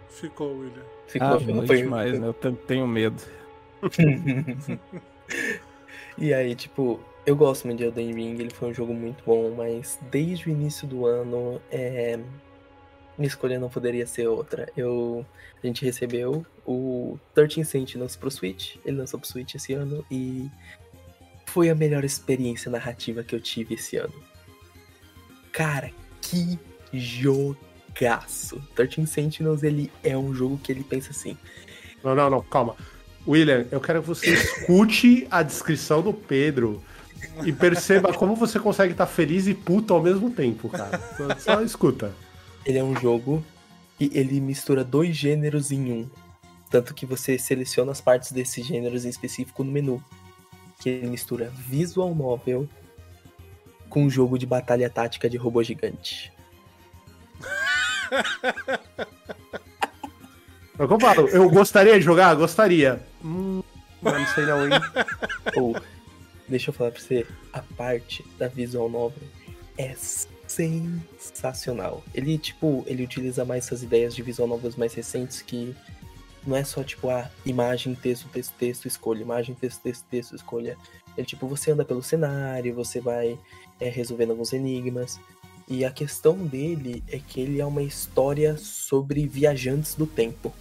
[0.10, 0.84] Ficou, William.
[1.07, 2.28] Ficou, Ah, não foi- demais, né?
[2.28, 3.22] Eu te- tenho medo.
[6.18, 9.53] e aí, tipo, eu gosto muito de Elden Ring, ele foi um jogo muito bom,
[9.56, 12.18] mas desde o início do ano, é...
[13.18, 14.70] minha escolha não poderia ser outra.
[14.76, 15.26] Eu...
[15.64, 20.49] A gente recebeu o 13 Sentinels pro Switch, ele lançou pro Switch esse ano, e
[21.54, 24.14] foi a melhor experiência narrativa que eu tive esse ano.
[25.52, 26.58] Cara, que
[26.92, 28.60] jogaço!
[28.76, 31.38] 13 Sentinels, ele é um jogo que ele pensa assim,
[32.04, 32.76] Não, não, não, calma.
[33.28, 36.84] William, eu quero que você escute a descrição do Pedro
[37.46, 41.00] e perceba como você consegue estar feliz e puto ao mesmo tempo, cara.
[41.16, 42.12] Só, só escuta.
[42.66, 43.46] Ele é um jogo
[44.00, 46.10] e ele mistura dois gêneros em um.
[46.72, 50.04] Tanto que você seleciona as partes desses gêneros em específico no menu.
[50.84, 52.68] Que ele mistura visual novel
[53.88, 56.30] com jogo de batalha tática de robô gigante.
[60.78, 62.34] Eu falo, eu gostaria de jogar?
[62.34, 63.00] Gostaria.
[63.24, 63.62] Hum,
[64.02, 64.72] não sei não, hein?
[65.56, 65.76] Ou,
[66.48, 69.22] deixa eu falar pra você, a parte da visual novel
[69.78, 69.96] é
[70.48, 72.04] sensacional.
[72.14, 75.76] Ele, tipo, ele utiliza mais essas ideias de visual novels mais recentes que
[76.45, 80.78] não é só, tipo, a imagem, texto, texto, texto, escolha, imagem, texto, texto, texto, escolha.
[81.18, 83.38] Ele, tipo, você anda pelo cenário, você vai
[83.80, 85.20] é, resolvendo alguns enigmas.
[85.68, 90.53] E a questão dele é que ele é uma história sobre viajantes do tempo.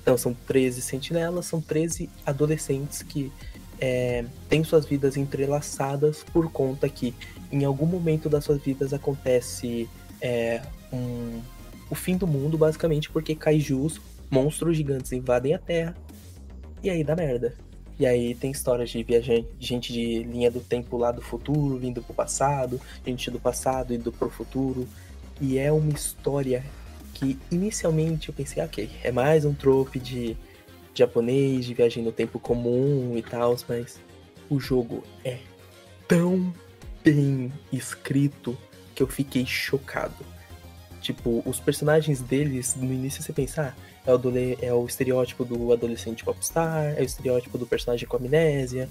[0.00, 3.32] Então, são 13 sentinelas, são 13 adolescentes que
[3.80, 7.14] é, têm suas vidas entrelaçadas por conta que
[7.50, 9.88] em algum momento das suas vidas acontece
[10.20, 11.40] é, um,
[11.90, 14.00] o fim do mundo, basicamente, porque kaijus,
[14.30, 15.94] monstros gigantes, invadem a Terra
[16.82, 17.54] e aí dá merda.
[17.98, 22.02] E aí tem histórias de viajante, gente de linha do tempo lá do futuro, vindo
[22.02, 24.86] pro passado, gente do passado indo pro futuro.
[25.40, 26.62] E é uma história
[27.14, 30.36] que inicialmente eu pensei, ok, é mais um trope de
[30.94, 33.98] japonês, de viagem no tempo comum e tal, mas
[34.50, 35.38] o jogo é
[36.06, 36.52] tão
[37.02, 38.56] bem escrito
[38.94, 40.35] que eu fiquei chocado.
[41.00, 45.44] Tipo, os personagens deles, no início você pensa, ah, é o, adole- é o estereótipo
[45.44, 48.88] do adolescente popstar, é o estereótipo do personagem com amnésia.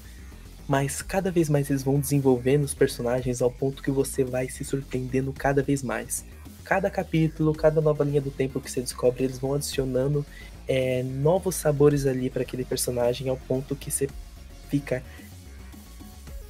[0.68, 4.64] Mas cada vez mais eles vão desenvolvendo os personagens ao ponto que você vai se
[4.64, 6.26] surpreendendo cada vez mais.
[6.64, 10.26] Cada capítulo, cada nova linha do tempo que você descobre, eles vão adicionando
[10.68, 14.07] é, novos sabores ali para aquele personagem ao ponto que você
[14.69, 15.03] fica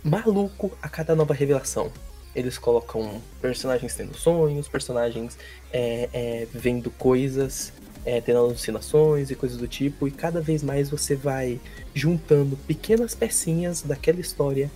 [0.01, 1.91] maluco a cada nova revelação.
[2.35, 5.37] Eles colocam personagens tendo sonhos, personagens
[5.71, 7.71] é, é, vendo coisas,
[8.05, 11.59] é, tendo alucinações e coisas do tipo, e cada vez mais você vai
[11.93, 14.69] juntando pequenas pecinhas daquela história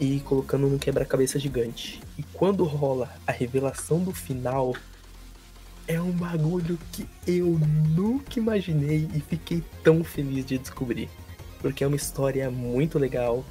[0.00, 2.00] e colocando num quebra-cabeça gigante.
[2.18, 4.74] E quando rola a revelação do final,
[5.86, 7.58] é um bagulho que eu
[7.94, 11.08] nunca imaginei e fiquei tão feliz de descobrir.
[11.60, 13.44] Porque é uma história muito legal.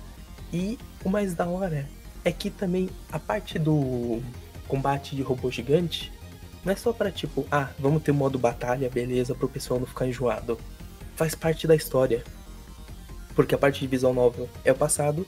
[0.52, 1.88] E o mais da hora
[2.24, 4.22] é que também a parte do
[4.68, 6.12] combate de robô gigante
[6.64, 10.08] não é só pra tipo, ah, vamos ter modo batalha, beleza, pro pessoal não ficar
[10.08, 10.58] enjoado.
[11.16, 12.24] Faz parte da história.
[13.36, 15.28] Porque a parte de visual novel é o passado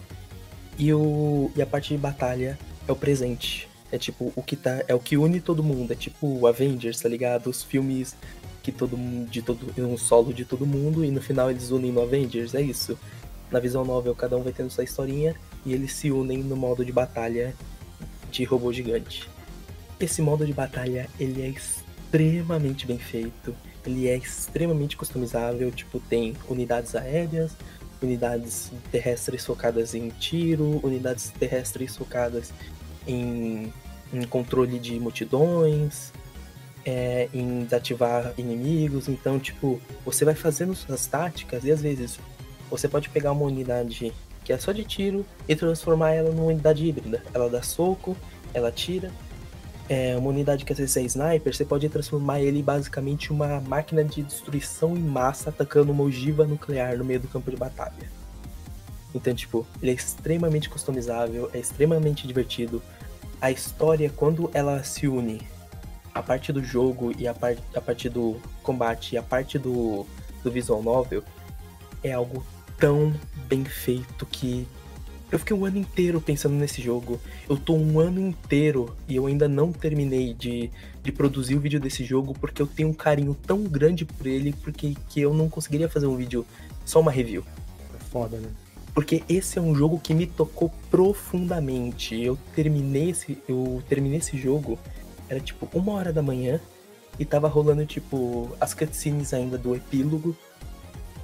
[0.78, 2.58] e, o, e a parte de batalha
[2.88, 3.68] é o presente.
[3.92, 4.84] É tipo, o que tá.
[4.88, 5.92] É o que une todo mundo.
[5.92, 7.50] É tipo Avengers, tá ligado?
[7.50, 8.16] Os filmes
[8.64, 9.30] que todo mundo.
[9.30, 12.62] De todo, um solo de todo mundo e no final eles unem no Avengers, é
[12.62, 12.98] isso.
[13.52, 15.36] Na visão novel, cada um vai tendo sua historinha
[15.66, 17.54] e eles se unem no modo de batalha
[18.32, 19.30] de robô gigante.
[20.00, 23.56] Esse modo de batalha, ele é extremamente bem feito,
[23.86, 27.54] ele é extremamente customizável, tipo, tem unidades aéreas,
[28.02, 32.54] unidades terrestres focadas em tiro, unidades terrestres focadas
[33.08, 33.72] em,
[34.14, 36.12] em controle de multidões,
[36.86, 42.20] é, em desativar inimigos, então, tipo, você vai fazendo suas táticas e às vezes
[42.70, 44.14] você pode pegar uma unidade
[44.46, 47.22] que é só de tiro, e transformar ela numa unidade híbrida.
[47.34, 48.16] Ela dá soco,
[48.54, 49.12] ela tira.
[49.90, 54.04] É uma unidade que às vezes é sniper, você pode transformar ele basicamente uma máquina
[54.04, 58.10] de destruição em massa atacando uma ogiva nuclear no meio do campo de batalha.
[59.14, 62.82] Então, tipo, ele é extremamente customizável, é extremamente divertido.
[63.42, 65.42] A história, quando ela se une
[66.14, 70.06] a parte do jogo e a, par a parte do combate e a parte do,
[70.44, 71.24] do visual novel,
[72.04, 72.44] é algo
[72.78, 73.14] tão
[73.48, 74.68] bem feito que
[75.32, 77.20] eu fiquei um ano inteiro pensando nesse jogo.
[77.50, 80.70] Eu tô um ano inteiro e eu ainda não terminei de,
[81.04, 84.54] de produzir o vídeo desse jogo porque eu tenho um carinho tão grande por ele
[84.64, 86.46] porque que eu não conseguiria fazer um vídeo
[86.86, 87.44] só uma review.
[87.94, 88.50] É foda, né?
[88.94, 92.16] Porque esse é um jogo que me tocou profundamente.
[92.22, 94.80] Eu terminei esse, eu terminei esse jogo,
[95.28, 96.62] era tipo uma hora da manhã
[97.20, 100.36] e tava rolando tipo as cutscenes ainda do epílogo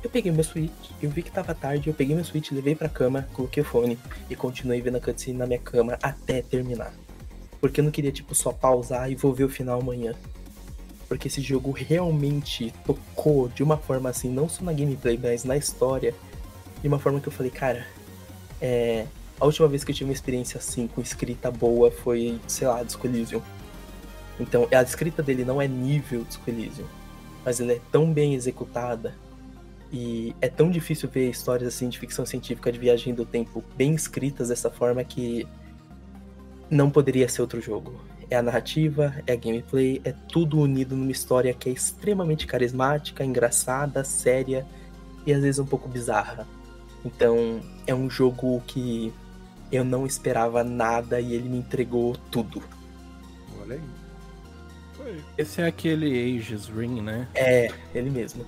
[0.03, 0.72] eu peguei meu Switch,
[1.02, 3.99] eu vi que tava tarde, eu peguei meu Switch, levei pra cama, coloquei o fone
[4.30, 6.94] e continuei vendo a cutscene na minha cama até terminar.
[7.60, 10.15] Porque eu não queria, tipo, só pausar e vou ver o final amanhã.
[11.07, 15.56] Porque esse jogo realmente tocou de uma forma assim, não só na gameplay, mas na
[15.56, 16.15] história,
[16.82, 17.86] de uma forma que eu falei, cara,
[18.60, 19.06] é.
[19.40, 22.84] A última vez que eu tive uma experiência assim, com escrita boa, foi, sei lá,
[22.84, 23.41] Disco Elysium.
[24.40, 26.86] Então, a escrita dele não é nível Disco Elysium,
[27.44, 29.15] mas ela é tão bem executada
[29.91, 33.93] e é tão difícil ver histórias assim de ficção científica de viagem do tempo bem
[33.93, 35.45] escritas dessa forma que
[36.69, 37.99] não poderia ser outro jogo.
[38.30, 43.26] É a narrativa, é a gameplay, é tudo unido numa história que é extremamente carismática,
[43.26, 44.65] engraçada, séria
[45.26, 46.47] e às vezes um pouco bizarra.
[47.03, 49.11] Então, é um jogo que
[49.69, 52.63] eu não esperava nada e ele me entregou tudo.
[53.61, 55.22] Olha aí.
[55.38, 57.27] Esse é aquele Aegis Ring, né?
[57.34, 58.45] É, ele mesmo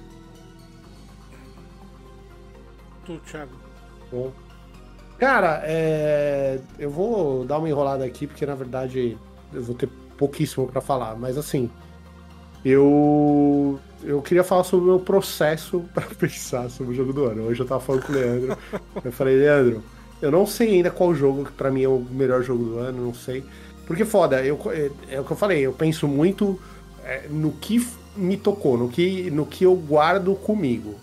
[3.05, 3.51] tu, Thiago?
[4.11, 4.31] Bom.
[5.17, 6.59] Cara, é...
[6.77, 9.17] eu vou dar uma enrolada aqui, porque na verdade
[9.53, 11.69] eu vou ter pouquíssimo para falar, mas assim,
[12.63, 17.43] eu eu queria falar sobre o meu processo para pensar sobre o jogo do ano.
[17.43, 18.57] Hoje eu tava falando com o Leandro.
[19.03, 19.83] eu falei, Leandro,
[20.21, 23.05] eu não sei ainda qual jogo que para mim é o melhor jogo do ano,
[23.05, 23.43] não sei.
[23.85, 26.59] Porque foda, eu, é, é o que eu falei, eu penso muito
[27.03, 27.85] é, no que
[28.15, 30.95] me tocou, no que, no que eu guardo comigo.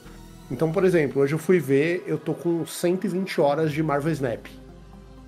[0.50, 4.46] Então, por exemplo, hoje eu fui ver, eu tô com 120 horas de Marvel Snap.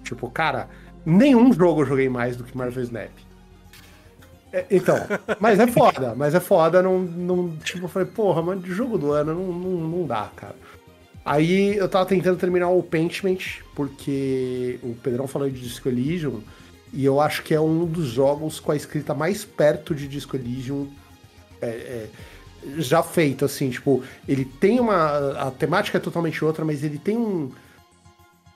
[0.02, 0.68] Tipo, cara,
[1.06, 3.10] nenhum jogo eu joguei mais do que Marvel Snap.
[4.52, 4.96] É, então,
[5.40, 8.98] mas é foda, mas é foda, não, não, tipo, eu falei, porra, mano, de jogo
[8.98, 10.56] do ano não, não, não dá, cara.
[11.24, 13.38] Aí eu tava tentando terminar o Paintment,
[13.76, 16.42] porque o Pedrão falou de Disco Elysium,
[16.92, 20.36] e eu acho que é um dos jogos com a escrita mais perto de Disco
[20.36, 20.88] Elysium.
[21.60, 22.08] É, é,
[22.78, 25.48] já feito, assim, tipo, ele tem uma.
[25.48, 27.50] A temática é totalmente outra, mas ele tem um.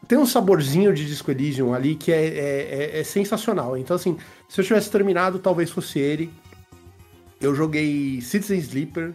[0.07, 3.77] Tem um saborzinho de Disco Elysium ali que é, é, é, é sensacional.
[3.77, 4.17] Então, assim,
[4.49, 6.31] se eu tivesse terminado, talvez fosse ele.
[7.41, 9.13] Eu joguei Citizen Sleeper,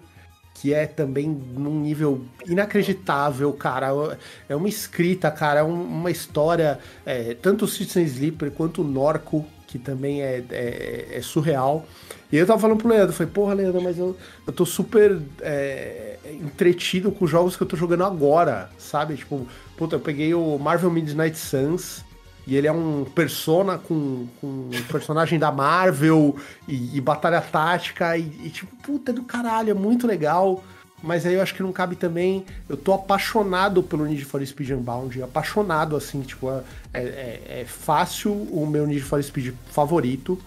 [0.53, 4.18] que é também num nível inacreditável, cara.
[4.49, 6.80] É uma escrita, cara, é uma história.
[7.05, 11.85] É, tanto o Citizen Sleeper quanto o Norco, que também é, é, é surreal.
[12.30, 16.18] E eu tava falando pro Leandro, falei, porra, Leandro, mas eu, eu tô super é,
[16.41, 19.15] entretido com os jogos que eu tô jogando agora, sabe?
[19.15, 22.03] Tipo, puta, eu peguei o Marvel Midnight Suns,
[22.45, 26.35] e ele é um persona com, com personagem da Marvel
[26.68, 30.64] e, e batalha tática, e, e, tipo, puta é do caralho, é muito legal.
[31.02, 32.45] Mas aí eu acho que não cabe também.
[32.69, 36.61] Eu tô apaixonado pelo Need for Speed Unbound, apaixonado, assim, tipo, é,
[36.94, 40.40] é, é fácil o meu Need for Speed favorito.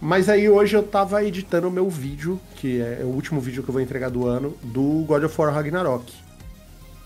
[0.00, 3.68] Mas aí hoje eu tava editando o meu vídeo, que é o último vídeo que
[3.68, 6.12] eu vou entregar do ano, do God of War Ragnarok.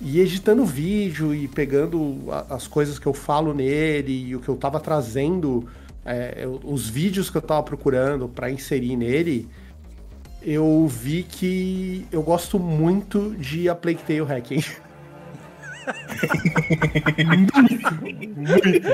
[0.01, 4.49] E editando o vídeo e pegando as coisas que eu falo nele e o que
[4.49, 5.69] eu tava trazendo,
[6.05, 9.49] é, os vídeos que eu tava procurando para inserir nele,
[10.43, 14.65] eu vi que eu gosto muito de A Plague Tale Hacking.
[17.27, 17.55] muito,
[18.37, 18.89] muito.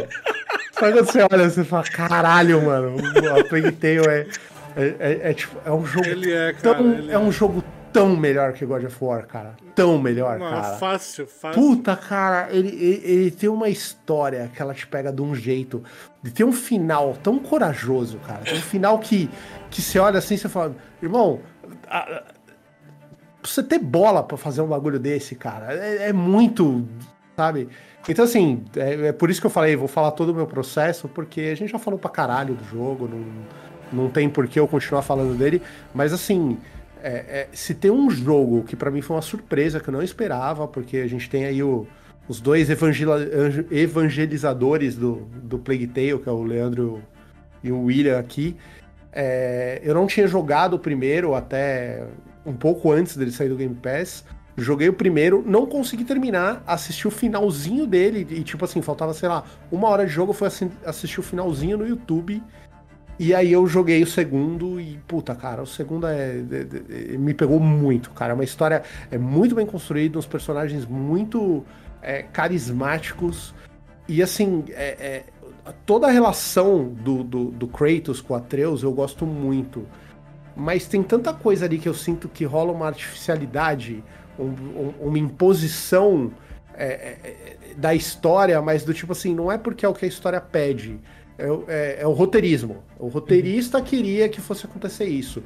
[0.73, 2.97] Sabe quando você olha, você fala, caralho, mano,
[3.39, 4.27] a Plague Tale é,
[4.77, 7.65] é, é, é, tipo, é um jogo ele é, cara, tão, ele é um jogo
[7.97, 9.57] tão melhor que God of War, cara.
[9.75, 10.77] Tão melhor, Não, cara.
[10.77, 11.61] Fácil, fácil.
[11.61, 15.83] Puta, cara, ele, ele, ele, tem uma história que ela te pega de um jeito.
[16.23, 18.41] De ter um final tão corajoso, cara.
[18.41, 19.31] Tem um final que,
[19.71, 21.41] que você olha assim e você fala, irmão,
[21.89, 22.23] a,
[23.43, 26.87] você ter bola para fazer um bagulho desse, cara, é, é muito,
[27.35, 27.69] sabe?
[28.09, 31.09] Então, assim, é, é, por isso que eu falei, vou falar todo o meu processo,
[31.09, 33.25] porque a gente já falou pra caralho do jogo, não,
[34.05, 35.63] não tem por que eu continuar falando dele,
[35.95, 36.59] mas assim,
[37.03, 40.03] é, é, se tem um jogo que para mim foi uma surpresa, que eu não
[40.03, 41.87] esperava, porque a gente tem aí o,
[42.29, 42.69] os dois
[43.71, 47.03] evangelizadores do, do Plague Tale, que é o Leandro
[47.63, 48.57] e o William aqui.
[49.13, 52.05] É, eu não tinha jogado o primeiro até
[52.45, 54.25] um pouco antes dele sair do Game Pass.
[54.59, 59.29] Joguei o primeiro, não consegui terminar, assisti o finalzinho dele e, tipo assim, faltava, sei
[59.29, 62.43] lá, uma hora de jogo, assi- assistir o finalzinho no YouTube.
[63.19, 67.33] E aí eu joguei o segundo e, puta, cara, o segundo é, é- é- me
[67.33, 68.33] pegou muito, cara.
[68.33, 71.65] É uma história é muito bem construída, uns personagens muito
[72.03, 73.55] é, carismáticos.
[74.07, 75.25] E assim, é-
[75.65, 79.87] é, toda a relação do, do, do Kratos com o Atreus eu gosto muito.
[80.55, 84.05] Mas tem tanta coisa ali que eu sinto que rola uma artificialidade,
[84.39, 86.31] um- um- uma imposição
[86.79, 87.17] é,
[87.79, 91.01] da história, mas do tipo assim, não é porque é o que a história pede.
[91.39, 92.83] É, é- é o roteirismo.
[92.99, 95.43] O roteirista queria que fosse acontecer isso.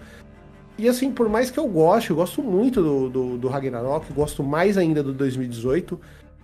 [0.78, 4.42] E assim, por mais que eu goste, eu gosto muito do, do, do Ragnarok, gosto
[4.42, 6.00] mais ainda do 2018,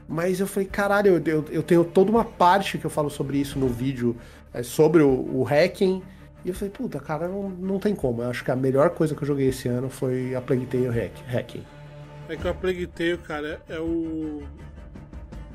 [0.09, 3.59] mas eu falei, caralho, eu, eu, tenho toda uma parte que eu falo sobre isso
[3.59, 4.15] no vídeo,
[4.53, 6.03] é, sobre o, o hacking,
[6.45, 8.23] e eu falei, puta, cara, não, não tem como.
[8.23, 10.89] Eu acho que a melhor coisa que eu joguei esse ano foi a Plague Tale
[10.89, 11.65] hack, hacking.
[12.29, 14.43] É que o Plague Tale, cara, é o.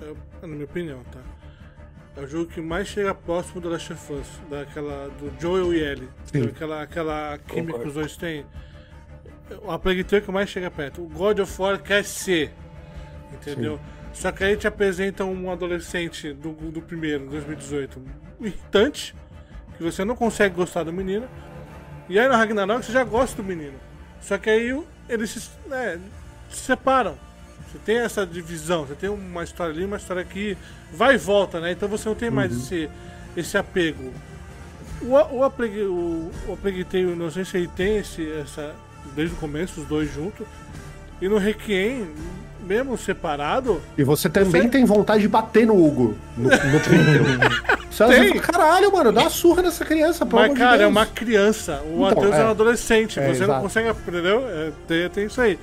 [0.01, 1.19] É, o- na minha opinião, tá?
[2.15, 5.79] É o jogo que mais chega próximo do Last of Us, daquela, do Joel e
[5.79, 6.09] Ellie.
[6.25, 6.43] Sim.
[6.43, 8.45] Aquela, aquela química que os dois têm.
[9.67, 11.01] A Plague Tale é que mais chega perto.
[11.03, 12.51] O God of War quer ser.
[13.33, 13.79] Entendeu?
[14.13, 18.01] Só que aí te apresenta um adolescente do, do primeiro, 2018,
[18.41, 19.15] irritante,
[19.77, 21.27] que você não consegue gostar do menino.
[22.09, 23.79] E aí no Ragnarok você já gosta do menino.
[24.19, 25.99] Só que aí eles se, né,
[26.49, 27.17] se separam.
[27.71, 30.57] Você tem essa divisão, você tem uma história ali, uma história aqui,
[30.93, 31.71] vai e volta, né?
[31.71, 32.89] Então você não tem mais esse,
[33.35, 34.11] esse apego.
[35.01, 38.75] O, o, o, o A Plague Tale, não sei se ele tem esse, essa,
[39.15, 40.45] desde o começo, os dois juntos.
[41.21, 42.07] E no Requiem,
[42.65, 46.49] mesmo separado, E você também Você- tem vontade de bater no Hugo, no, no
[46.81, 47.21] Twitter.
[47.89, 48.29] Você Tem.
[48.29, 50.91] fala, caralho, mano, dá uma surra nessa criança, pelo Mas, amor de cara, é Deus."
[50.91, 51.81] uma criança.
[51.85, 52.41] O Então, Atreus é.
[52.41, 52.43] é.
[52.45, 53.19] um adolescente.
[53.19, 53.89] É, você não consegue.
[53.89, 54.43] Entendeu?
[54.47, 55.59] É, tem, tem isso aí.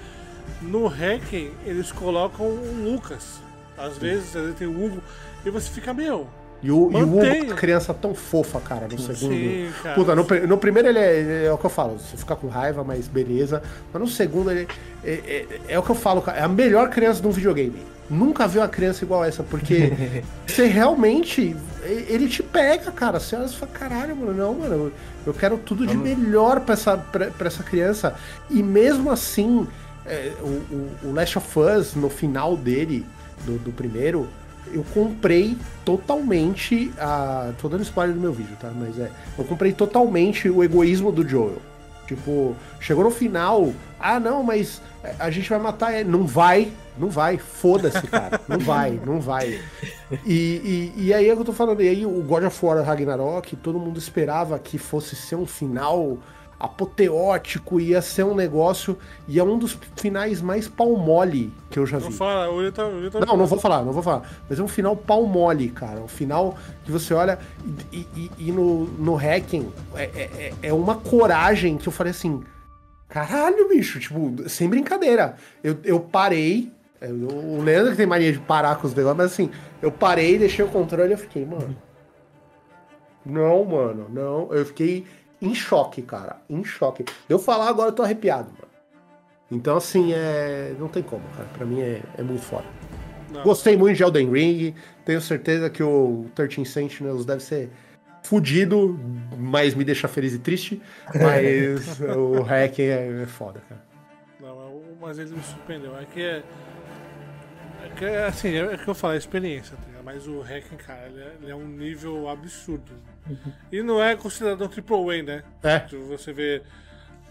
[0.60, 3.40] No Hacking, eles colocam o Lucas.
[3.76, 5.00] Às vezes, às vezes tem o Hugo.
[5.44, 6.26] E você fica, meu.
[6.60, 9.32] E o, e o Hugo é criança tão fofa, cara, no segundo.
[9.32, 9.94] Sim, cara.
[9.94, 12.82] Puta, no, no primeiro ele é, é o que eu falo, você fica com raiva,
[12.82, 13.62] mas beleza.
[13.92, 14.66] Mas no segundo ele
[15.04, 17.86] é, é- é o que eu falo, cara, é a melhor criança de um videogame.
[18.10, 19.92] Nunca vi uma criança igual essa, porque
[20.46, 21.54] você realmente.
[21.84, 23.20] Ele te pega, cara.
[23.20, 24.92] Você olha e fala, caralho, mano, não, mano.
[25.24, 28.16] Eu quero tudo de melhor pra essa, pra, pra essa criança.
[28.50, 29.68] E mesmo assim,
[30.08, 33.04] é, o, o- o Last of Us, no final dele,
[33.44, 34.28] do, do primeiro,
[34.72, 37.52] eu comprei totalmente a.
[37.60, 38.70] Tô dando spoiler do meu vídeo, tá?
[38.74, 39.10] Mas é.
[39.38, 41.60] Eu comprei totalmente o egoísmo do Joel.
[42.06, 43.70] Tipo, chegou no final,
[44.00, 44.80] ah não, mas
[45.18, 46.08] a gente vai matar ele.
[46.08, 48.40] Não vai, não vai, foda-se, cara.
[48.48, 49.60] Não vai, não vai.
[50.24, 52.64] E, e, e aí é o que eu tô falando, e aí o God of
[52.64, 56.16] War Ragnarok, todo mundo esperava que fosse ser um final
[56.58, 58.98] apoteótico, ia ser um negócio,
[59.28, 62.04] e é um dos finais mais pau mole que eu já vi.
[62.04, 62.86] Não fala, o tá.
[62.86, 64.28] O tá Não, não vou falar, não vou falar.
[64.48, 66.00] Mas é um final pau mole, cara.
[66.00, 67.38] Um final que você olha
[67.92, 72.42] e, e- e no, no hacking é, é- é uma coragem que eu falei assim.
[73.08, 75.36] Caralho, bicho, tipo, sem brincadeira.
[75.64, 76.70] Eu, eu parei.
[77.00, 80.36] eu- o Leandro que tem mania de parar com os negócios, mas assim, eu parei,
[80.38, 81.74] deixei o controle e eu fiquei, mano.
[83.24, 84.52] Não, mano, não.
[84.52, 85.04] Eu fiquei
[85.40, 86.36] em choque, cara.
[86.48, 87.04] Em choque.
[87.28, 88.68] Eu falar agora eu tô arrepiado, mano.
[89.50, 90.74] Então, assim, é.
[90.78, 91.48] Não tem como, cara.
[91.54, 92.66] Pra mim é, é muito foda.
[93.32, 93.42] Não.
[93.42, 94.74] Gostei muito de Elden Ring.
[95.04, 97.70] Tenho certeza que o 13 Sentinels deve ser
[98.22, 98.98] fudido,
[99.38, 100.82] mas me deixa feliz e triste.
[101.14, 103.82] Mas o hack é, é foda, cara.
[104.40, 105.96] Não, mas ele me surpreendeu.
[105.96, 106.42] É que é.
[107.84, 110.04] É que é assim, é, é que eu falo, é experiência, tá ligado?
[110.04, 112.92] Mas o Hacking, cara, ele é, ele é um nível absurdo.
[113.70, 115.42] E não é considerado um triple A, né?
[115.62, 115.86] É.
[115.88, 116.62] Se você vê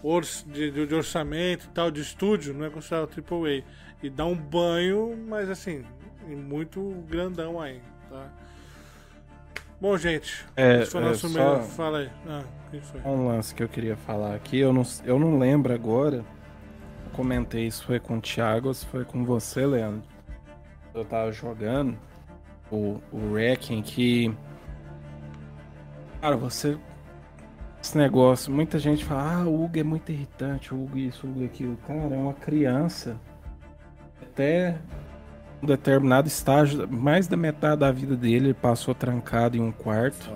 [0.02, 4.04] ors- de, de- de orçamento e tal, de estúdio, não é considerado triple A.
[4.06, 5.84] E dá um banho, mas assim,
[6.26, 8.28] muito grandão aí, tá?
[9.80, 11.62] Bom, gente, É, esse foi o é, nosso só- melhor.
[11.62, 12.10] Fala aí.
[12.28, 12.42] Ah,
[13.04, 13.08] o?
[13.08, 16.24] Um lance que eu queria falar aqui, eu não, eu não lembro agora.
[17.12, 20.02] Comentei se foi com o Thiago ou se foi com você, Leandro.
[20.94, 21.96] Eu tava jogando
[22.70, 24.34] o, o Wrecking que.
[26.20, 26.78] Cara, você.
[27.80, 31.30] Esse negócio, muita gente fala, ah, o Hugo é muito irritante, o Hugo isso, o
[31.30, 31.76] Hugo aquilo.
[31.86, 33.16] Cara, é uma criança.
[34.20, 34.78] Até
[35.62, 40.30] um determinado estágio, mais da metade da vida dele, ele passou trancado em um quarto.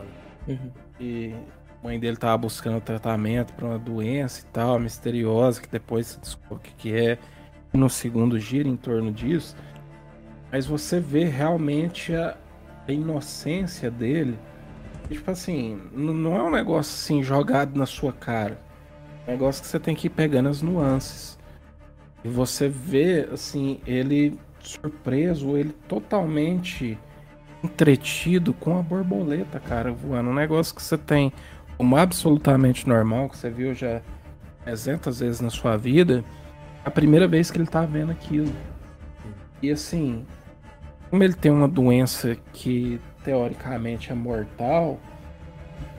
[0.46, 0.70] Uhum.
[1.00, 1.34] E
[1.80, 6.20] a mãe dele tava buscando tratamento para uma doença e tal, misteriosa, que depois se
[6.20, 7.18] descobre o que é.
[7.74, 9.56] E no segundo gira em torno disso.
[10.52, 12.36] Mas você vê realmente a,
[12.86, 14.38] a inocência dele.
[15.08, 18.60] Tipo assim, não é um negócio assim jogado na sua cara.
[19.26, 21.38] É um negócio que você tem que ir pegando as nuances.
[22.22, 26.98] E você vê, assim, ele surpreso, ele totalmente
[27.64, 30.30] entretido com a borboleta, cara, voando.
[30.30, 31.32] Um negócio que você tem
[31.76, 34.02] como absolutamente normal, que você viu já
[34.64, 36.24] 300 vezes na sua vida,
[36.84, 38.52] é a primeira vez que ele tá vendo aquilo.
[39.60, 40.24] E assim,
[41.12, 44.98] como ele tem uma doença que teoricamente é mortal,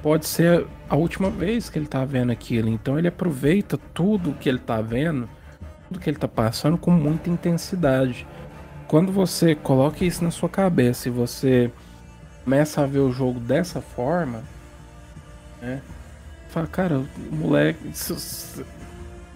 [0.01, 2.67] pode ser a última vez que ele tá vendo aquilo.
[2.67, 5.29] Então ele aproveita tudo que ele tá vendo,
[5.87, 8.25] tudo que ele tá passando com muita intensidade.
[8.87, 11.71] Quando você coloca isso na sua cabeça e você
[12.43, 14.41] começa a ver o jogo dessa forma,
[15.61, 15.79] né?
[16.49, 17.91] Fala, cara, moleque.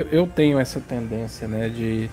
[0.10, 2.10] Eu tenho essa tendência, né, de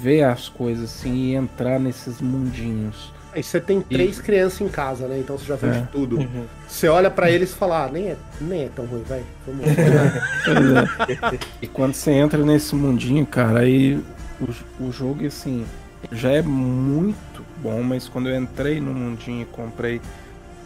[0.00, 3.12] ver as coisas assim e entrar nesses mundinhos.
[3.32, 4.22] Aí você tem três e...
[4.22, 5.18] crianças em casa, né?
[5.18, 5.80] Então você já viu é.
[5.80, 6.16] de tudo.
[6.16, 6.46] Uhum.
[6.66, 9.22] Você olha para eles e fala, ah, nem é, nem é tão ruim, vai.
[9.46, 11.38] Vamos é.
[11.60, 14.02] E quando você entra nesse mundinho, cara, aí
[14.40, 15.66] o, o jogo, assim,
[16.10, 20.00] já é muito bom, mas quando eu entrei no mundinho e comprei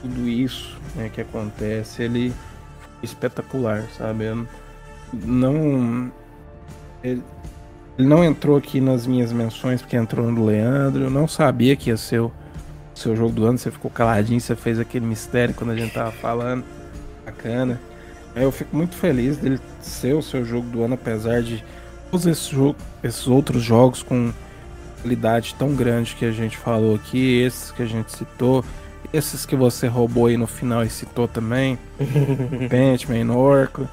[0.01, 2.32] tudo isso né, que acontece, ele
[3.02, 4.24] espetacular, sabe?
[4.27, 4.47] Eu
[5.12, 6.12] não.
[7.02, 7.23] Ele,
[8.01, 11.05] ele não entrou aqui nas minhas menções porque entrou no Leandro.
[11.05, 12.32] Eu não sabia que ia ser o
[12.94, 13.59] seu jogo do ano.
[13.59, 16.64] Você ficou caladinho, você fez aquele mistério quando a gente tava falando.
[17.27, 17.78] Bacana.
[18.35, 21.62] Eu fico muito feliz dele ser o seu jogo do ano, apesar de
[22.10, 24.32] todos esses, jogo, esses outros jogos com
[25.02, 28.64] qualidade tão grande que a gente falou aqui, esses que a gente citou,
[29.12, 31.78] esses que você roubou aí no final e citou também.
[32.70, 33.86] Pentman, Orco.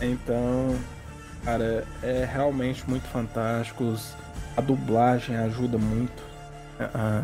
[0.00, 0.74] Então,
[1.46, 3.94] Cara, é realmente muito fantástico.
[4.56, 6.24] A dublagem ajuda muito
[6.80, 7.22] a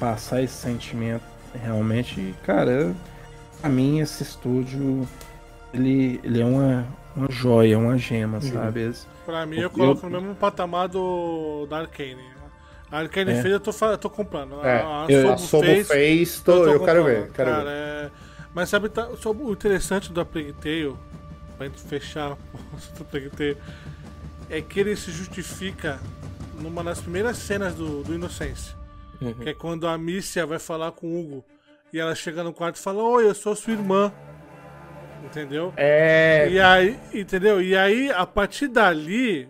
[0.00, 1.22] passar esse sentimento.
[1.54, 2.94] Realmente, cara,
[3.60, 5.06] pra mim esse estúdio
[5.74, 8.52] ele, ele é uma, uma joia, uma gema, uhum.
[8.52, 8.92] sabe?
[9.26, 10.10] Pra mim, eu coloco eu...
[10.10, 12.24] no mesmo patamar do da Arcane.
[12.90, 13.42] A Arcane é.
[13.42, 14.64] fez, eu tô, eu tô comprando.
[14.64, 14.80] É.
[14.80, 17.30] A, a eu, Sobo fez, fez tô, eu, eu quero ver.
[17.32, 17.70] Quero cara, ver.
[17.70, 18.10] É...
[18.54, 20.96] Mas sabe, tá, sobre o interessante do Plague Tale
[21.56, 22.36] pra gente fechar o
[24.48, 26.00] é que ele se justifica
[26.60, 28.76] numa das primeiras cenas do, do Inocência.
[29.20, 29.34] Uhum.
[29.34, 31.44] Que é quando a Mícia vai falar com o Hugo
[31.92, 34.12] e ela chega no quarto e fala: Oi, eu sou sua irmã.
[35.24, 35.72] Entendeu?
[35.76, 36.48] É.
[36.50, 37.60] E aí, entendeu?
[37.60, 39.48] E aí, a partir dali,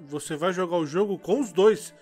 [0.00, 1.94] você vai jogar o jogo com os dois.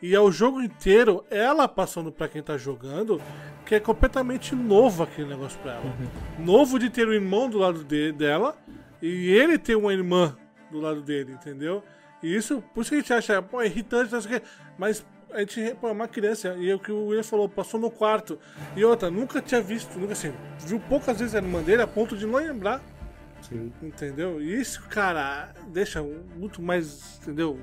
[0.00, 3.20] E é o jogo inteiro ela passando para quem tá jogando
[3.68, 5.84] que é completamente novo aquele negócio pra ela.
[5.84, 6.42] Uhum.
[6.42, 8.56] Novo de ter um irmão do lado de, dela
[9.02, 10.34] e ele ter uma irmã
[10.70, 11.84] do lado dele, entendeu?
[12.22, 14.46] E isso, por isso que a gente acha, pô, é irritante, não sei o quê.
[14.78, 17.78] Mas a gente, pô, é uma criança, e é o que o William falou, passou
[17.78, 18.38] no quarto.
[18.74, 22.16] E outra, nunca tinha visto, nunca assim, viu poucas vezes a irmã dele a ponto
[22.16, 22.80] de não lembrar.
[23.42, 23.70] Sim.
[23.82, 24.40] Entendeu?
[24.40, 26.02] E isso, cara, deixa
[26.34, 27.58] muito mais, entendeu?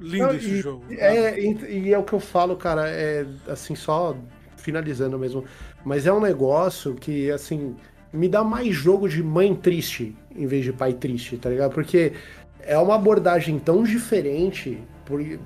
[0.00, 0.84] Lindo não, esse e, jogo.
[0.90, 4.16] É, e, e, é o que eu falo, cara, é assim, só
[4.66, 5.44] finalizando mesmo.
[5.84, 7.76] Mas é um negócio que, assim,
[8.12, 11.72] me dá mais jogo de mãe triste em vez de pai triste, tá ligado?
[11.72, 12.12] Porque
[12.60, 14.82] é uma abordagem tão diferente,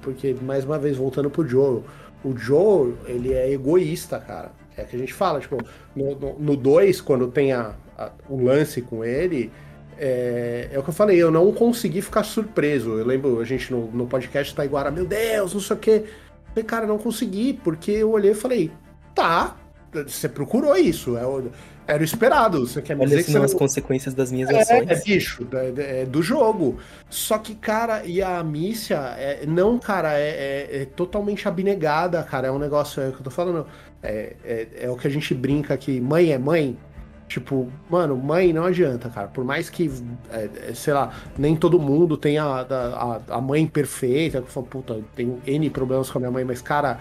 [0.00, 1.82] porque, mais uma vez, voltando pro Joe,
[2.24, 4.52] o Joe, ele é egoísta, cara.
[4.76, 5.58] É que a gente fala, tipo,
[5.94, 9.52] no 2, quando tem a, a, o lance com ele,
[9.98, 12.98] é, é, o que eu falei, eu não consegui ficar surpreso.
[12.98, 16.02] Eu lembro, a gente no, no podcast Taiguara, meu Deus, não sei o quê.
[16.04, 18.72] Eu falei, cara, não consegui, porque eu olhei e falei,
[19.14, 19.56] tá,
[19.92, 21.50] você procurou isso, é o,
[21.86, 22.66] era o esperado.
[22.66, 24.88] Você quer me dizer que são as consequências das minhas é, ações.
[24.88, 26.78] É, bicho, é, é, do jogo.
[27.08, 32.46] Só que, cara, e a Mícia, é, não, cara, é, é, é, totalmente abnegada, cara.
[32.48, 33.66] É um negócio, é o que eu tô falando.
[34.02, 36.78] É, é, é o que a gente brinca aqui, mãe é mãe.
[37.26, 39.28] Tipo, mano, mãe não adianta, cara.
[39.28, 39.88] Por mais que,
[40.32, 45.00] é, sei lá, nem todo mundo tenha a, a, a mãe perfeita, que fala, puta,
[45.14, 46.98] tem N problemas com a minha mãe, mas, cara,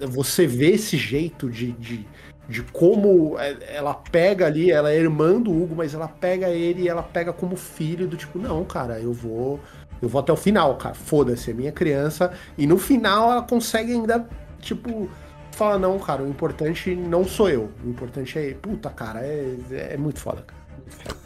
[0.00, 2.06] você vê esse jeito de, de,
[2.48, 6.82] de como é, ela pega ali, ela é irmã do Hugo, mas ela pega ele
[6.82, 9.60] e ela pega como filho do tipo, não, cara, eu vou.
[10.00, 10.94] Eu vou até o final, cara.
[10.94, 12.30] Foda-se, é minha criança.
[12.58, 14.28] E no final ela consegue ainda,
[14.60, 15.08] tipo,
[15.52, 17.72] falar, não, cara, o importante não sou eu.
[17.82, 18.52] O importante é.
[18.52, 21.16] Puta, cara, é, é muito foda, cara.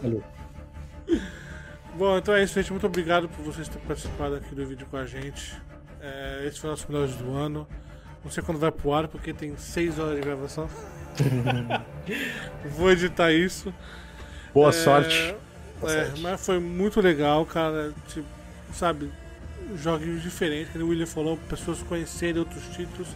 [0.00, 0.24] Valeu.
[1.96, 2.70] Bom, então é isso, gente.
[2.70, 5.60] Muito obrigado por vocês terem participado aqui do vídeo com a gente.
[6.00, 7.66] É, esse foi o nosso melhores do ano.
[8.24, 10.68] Não sei quando vai pro ar, porque tem 6 horas de gravação.
[12.76, 13.72] Vou editar isso.
[14.52, 15.34] Boa é, sorte.
[15.80, 16.20] Boa é, sorte.
[16.20, 17.92] mas foi muito legal, cara.
[18.08, 18.26] Tipo,
[18.72, 19.10] sabe?
[19.76, 23.08] joguinhos diferentes, como o William falou, pessoas conhecerem outros títulos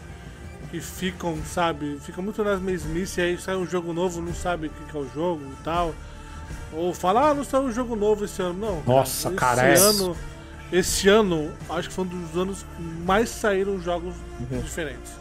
[0.71, 4.71] que ficam, sabe, fica muito nas mesmices, aí sai um jogo novo, não sabe o
[4.71, 5.95] que, é o jogo e tal.
[6.73, 8.59] Ou fala, ah, não saiu um jogo novo esse ano.
[8.59, 8.83] Não.
[8.85, 10.17] Nossa, cara, esse é- ano.
[10.73, 14.61] Esse ano, acho que foi um dos anos que mais saíram jogos Uhum.
[14.61, 15.13] diferentes.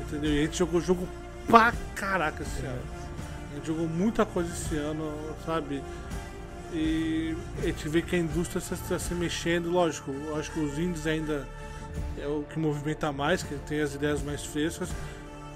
[0.00, 0.30] Entendeu?
[0.32, 1.08] E a gente jogou jogo
[1.46, 2.80] pra caraca esse ano.
[3.52, 5.12] A gente jogou muita coisa esse ano,
[5.44, 5.82] sabe?
[6.72, 10.12] E a gente vê que a indústria está se mexendo, lógico.
[10.38, 11.46] Acho que os indies ainda
[12.18, 14.88] é o que movimenta mais, que tem as ideias mais frescas.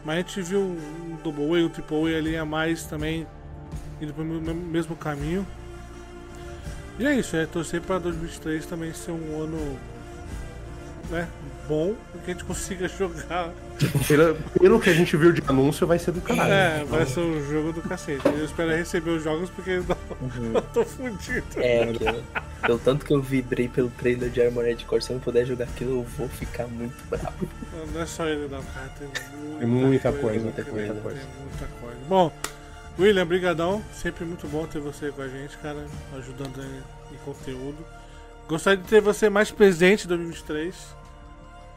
[0.05, 3.27] Mas a gente viu um Double A, um Triple A ali a mais também
[4.01, 5.47] indo me- mesmo caminho.
[6.99, 9.79] E é isso, é torcer para 2023 também ser um ano
[11.11, 11.29] né,
[11.69, 11.95] bom,
[12.25, 13.51] que a gente consiga jogar.
[14.07, 16.53] Pelo, pelo que a gente viu de anúncio, vai ser do caralho.
[16.53, 18.25] É, vai ser um jogo do cacete.
[18.27, 19.85] Eu espero receber os jogos porque eu
[20.21, 20.53] Uhum.
[20.55, 21.45] eu tô fudido.
[21.57, 22.23] É, eu-
[22.63, 25.65] pelo tanto que eu vibrei pelo trailer de Armored Core, se eu não puder jogar
[25.65, 27.47] aquilo, eu vou ficar muito bravo.
[27.93, 28.91] Não é só ele não, cara.
[28.99, 30.95] Tem muita, Tem muita coisa, muita tem coisa.
[30.95, 31.99] muita coisa.
[32.09, 32.33] Bom,
[32.99, 33.83] William, brigadão.
[33.93, 35.85] Sempre muito bom ter você com a gente, cara,
[36.17, 37.79] ajudando em, em conteúdo.
[38.49, 40.97] Gostaria de ter você mais presente em 2023.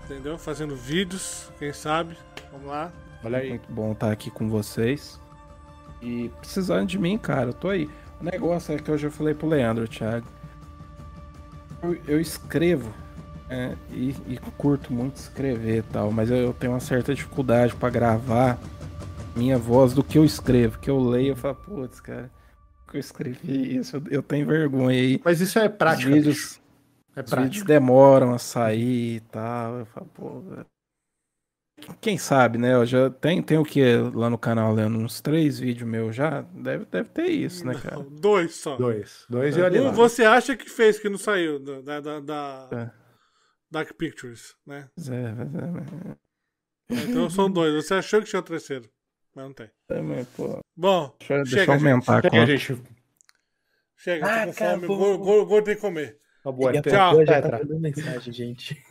[0.06, 0.38] Entendeu?
[0.38, 2.18] Fazendo vídeos, quem sabe.
[2.52, 2.91] Vamos lá.
[3.23, 3.49] Olha aí.
[3.49, 5.19] Muito bom estar aqui com vocês.
[6.02, 7.89] E precisando de mim, cara, eu tô aí.
[8.22, 10.27] O negócio é que eu já falei pro Leandro, Thiago.
[11.81, 12.94] Eu, eu escrevo
[13.49, 17.89] é, e, e curto muito escrever e tal, mas eu tenho uma certa dificuldade pra
[17.89, 18.60] gravar
[19.38, 20.80] minha voz do que eu escrevo.
[20.80, 22.30] Que eu leio e falo, putz, cara,
[22.90, 25.22] que eu escrevi isso, eu, eu tenho vergonha aí.
[25.24, 26.10] Mas isso é Os prática.
[26.12, 26.62] vídeos, bicho.
[27.16, 27.66] É os vídeos prática.
[27.66, 29.80] demoram a sair e tal.
[29.80, 30.44] Eu falo, pô.
[32.02, 32.74] Quem sabe, né?
[32.74, 33.84] Eu já tem, tem o que
[34.14, 35.00] lá no canal, Leandro?
[35.00, 36.42] Uns três vídeos meus já?
[36.42, 37.98] Deve, deve ter isso, né, cara?
[37.98, 38.76] Não, dois só.
[38.78, 39.26] Dois.
[39.30, 39.92] Dois e olha Um lá.
[39.92, 42.92] você acha que fez que não saiu da, da, da- É.
[43.70, 44.90] Dark Pictures, né?
[44.98, 45.36] É, é,
[46.90, 47.74] mas Então são dois.
[47.86, 48.90] Você achou que tinha o terceiro,
[49.38, 49.70] mas não tem.
[50.04, 52.58] mas, pô, Bom, deixa, deixa chega, eu aumentar a Chega, conta.
[52.58, 52.82] gente.
[53.96, 54.88] chega, tô com Ah, fome.
[54.88, 56.20] Gordo, gordo tem que comer.
[56.40, 56.70] Acabou.
[56.70, 57.26] A Tchau.
[57.26, 58.84] já tá mandando mensagem, gente.